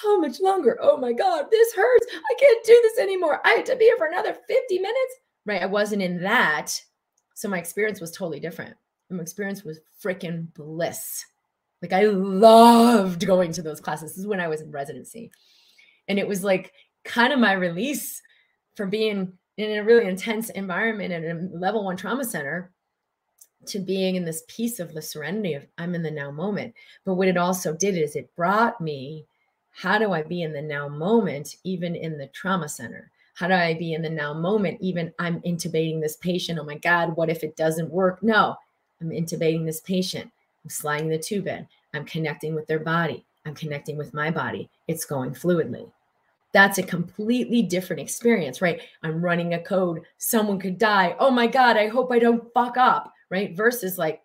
How 0.00 0.18
much 0.18 0.40
longer? 0.40 0.78
Oh 0.80 0.96
my 0.96 1.12
God, 1.12 1.46
this 1.50 1.74
hurts. 1.74 2.06
I 2.12 2.34
can't 2.38 2.64
do 2.64 2.80
this 2.82 2.98
anymore. 2.98 3.40
I 3.44 3.50
have 3.50 3.64
to 3.64 3.76
be 3.76 3.84
here 3.84 3.96
for 3.98 4.06
another 4.06 4.34
50 4.48 4.78
minutes. 4.78 5.14
Right. 5.44 5.62
I 5.62 5.66
wasn't 5.66 6.02
in 6.02 6.22
that. 6.22 6.72
So 7.34 7.48
my 7.48 7.58
experience 7.58 8.00
was 8.00 8.10
totally 8.10 8.40
different. 8.40 8.74
My 9.10 9.20
experience 9.20 9.64
was 9.64 9.80
freaking 10.02 10.52
bliss. 10.54 11.24
Like 11.82 11.92
I 11.92 12.04
loved 12.04 13.26
going 13.26 13.52
to 13.52 13.62
those 13.62 13.80
classes. 13.80 14.12
This 14.12 14.18
is 14.20 14.26
when 14.26 14.40
I 14.40 14.48
was 14.48 14.62
in 14.62 14.70
residency. 14.70 15.30
And 16.08 16.18
it 16.18 16.26
was 16.26 16.42
like 16.42 16.72
kind 17.04 17.32
of 17.32 17.38
my 17.38 17.52
release 17.52 18.22
from 18.76 18.88
being 18.88 19.32
in 19.56 19.78
a 19.78 19.84
really 19.84 20.06
intense 20.06 20.50
environment 20.50 21.12
at 21.12 21.24
a 21.24 21.48
level 21.52 21.84
one 21.84 21.96
trauma 21.96 22.24
center 22.24 22.70
to 23.66 23.78
being 23.78 24.16
in 24.16 24.24
this 24.24 24.42
piece 24.48 24.80
of 24.80 24.92
the 24.92 25.02
serenity 25.02 25.54
of 25.54 25.66
I'm 25.78 25.94
in 25.94 26.02
the 26.02 26.10
now 26.10 26.30
moment. 26.30 26.74
But 27.04 27.14
what 27.14 27.28
it 27.28 27.36
also 27.36 27.74
did 27.74 27.96
is 27.96 28.16
it 28.16 28.34
brought 28.34 28.80
me 28.80 29.26
how 29.70 29.98
do 29.98 30.12
I 30.12 30.22
be 30.22 30.42
in 30.42 30.52
the 30.52 30.62
now 30.62 30.88
moment, 30.88 31.56
even 31.64 31.96
in 31.96 32.18
the 32.18 32.26
trauma 32.28 32.68
center? 32.68 33.10
How 33.34 33.48
do 33.48 33.54
I 33.54 33.74
be 33.74 33.94
in 33.94 34.02
the 34.02 34.10
now 34.10 34.34
moment, 34.34 34.78
even 34.80 35.12
I'm 35.18 35.40
intubating 35.42 36.00
this 36.00 36.16
patient? 36.16 36.58
Oh 36.58 36.64
my 36.64 36.76
God, 36.76 37.16
what 37.16 37.30
if 37.30 37.42
it 37.42 37.56
doesn't 37.56 37.90
work? 37.90 38.22
No, 38.22 38.56
I'm 39.00 39.10
intubating 39.10 39.64
this 39.64 39.80
patient. 39.80 40.30
I'm 40.64 40.70
sliding 40.70 41.08
the 41.08 41.18
tube 41.18 41.46
in. 41.46 41.66
I'm 41.94 42.04
connecting 42.04 42.54
with 42.54 42.66
their 42.66 42.78
body. 42.78 43.24
I'm 43.46 43.54
connecting 43.54 43.96
with 43.96 44.12
my 44.12 44.30
body. 44.30 44.68
It's 44.88 45.04
going 45.04 45.32
fluidly 45.32 45.90
that's 46.52 46.78
a 46.78 46.82
completely 46.82 47.62
different 47.62 48.00
experience, 48.00 48.60
right? 48.60 48.80
I'm 49.02 49.24
running 49.24 49.54
a 49.54 49.62
code, 49.62 50.02
someone 50.18 50.58
could 50.58 50.78
die. 50.78 51.16
Oh 51.18 51.30
my 51.30 51.46
God, 51.46 51.76
I 51.76 51.88
hope 51.88 52.12
I 52.12 52.18
don't 52.18 52.52
fuck 52.52 52.76
up, 52.76 53.12
right? 53.30 53.56
Versus 53.56 53.98
like, 53.98 54.22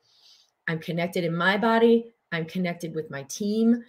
I'm 0.67 0.79
connected 0.79 1.23
in 1.23 1.35
my 1.35 1.57
body, 1.57 2.11
I'm 2.31 2.45
connected 2.45 2.93
with 2.93 3.09
my 3.09 3.23
team, 3.23 3.83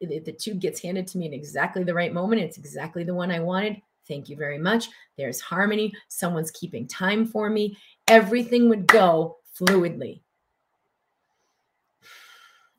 the, 0.00 0.18
the 0.20 0.32
tube 0.32 0.60
gets 0.60 0.80
handed 0.80 1.06
to 1.08 1.18
me 1.18 1.26
in 1.26 1.32
exactly 1.32 1.84
the 1.84 1.94
right 1.94 2.12
moment. 2.12 2.42
It's 2.42 2.58
exactly 2.58 3.04
the 3.04 3.14
one 3.14 3.30
I 3.30 3.40
wanted. 3.40 3.80
Thank 4.06 4.28
you 4.28 4.36
very 4.36 4.58
much. 4.58 4.88
There's 5.16 5.40
harmony. 5.40 5.92
Someone's 6.08 6.50
keeping 6.50 6.86
time 6.86 7.26
for 7.26 7.48
me. 7.48 7.76
Everything 8.08 8.68
would 8.68 8.86
go 8.86 9.38
fluidly. 9.58 10.20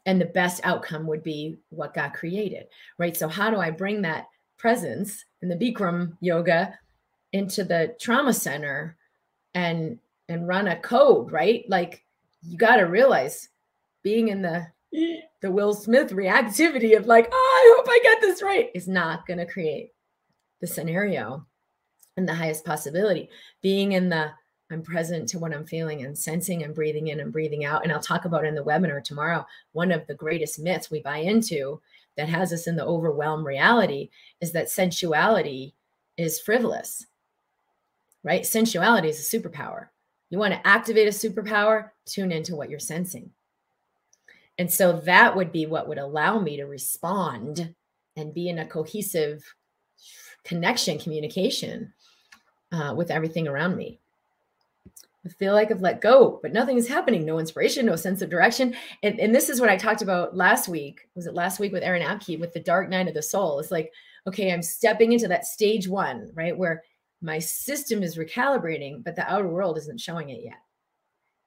And 0.05 0.19
the 0.19 0.25
best 0.25 0.61
outcome 0.63 1.05
would 1.07 1.23
be 1.23 1.59
what 1.69 1.93
got 1.93 2.13
created, 2.13 2.65
right? 2.97 3.15
So, 3.15 3.27
how 3.27 3.51
do 3.51 3.57
I 3.57 3.69
bring 3.69 4.01
that 4.01 4.27
presence 4.61 5.25
in 5.41 5.49
the 5.49 5.55
Bikram 5.55 6.15
yoga 6.21 6.77
into 7.33 7.63
the 7.63 7.95
trauma 7.99 8.31
center 8.31 8.95
and 9.55 9.97
and 10.29 10.47
run 10.47 10.67
a 10.67 10.79
code, 10.79 11.31
right? 11.31 11.65
Like 11.67 12.05
you 12.43 12.57
got 12.57 12.77
to 12.77 12.83
realize 12.83 13.49
being 14.03 14.27
in 14.27 14.43
the 14.43 14.67
the 15.41 15.51
Will 15.51 15.73
Smith 15.73 16.11
reactivity 16.11 16.95
of 16.95 17.07
like, 17.07 17.27
oh, 17.31 17.35
I 17.35 17.75
hope 17.75 17.87
I 17.89 17.99
get 18.03 18.21
this 18.21 18.43
right 18.43 18.69
is 18.75 18.87
not 18.87 19.25
going 19.25 19.39
to 19.39 19.45
create 19.45 19.93
the 20.59 20.67
scenario 20.67 21.45
and 22.15 22.29
the 22.29 22.35
highest 22.35 22.63
possibility. 22.63 23.29
Being 23.61 23.93
in 23.93 24.09
the 24.09 24.31
I'm 24.69 24.83
present 24.83 25.27
to 25.29 25.39
what 25.39 25.53
I'm 25.53 25.65
feeling 25.65 26.03
and 26.03 26.17
sensing 26.17 26.63
and 26.63 26.73
breathing 26.73 27.07
in 27.07 27.19
and 27.19 27.33
breathing 27.33 27.65
out. 27.65 27.83
And 27.83 27.91
I'll 27.91 27.99
talk 27.99 28.23
about 28.23 28.45
in 28.45 28.55
the 28.55 28.63
webinar 28.63 29.03
tomorrow. 29.03 29.45
One 29.73 29.91
of 29.91 30.07
the 30.07 30.13
greatest 30.13 30.59
myths 30.59 30.89
we 30.89 31.01
buy 31.01 31.17
into 31.17 31.81
that 32.17 32.29
has 32.29 32.51
us 32.51 32.67
in 32.67 32.75
the 32.75 32.85
overwhelmed 32.85 33.45
reality 33.45 34.09
is 34.41 34.51
that 34.51 34.69
sensuality 34.69 35.73
is 36.17 36.39
frivolous, 36.39 37.05
right? 38.23 38.43
Sensuality 38.43 39.09
is 39.09 39.33
a 39.33 39.37
superpower. 39.37 39.87
You 40.29 40.37
want 40.37 40.53
to 40.53 40.67
activate 40.67 41.07
a 41.07 41.11
superpower, 41.11 41.91
tune 42.05 42.31
into 42.31 42.55
what 42.55 42.69
you're 42.69 42.79
sensing. 42.79 43.31
And 44.57 44.71
so 44.71 44.93
that 45.01 45.35
would 45.35 45.51
be 45.51 45.65
what 45.65 45.87
would 45.87 45.97
allow 45.97 46.39
me 46.39 46.57
to 46.57 46.65
respond 46.65 47.73
and 48.15 48.33
be 48.33 48.49
in 48.49 48.59
a 48.59 48.67
cohesive 48.67 49.43
connection, 50.43 50.99
communication 50.99 51.93
uh, 52.71 52.93
with 52.95 53.11
everything 53.11 53.47
around 53.47 53.75
me. 53.75 54.00
I 55.25 55.29
feel 55.29 55.53
like 55.53 55.69
I've 55.69 55.81
let 55.81 56.01
go, 56.01 56.39
but 56.41 56.51
nothing 56.51 56.77
is 56.77 56.87
happening. 56.87 57.25
No 57.25 57.37
inspiration, 57.37 57.85
no 57.85 57.95
sense 57.95 58.23
of 58.23 58.29
direction. 58.29 58.75
And, 59.03 59.19
and 59.19 59.35
this 59.35 59.49
is 59.49 59.61
what 59.61 59.69
I 59.69 59.77
talked 59.77 60.01
about 60.01 60.35
last 60.35 60.67
week. 60.67 61.07
Was 61.15 61.27
it 61.27 61.35
last 61.35 61.59
week 61.59 61.71
with 61.71 61.83
Aaron 61.83 62.01
Abke 62.01 62.39
with 62.39 62.53
the 62.53 62.59
dark 62.59 62.89
night 62.89 63.07
of 63.07 63.13
the 63.13 63.21
soul? 63.21 63.59
It's 63.59 63.69
like, 63.69 63.91
okay, 64.25 64.51
I'm 64.51 64.63
stepping 64.63 65.11
into 65.11 65.27
that 65.27 65.45
stage 65.45 65.87
one, 65.87 66.31
right? 66.33 66.57
Where 66.57 66.83
my 67.21 67.37
system 67.37 68.01
is 68.01 68.17
recalibrating, 68.17 69.03
but 69.03 69.15
the 69.15 69.31
outer 69.31 69.47
world 69.47 69.77
isn't 69.77 70.01
showing 70.01 70.29
it 70.29 70.43
yet. 70.43 70.59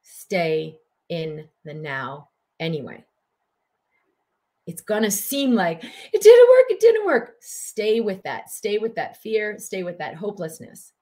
Stay 0.02 0.76
in 1.08 1.48
the 1.64 1.74
now 1.74 2.28
anyway. 2.60 3.04
It's 4.66 4.82
going 4.82 5.02
to 5.02 5.10
seem 5.10 5.54
like 5.54 5.82
it 5.84 6.22
didn't 6.22 6.48
work. 6.48 6.66
It 6.70 6.80
didn't 6.80 7.06
work. 7.06 7.34
Stay 7.40 8.00
with 8.00 8.22
that. 8.22 8.50
Stay 8.50 8.78
with 8.78 8.94
that 8.94 9.20
fear. 9.20 9.58
Stay 9.58 9.82
with 9.82 9.98
that 9.98 10.14
hopelessness. 10.14 10.92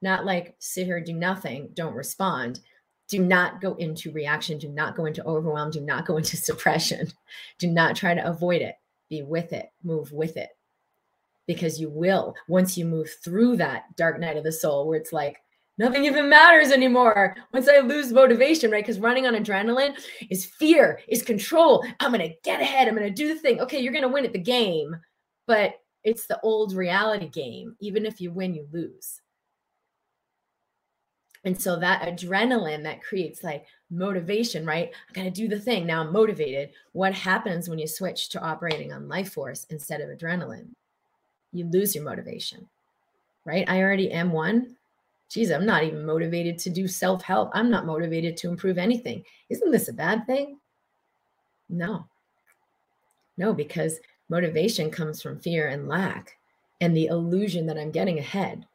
Not 0.00 0.24
like 0.24 0.54
sit 0.58 0.86
here, 0.86 1.00
do 1.00 1.12
nothing, 1.12 1.70
don't 1.74 1.94
respond. 1.94 2.60
Do 3.08 3.24
not 3.24 3.60
go 3.60 3.74
into 3.74 4.12
reaction. 4.12 4.58
Do 4.58 4.68
not 4.68 4.94
go 4.94 5.06
into 5.06 5.24
overwhelm. 5.24 5.70
Do 5.70 5.80
not 5.80 6.06
go 6.06 6.18
into 6.18 6.36
suppression. 6.36 7.08
Do 7.58 7.68
not 7.68 7.96
try 7.96 8.14
to 8.14 8.26
avoid 8.26 8.62
it. 8.62 8.76
Be 9.08 9.22
with 9.22 9.52
it. 9.52 9.70
Move 9.82 10.12
with 10.12 10.36
it. 10.36 10.50
Because 11.46 11.80
you 11.80 11.88
will, 11.88 12.34
once 12.46 12.76
you 12.76 12.84
move 12.84 13.08
through 13.24 13.56
that 13.56 13.96
dark 13.96 14.20
night 14.20 14.36
of 14.36 14.44
the 14.44 14.52
soul, 14.52 14.86
where 14.86 14.98
it's 14.98 15.14
like, 15.14 15.38
nothing 15.78 16.04
even 16.04 16.28
matters 16.28 16.70
anymore 16.70 17.36
once 17.54 17.68
I 17.68 17.78
lose 17.78 18.12
motivation, 18.12 18.70
right? 18.70 18.84
Because 18.84 18.98
running 19.00 19.26
on 19.26 19.34
adrenaline 19.34 19.98
is 20.28 20.44
fear, 20.44 21.00
is 21.08 21.22
control. 21.22 21.86
I'm 22.00 22.12
going 22.12 22.28
to 22.28 22.36
get 22.44 22.60
ahead. 22.60 22.86
I'm 22.86 22.94
going 22.94 23.08
to 23.08 23.14
do 23.14 23.32
the 23.32 23.40
thing. 23.40 23.60
Okay, 23.60 23.80
you're 23.80 23.94
going 23.94 24.02
to 24.02 24.08
win 24.08 24.26
at 24.26 24.34
the 24.34 24.38
game, 24.38 24.94
but 25.46 25.76
it's 26.04 26.26
the 26.26 26.38
old 26.42 26.74
reality 26.74 27.28
game. 27.28 27.76
Even 27.80 28.04
if 28.04 28.20
you 28.20 28.30
win, 28.30 28.54
you 28.54 28.66
lose. 28.70 29.22
And 31.44 31.60
so 31.60 31.78
that 31.78 32.02
adrenaline 32.02 32.82
that 32.82 33.02
creates 33.02 33.44
like 33.44 33.64
motivation, 33.90 34.66
right? 34.66 34.90
I 35.08 35.12
got 35.12 35.22
to 35.22 35.30
do 35.30 35.48
the 35.48 35.58
thing. 35.58 35.86
Now 35.86 36.00
I'm 36.00 36.12
motivated. 36.12 36.70
What 36.92 37.14
happens 37.14 37.68
when 37.68 37.78
you 37.78 37.86
switch 37.86 38.28
to 38.30 38.40
operating 38.40 38.92
on 38.92 39.08
life 39.08 39.32
force 39.32 39.66
instead 39.70 40.00
of 40.00 40.10
adrenaline? 40.10 40.68
You 41.52 41.64
lose 41.66 41.94
your 41.94 42.04
motivation, 42.04 42.68
right? 43.44 43.68
I 43.68 43.80
already 43.80 44.10
am 44.10 44.32
one 44.32 44.76
geez, 45.28 45.50
I'm 45.50 45.66
not 45.66 45.84
even 45.84 46.06
motivated 46.06 46.58
to 46.60 46.70
do 46.70 46.88
self 46.88 47.22
help. 47.22 47.50
I'm 47.52 47.70
not 47.70 47.86
motivated 47.86 48.36
to 48.38 48.48
improve 48.48 48.78
anything. 48.78 49.24
Isn't 49.48 49.70
this 49.70 49.88
a 49.88 49.92
bad 49.92 50.26
thing? 50.26 50.58
No. 51.68 52.06
No, 53.36 53.52
because 53.52 54.00
motivation 54.28 54.90
comes 54.90 55.22
from 55.22 55.38
fear 55.38 55.68
and 55.68 55.88
lack 55.88 56.36
and 56.80 56.96
the 56.96 57.06
illusion 57.06 57.66
that 57.66 57.78
I'm 57.78 57.90
getting 57.90 58.18
ahead. 58.18 58.66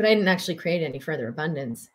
But 0.00 0.08
I 0.08 0.14
didn't 0.14 0.28
actually 0.28 0.54
create 0.54 0.82
any 0.82 0.98
further 0.98 1.28
abundance. 1.28 1.90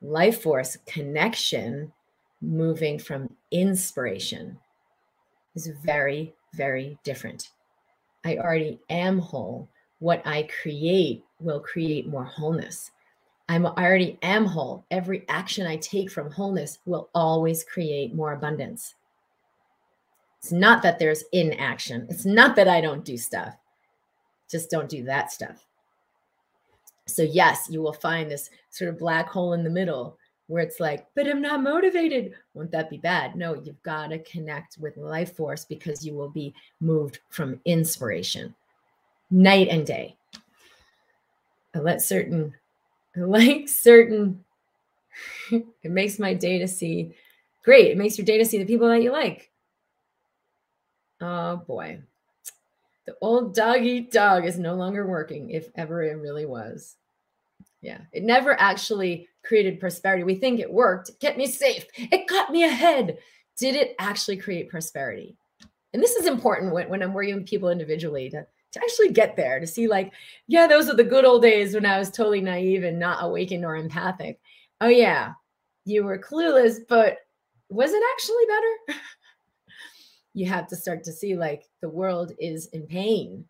Life 0.00 0.40
force 0.40 0.78
connection, 0.86 1.92
moving 2.40 2.98
from 2.98 3.36
inspiration, 3.50 4.58
is 5.54 5.66
very, 5.84 6.32
very 6.54 6.98
different. 7.04 7.50
I 8.24 8.38
already 8.38 8.80
am 8.88 9.18
whole. 9.18 9.68
What 9.98 10.26
I 10.26 10.48
create 10.62 11.22
will 11.38 11.60
create 11.60 12.08
more 12.08 12.24
wholeness. 12.24 12.92
I'm, 13.46 13.66
I 13.66 13.84
already 13.84 14.18
am 14.22 14.46
whole. 14.46 14.86
Every 14.90 15.26
action 15.28 15.66
I 15.66 15.76
take 15.76 16.10
from 16.10 16.30
wholeness 16.30 16.78
will 16.86 17.10
always 17.14 17.62
create 17.62 18.14
more 18.14 18.32
abundance. 18.32 18.94
It's 20.38 20.50
not 20.50 20.82
that 20.82 20.98
there's 20.98 21.24
inaction. 21.30 22.06
It's 22.08 22.24
not 22.24 22.56
that 22.56 22.68
I 22.68 22.80
don't 22.80 23.04
do 23.04 23.18
stuff. 23.18 23.54
Just 24.50 24.70
don't 24.70 24.88
do 24.88 25.04
that 25.04 25.30
stuff. 25.30 25.66
So, 27.06 27.22
yes, 27.22 27.68
you 27.70 27.82
will 27.82 27.92
find 27.92 28.30
this 28.30 28.50
sort 28.70 28.90
of 28.90 28.98
black 28.98 29.28
hole 29.28 29.52
in 29.52 29.64
the 29.64 29.70
middle 29.70 30.18
where 30.46 30.62
it's 30.62 30.80
like, 30.80 31.06
but 31.14 31.26
I'm 31.26 31.40
not 31.40 31.62
motivated. 31.62 32.34
Won't 32.54 32.70
that 32.72 32.90
be 32.90 32.98
bad? 32.98 33.34
No, 33.36 33.54
you've 33.54 33.82
got 33.82 34.08
to 34.08 34.18
connect 34.20 34.78
with 34.78 34.96
life 34.96 35.36
force 35.36 35.64
because 35.64 36.04
you 36.04 36.14
will 36.14 36.28
be 36.28 36.54
moved 36.80 37.20
from 37.30 37.60
inspiration 37.64 38.54
night 39.30 39.68
and 39.68 39.86
day. 39.86 40.16
I 41.74 41.78
let 41.78 42.02
certain, 42.02 42.54
I 43.16 43.20
like 43.20 43.68
certain, 43.68 44.44
it 45.50 45.90
makes 45.90 46.18
my 46.18 46.34
day 46.34 46.58
to 46.58 46.68
see 46.68 47.14
great. 47.64 47.90
It 47.90 47.96
makes 47.96 48.18
your 48.18 48.24
day 48.24 48.38
to 48.38 48.44
see 48.44 48.58
the 48.58 48.64
people 48.64 48.88
that 48.88 49.02
you 49.02 49.12
like. 49.12 49.50
Oh 51.20 51.56
boy. 51.56 52.00
The 53.06 53.14
old 53.20 53.54
dog 53.54 53.82
eat 53.82 54.10
dog 54.10 54.46
is 54.46 54.58
no 54.58 54.74
longer 54.74 55.06
working, 55.06 55.50
if 55.50 55.68
ever 55.74 56.02
it 56.02 56.14
really 56.14 56.46
was. 56.46 56.96
Yeah, 57.82 58.00
it 58.12 58.22
never 58.22 58.58
actually 58.58 59.28
created 59.44 59.78
prosperity. 59.78 60.24
We 60.24 60.36
think 60.36 60.58
it 60.58 60.72
worked, 60.72 61.10
it 61.10 61.20
kept 61.20 61.36
me 61.36 61.46
safe, 61.46 61.84
it 61.96 62.28
got 62.28 62.50
me 62.50 62.64
ahead. 62.64 63.18
Did 63.58 63.74
it 63.76 63.94
actually 63.98 64.38
create 64.38 64.70
prosperity? 64.70 65.36
And 65.92 66.02
this 66.02 66.16
is 66.16 66.26
important 66.26 66.72
when, 66.72 66.88
when 66.88 67.02
I'm 67.02 67.12
working 67.12 67.36
with 67.36 67.46
people 67.46 67.70
individually 67.70 68.30
to 68.30 68.46
to 68.74 68.80
actually 68.80 69.10
get 69.10 69.36
there 69.36 69.60
to 69.60 69.66
see 69.66 69.88
like 69.88 70.12
yeah 70.48 70.66
those 70.66 70.90
are 70.90 70.96
the 70.96 71.04
good 71.04 71.24
old 71.24 71.42
days 71.42 71.74
when 71.74 71.86
i 71.86 71.98
was 71.98 72.10
totally 72.10 72.40
naive 72.40 72.82
and 72.82 72.98
not 72.98 73.24
awakened 73.24 73.64
or 73.64 73.76
empathic 73.76 74.40
oh 74.80 74.88
yeah 74.88 75.32
you 75.84 76.04
were 76.04 76.18
clueless 76.18 76.78
but 76.88 77.18
was 77.68 77.92
it 77.92 78.02
actually 78.14 78.44
better 78.46 79.00
you 80.34 80.46
have 80.46 80.66
to 80.68 80.76
start 80.76 81.04
to 81.04 81.12
see 81.12 81.36
like 81.36 81.64
the 81.80 81.88
world 81.88 82.32
is 82.38 82.66
in 82.66 82.82
pain. 82.86 83.44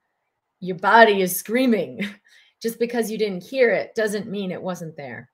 Your 0.61 0.76
body 0.76 1.22
is 1.22 1.35
screaming. 1.35 2.07
Just 2.62 2.78
because 2.78 3.11
you 3.11 3.18
didn't 3.18 3.43
hear 3.43 3.72
it 3.72 3.95
doesn't 3.95 4.30
mean 4.30 4.51
it 4.51 4.62
wasn't 4.62 4.97
there. 4.97 5.28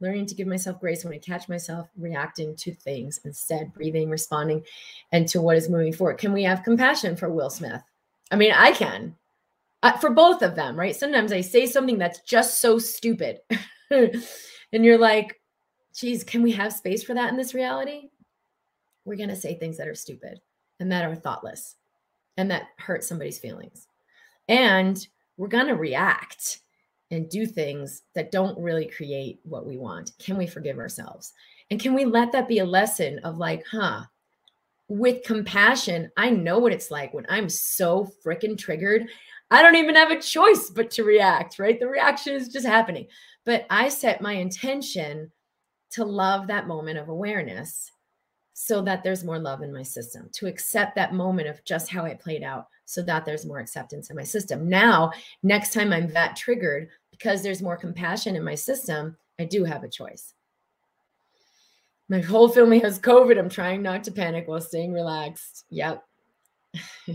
Learning 0.00 0.26
to 0.26 0.34
give 0.36 0.46
myself 0.46 0.78
grace 0.78 1.02
when 1.02 1.14
i 1.14 1.18
catch 1.18 1.48
myself 1.48 1.88
reacting 1.96 2.54
to 2.56 2.72
things 2.72 3.18
instead 3.24 3.72
breathing 3.72 4.08
responding 4.08 4.62
and 5.10 5.26
to 5.28 5.40
what 5.40 5.56
is 5.56 5.68
moving 5.68 5.92
forward. 5.92 6.18
Can 6.18 6.32
we 6.32 6.44
have 6.44 6.62
compassion 6.62 7.16
for 7.16 7.28
will 7.28 7.50
smith? 7.50 7.82
I 8.30 8.36
mean, 8.36 8.52
I 8.52 8.72
can. 8.72 9.16
Uh, 9.82 9.92
for 9.98 10.10
both 10.10 10.42
of 10.42 10.54
them, 10.54 10.78
right? 10.78 10.94
Sometimes 10.94 11.32
I 11.32 11.40
say 11.40 11.66
something 11.66 11.98
that's 11.98 12.20
just 12.20 12.60
so 12.60 12.78
stupid. 12.78 13.40
and 13.90 14.22
you're 14.72 14.98
like, 14.98 15.40
geez, 15.94 16.24
can 16.24 16.42
we 16.42 16.52
have 16.52 16.72
space 16.72 17.02
for 17.02 17.14
that 17.14 17.30
in 17.30 17.36
this 17.36 17.54
reality? 17.54 18.08
We're 19.04 19.16
going 19.16 19.28
to 19.28 19.36
say 19.36 19.54
things 19.54 19.76
that 19.78 19.88
are 19.88 19.94
stupid 19.94 20.40
and 20.80 20.90
that 20.90 21.04
are 21.04 21.14
thoughtless 21.14 21.76
and 22.36 22.50
that 22.50 22.68
hurt 22.78 23.04
somebody's 23.04 23.38
feelings. 23.38 23.86
And 24.48 25.06
we're 25.36 25.48
going 25.48 25.68
to 25.68 25.74
react 25.74 26.60
and 27.10 27.28
do 27.28 27.46
things 27.46 28.02
that 28.14 28.32
don't 28.32 28.58
really 28.58 28.86
create 28.86 29.40
what 29.44 29.66
we 29.66 29.76
want. 29.76 30.12
Can 30.18 30.36
we 30.36 30.46
forgive 30.46 30.78
ourselves? 30.78 31.32
And 31.70 31.80
can 31.80 31.94
we 31.94 32.04
let 32.04 32.32
that 32.32 32.48
be 32.48 32.58
a 32.58 32.64
lesson 32.64 33.20
of 33.20 33.38
like, 33.38 33.64
huh, 33.70 34.02
with 34.88 35.24
compassion, 35.24 36.10
I 36.16 36.30
know 36.30 36.58
what 36.58 36.72
it's 36.72 36.90
like 36.90 37.14
when 37.14 37.26
I'm 37.28 37.48
so 37.48 38.10
freaking 38.24 38.58
triggered. 38.58 39.06
I 39.50 39.62
don't 39.62 39.76
even 39.76 39.94
have 39.94 40.10
a 40.10 40.20
choice 40.20 40.70
but 40.70 40.90
to 40.92 41.04
react, 41.04 41.58
right? 41.58 41.78
The 41.78 41.88
reaction 41.88 42.34
is 42.34 42.48
just 42.48 42.66
happening. 42.66 43.06
But 43.46 43.66
I 43.70 43.88
set 43.88 44.20
my 44.20 44.32
intention 44.32 45.30
to 45.92 46.04
love 46.04 46.48
that 46.48 46.66
moment 46.66 46.98
of 46.98 47.08
awareness 47.08 47.90
so 48.54 48.80
that 48.80 49.02
there's 49.02 49.24
more 49.24 49.38
love 49.38 49.62
in 49.62 49.72
my 49.72 49.82
system, 49.82 50.30
to 50.32 50.46
accept 50.46 50.94
that 50.94 51.12
moment 51.12 51.48
of 51.48 51.62
just 51.64 51.90
how 51.90 52.04
it 52.04 52.20
played 52.20 52.44
out 52.44 52.68
so 52.84 53.02
that 53.02 53.24
there's 53.24 53.44
more 53.44 53.58
acceptance 53.58 54.10
in 54.10 54.16
my 54.16 54.22
system. 54.22 54.68
Now, 54.68 55.12
next 55.42 55.72
time 55.72 55.92
I'm 55.92 56.12
that 56.12 56.36
triggered, 56.36 56.88
because 57.10 57.42
there's 57.42 57.60
more 57.60 57.76
compassion 57.76 58.36
in 58.36 58.44
my 58.44 58.54
system, 58.54 59.16
I 59.40 59.44
do 59.44 59.64
have 59.64 59.82
a 59.82 59.88
choice. 59.88 60.34
My 62.08 62.20
whole 62.20 62.48
family 62.48 62.78
has 62.80 63.00
COVID. 63.00 63.38
I'm 63.38 63.48
trying 63.48 63.82
not 63.82 64.04
to 64.04 64.12
panic 64.12 64.46
while 64.46 64.60
staying 64.60 64.92
relaxed. 64.92 65.64
Yep. 65.70 66.04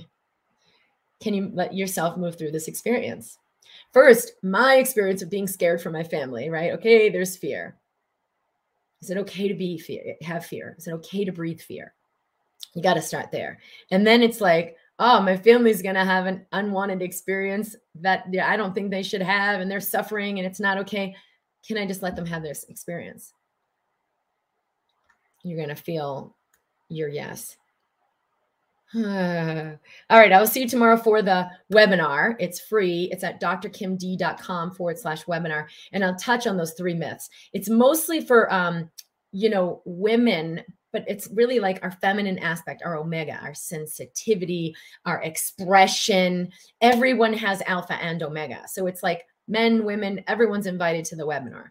Can 1.21 1.33
you 1.33 1.51
let 1.53 1.73
yourself 1.73 2.17
move 2.17 2.37
through 2.37 2.51
this 2.51 2.67
experience? 2.67 3.37
First, 3.93 4.33
my 4.43 4.75
experience 4.75 5.21
of 5.21 5.29
being 5.29 5.47
scared 5.47 5.81
for 5.81 5.89
my 5.89 6.03
family, 6.03 6.49
right? 6.49 6.73
Okay, 6.73 7.09
there's 7.09 7.37
fear. 7.37 7.78
Is 9.01 9.09
it 9.09 9.17
okay 9.17 9.47
to 9.47 9.53
be 9.53 9.77
fear, 9.77 10.15
have 10.21 10.45
fear? 10.45 10.75
Is 10.77 10.87
it 10.87 10.93
okay 10.93 11.23
to 11.25 11.31
breathe 11.31 11.61
fear? 11.61 11.93
You 12.75 12.83
got 12.83 12.95
to 12.95 13.01
start 13.01 13.31
there. 13.31 13.59
And 13.91 14.05
then 14.05 14.21
it's 14.21 14.41
like, 14.41 14.75
oh, 14.99 15.21
my 15.21 15.37
family's 15.37 15.81
going 15.81 15.95
to 15.95 16.03
have 16.03 16.25
an 16.25 16.45
unwanted 16.51 17.01
experience 17.01 17.75
that 17.95 18.25
I 18.43 18.57
don't 18.57 18.75
think 18.75 18.91
they 18.91 19.03
should 19.03 19.21
have, 19.21 19.61
and 19.61 19.71
they're 19.71 19.79
suffering 19.79 20.39
and 20.39 20.45
it's 20.45 20.59
not 20.59 20.77
okay. 20.79 21.15
Can 21.65 21.77
I 21.77 21.85
just 21.85 22.03
let 22.03 22.15
them 22.15 22.25
have 22.25 22.43
this 22.43 22.65
experience? 22.67 23.33
You're 25.43 25.57
going 25.57 25.75
to 25.75 25.81
feel 25.81 26.35
your 26.89 27.07
yes. 27.07 27.55
All 28.95 29.01
right. 29.01 30.31
I 30.31 30.39
will 30.39 30.47
see 30.47 30.61
you 30.61 30.67
tomorrow 30.67 30.97
for 30.97 31.21
the 31.21 31.47
webinar. 31.71 32.35
It's 32.39 32.59
free. 32.59 33.07
It's 33.11 33.23
at 33.23 33.39
drkimd.com 33.39 34.73
forward 34.73 34.97
slash 34.97 35.25
webinar. 35.25 35.67
And 35.91 36.03
I'll 36.03 36.15
touch 36.15 36.47
on 36.47 36.57
those 36.57 36.73
three 36.73 36.95
myths. 36.95 37.29
It's 37.53 37.69
mostly 37.69 38.19
for, 38.19 38.51
um, 38.51 38.89
you 39.31 39.49
know, 39.51 39.83
women, 39.85 40.63
but 40.91 41.05
it's 41.07 41.29
really 41.33 41.59
like 41.59 41.79
our 41.83 41.91
feminine 41.91 42.39
aspect, 42.39 42.81
our 42.83 42.97
omega, 42.97 43.39
our 43.43 43.53
sensitivity, 43.53 44.75
our 45.05 45.21
expression. 45.21 46.49
Everyone 46.81 47.33
has 47.33 47.61
alpha 47.67 47.93
and 47.93 48.23
omega. 48.23 48.63
So 48.67 48.87
it's 48.87 49.03
like 49.03 49.23
men, 49.47 49.85
women, 49.85 50.23
everyone's 50.27 50.65
invited 50.65 51.05
to 51.05 51.15
the 51.15 51.27
webinar. 51.27 51.67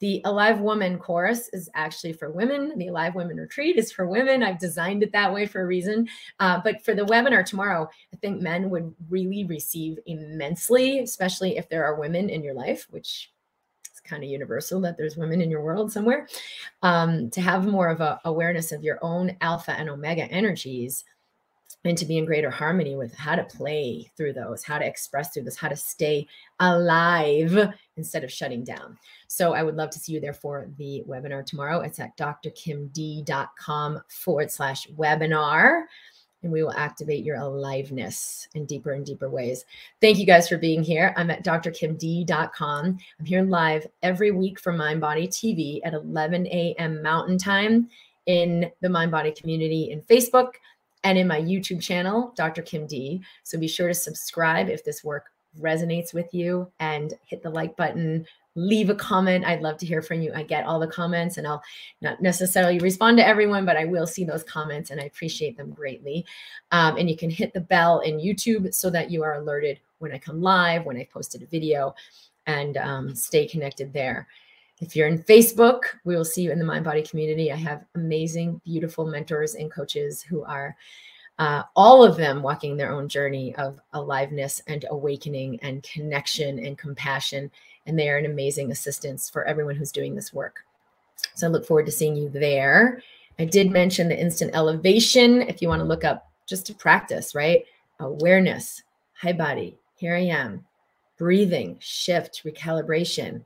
The 0.00 0.20
Alive 0.24 0.60
Woman 0.60 0.98
course 0.98 1.48
is 1.52 1.68
actually 1.74 2.12
for 2.12 2.30
women. 2.30 2.78
The 2.78 2.88
Alive 2.88 3.14
Women 3.14 3.36
retreat 3.36 3.76
is 3.76 3.90
for 3.90 4.06
women. 4.06 4.42
I've 4.42 4.58
designed 4.60 5.02
it 5.02 5.12
that 5.12 5.32
way 5.32 5.46
for 5.46 5.62
a 5.62 5.66
reason. 5.66 6.08
Uh, 6.38 6.60
but 6.62 6.84
for 6.84 6.94
the 6.94 7.04
webinar 7.06 7.44
tomorrow, 7.44 7.88
I 8.12 8.16
think 8.16 8.40
men 8.40 8.70
would 8.70 8.94
really 9.08 9.44
receive 9.44 9.98
immensely, 10.06 11.00
especially 11.00 11.56
if 11.56 11.68
there 11.68 11.84
are 11.84 11.98
women 11.98 12.30
in 12.30 12.42
your 12.42 12.54
life, 12.54 12.86
which 12.90 13.32
is 13.92 14.00
kind 14.00 14.22
of 14.22 14.30
universal 14.30 14.80
that 14.82 14.96
there's 14.96 15.16
women 15.16 15.40
in 15.40 15.50
your 15.50 15.62
world 15.62 15.90
somewhere. 15.90 16.28
Um, 16.82 17.30
to 17.30 17.40
have 17.40 17.66
more 17.66 17.88
of 17.88 18.00
a 18.00 18.20
awareness 18.24 18.70
of 18.72 18.84
your 18.84 18.98
own 19.02 19.36
alpha 19.40 19.72
and 19.72 19.88
omega 19.88 20.24
energies 20.24 21.04
and 21.84 21.96
to 21.96 22.04
be 22.04 22.18
in 22.18 22.24
greater 22.24 22.50
harmony 22.50 22.96
with 22.96 23.14
how 23.14 23.34
to 23.36 23.44
play 23.44 24.10
through 24.16 24.32
those, 24.32 24.64
how 24.64 24.78
to 24.78 24.86
express 24.86 25.32
through 25.32 25.44
this, 25.44 25.56
how 25.56 25.68
to 25.68 25.76
stay 25.76 26.26
alive 26.60 27.72
instead 27.96 28.24
of 28.24 28.32
shutting 28.32 28.64
down. 28.64 28.98
So 29.28 29.54
I 29.54 29.62
would 29.62 29.76
love 29.76 29.90
to 29.90 29.98
see 29.98 30.12
you 30.12 30.20
there 30.20 30.34
for 30.34 30.68
the 30.76 31.02
webinar 31.06 31.44
tomorrow. 31.46 31.80
It's 31.80 32.00
at 32.00 32.16
drkimd.com 32.16 34.02
forward 34.08 34.50
slash 34.50 34.88
webinar. 34.88 35.82
And 36.42 36.52
we 36.52 36.62
will 36.62 36.72
activate 36.74 37.24
your 37.24 37.36
aliveness 37.36 38.46
in 38.54 38.64
deeper 38.64 38.92
and 38.92 39.04
deeper 39.04 39.28
ways. 39.28 39.64
Thank 40.00 40.18
you 40.18 40.26
guys 40.26 40.48
for 40.48 40.56
being 40.56 40.84
here. 40.84 41.12
I'm 41.16 41.30
at 41.32 41.44
drkimd.com. 41.44 42.98
I'm 43.18 43.24
here 43.24 43.42
live 43.42 43.86
every 44.04 44.30
week 44.30 44.60
for 44.60 44.72
Mind 44.72 45.00
Body 45.00 45.26
TV 45.26 45.80
at 45.84 45.94
11 45.94 46.46
a.m. 46.46 47.02
Mountain 47.02 47.38
Time 47.38 47.88
in 48.26 48.70
the 48.82 48.88
Mind 48.88 49.10
Body 49.10 49.32
community 49.32 49.90
in 49.90 50.00
Facebook 50.02 50.52
and 51.04 51.18
in 51.18 51.26
my 51.26 51.40
YouTube 51.40 51.82
channel, 51.82 52.32
Dr. 52.36 52.62
Kim 52.62 52.86
D. 52.86 53.22
So 53.44 53.58
be 53.58 53.68
sure 53.68 53.88
to 53.88 53.94
subscribe 53.94 54.68
if 54.68 54.84
this 54.84 55.04
work 55.04 55.26
resonates 55.60 56.12
with 56.12 56.32
you 56.32 56.70
and 56.80 57.14
hit 57.26 57.42
the 57.42 57.50
like 57.50 57.76
button, 57.76 58.26
leave 58.54 58.90
a 58.90 58.94
comment. 58.94 59.44
I'd 59.44 59.62
love 59.62 59.76
to 59.78 59.86
hear 59.86 60.02
from 60.02 60.20
you. 60.20 60.32
I 60.34 60.42
get 60.42 60.66
all 60.66 60.80
the 60.80 60.86
comments 60.86 61.36
and 61.36 61.46
I'll 61.46 61.62
not 62.00 62.20
necessarily 62.20 62.78
respond 62.78 63.18
to 63.18 63.26
everyone, 63.26 63.64
but 63.64 63.76
I 63.76 63.84
will 63.84 64.06
see 64.06 64.24
those 64.24 64.42
comments 64.42 64.90
and 64.90 65.00
I 65.00 65.04
appreciate 65.04 65.56
them 65.56 65.70
greatly. 65.70 66.26
Um, 66.72 66.96
and 66.96 67.08
you 67.08 67.16
can 67.16 67.30
hit 67.30 67.52
the 67.52 67.60
bell 67.60 68.00
in 68.00 68.18
YouTube 68.18 68.74
so 68.74 68.90
that 68.90 69.10
you 69.10 69.22
are 69.22 69.34
alerted 69.34 69.80
when 69.98 70.12
I 70.12 70.18
come 70.18 70.42
live, 70.42 70.84
when 70.84 70.96
I've 70.96 71.10
posted 71.10 71.42
a 71.42 71.46
video, 71.46 71.94
and 72.46 72.76
um, 72.76 73.14
stay 73.14 73.46
connected 73.46 73.92
there. 73.92 74.26
If 74.80 74.94
you're 74.94 75.08
in 75.08 75.22
Facebook, 75.24 75.80
we 76.04 76.14
will 76.14 76.24
see 76.24 76.42
you 76.42 76.52
in 76.52 76.58
the 76.60 76.64
Mind 76.64 76.84
Body 76.84 77.02
community. 77.02 77.50
I 77.50 77.56
have 77.56 77.84
amazing, 77.96 78.60
beautiful 78.64 79.06
mentors 79.06 79.56
and 79.56 79.72
coaches 79.72 80.22
who 80.22 80.44
are 80.44 80.76
uh, 81.40 81.64
all 81.74 82.04
of 82.04 82.16
them 82.16 82.42
walking 82.42 82.76
their 82.76 82.92
own 82.92 83.08
journey 83.08 83.54
of 83.56 83.80
aliveness 83.92 84.62
and 84.68 84.84
awakening 84.90 85.58
and 85.62 85.82
connection 85.82 86.64
and 86.64 86.78
compassion. 86.78 87.50
And 87.86 87.98
they 87.98 88.08
are 88.08 88.18
an 88.18 88.26
amazing 88.26 88.70
assistance 88.70 89.28
for 89.28 89.44
everyone 89.44 89.74
who's 89.74 89.92
doing 89.92 90.14
this 90.14 90.32
work. 90.32 90.60
So 91.34 91.48
I 91.48 91.50
look 91.50 91.66
forward 91.66 91.86
to 91.86 91.92
seeing 91.92 92.16
you 92.16 92.28
there. 92.28 93.02
I 93.40 93.46
did 93.46 93.70
mention 93.70 94.08
the 94.08 94.20
instant 94.20 94.54
elevation. 94.54 95.42
If 95.42 95.60
you 95.60 95.68
want 95.68 95.80
to 95.80 95.88
look 95.88 96.04
up 96.04 96.30
just 96.46 96.66
to 96.66 96.74
practice, 96.74 97.34
right? 97.34 97.64
Awareness, 97.98 98.82
hi 99.14 99.32
body, 99.32 99.76
here 99.96 100.14
I 100.14 100.22
am, 100.22 100.64
breathing, 101.16 101.76
shift, 101.80 102.42
recalibration 102.44 103.44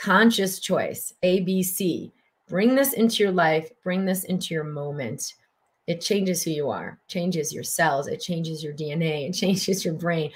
conscious 0.00 0.58
choice, 0.58 1.12
ABC. 1.22 2.10
Bring 2.48 2.74
this 2.74 2.94
into 2.94 3.22
your 3.22 3.32
life, 3.32 3.70
bring 3.84 4.04
this 4.04 4.24
into 4.24 4.54
your 4.54 4.64
moment. 4.64 5.34
It 5.86 6.00
changes 6.00 6.42
who 6.42 6.50
you 6.50 6.70
are, 6.70 6.98
changes 7.06 7.52
your 7.52 7.62
cells, 7.62 8.06
it 8.06 8.20
changes 8.20 8.64
your 8.64 8.72
DNA, 8.72 9.28
it 9.28 9.34
changes 9.34 9.84
your 9.84 9.94
brain. 9.94 10.30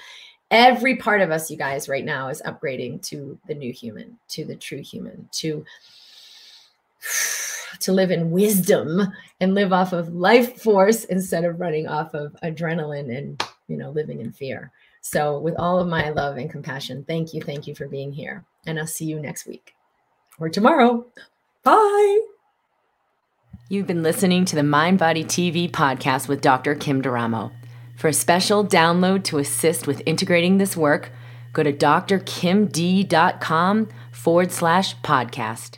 Every 0.51 0.97
part 0.97 1.21
of 1.21 1.31
us, 1.31 1.49
you 1.49 1.57
guys, 1.57 1.89
right 1.89 2.05
now 2.05 2.29
is 2.29 2.43
upgrading 2.43 3.01
to 3.07 3.37
the 3.47 3.55
new 3.55 3.73
human, 3.73 4.17
to 4.29 4.45
the 4.45 4.55
true 4.55 4.81
human, 4.81 5.27
to 5.33 5.65
to 7.79 7.91
live 7.91 8.11
in 8.11 8.31
wisdom 8.31 9.01
and 9.41 9.53
live 9.53 9.73
off 9.73 9.91
of 9.91 10.13
life 10.13 10.61
force 10.61 11.03
instead 11.05 11.43
of 11.43 11.59
running 11.59 11.87
off 11.87 12.13
of 12.13 12.33
adrenaline 12.41 13.15
and 13.15 13.43
you 13.67 13.75
know 13.75 13.89
living 13.89 14.21
in 14.21 14.31
fear. 14.31 14.71
So, 15.01 15.39
with 15.39 15.55
all 15.57 15.79
of 15.79 15.87
my 15.87 16.09
love 16.11 16.37
and 16.37 16.49
compassion, 16.49 17.03
thank 17.05 17.33
you, 17.33 17.41
thank 17.41 17.67
you 17.67 17.75
for 17.75 17.87
being 17.87 18.13
here. 18.13 18.45
And 18.65 18.79
I'll 18.79 18.87
see 18.87 19.05
you 19.05 19.19
next 19.19 19.45
week 19.45 19.73
or 20.39 20.49
tomorrow. 20.49 21.05
Bye. 21.63 22.19
You've 23.69 23.87
been 23.87 24.03
listening 24.03 24.45
to 24.45 24.55
the 24.55 24.63
Mind 24.63 24.99
Body 24.99 25.23
TV 25.23 25.69
podcast 25.69 26.27
with 26.27 26.41
Dr. 26.41 26.75
Kim 26.75 27.01
D'Eramo. 27.01 27.51
For 27.97 28.09
a 28.09 28.13
special 28.13 28.63
download 28.65 29.23
to 29.25 29.39
assist 29.39 29.87
with 29.87 30.03
integrating 30.05 30.57
this 30.57 30.77
work, 30.77 31.11
go 31.53 31.63
to 31.63 31.73
drkimd.com 31.73 32.29
forward 34.11 34.51
slash 34.51 34.95
podcast. 34.97 35.77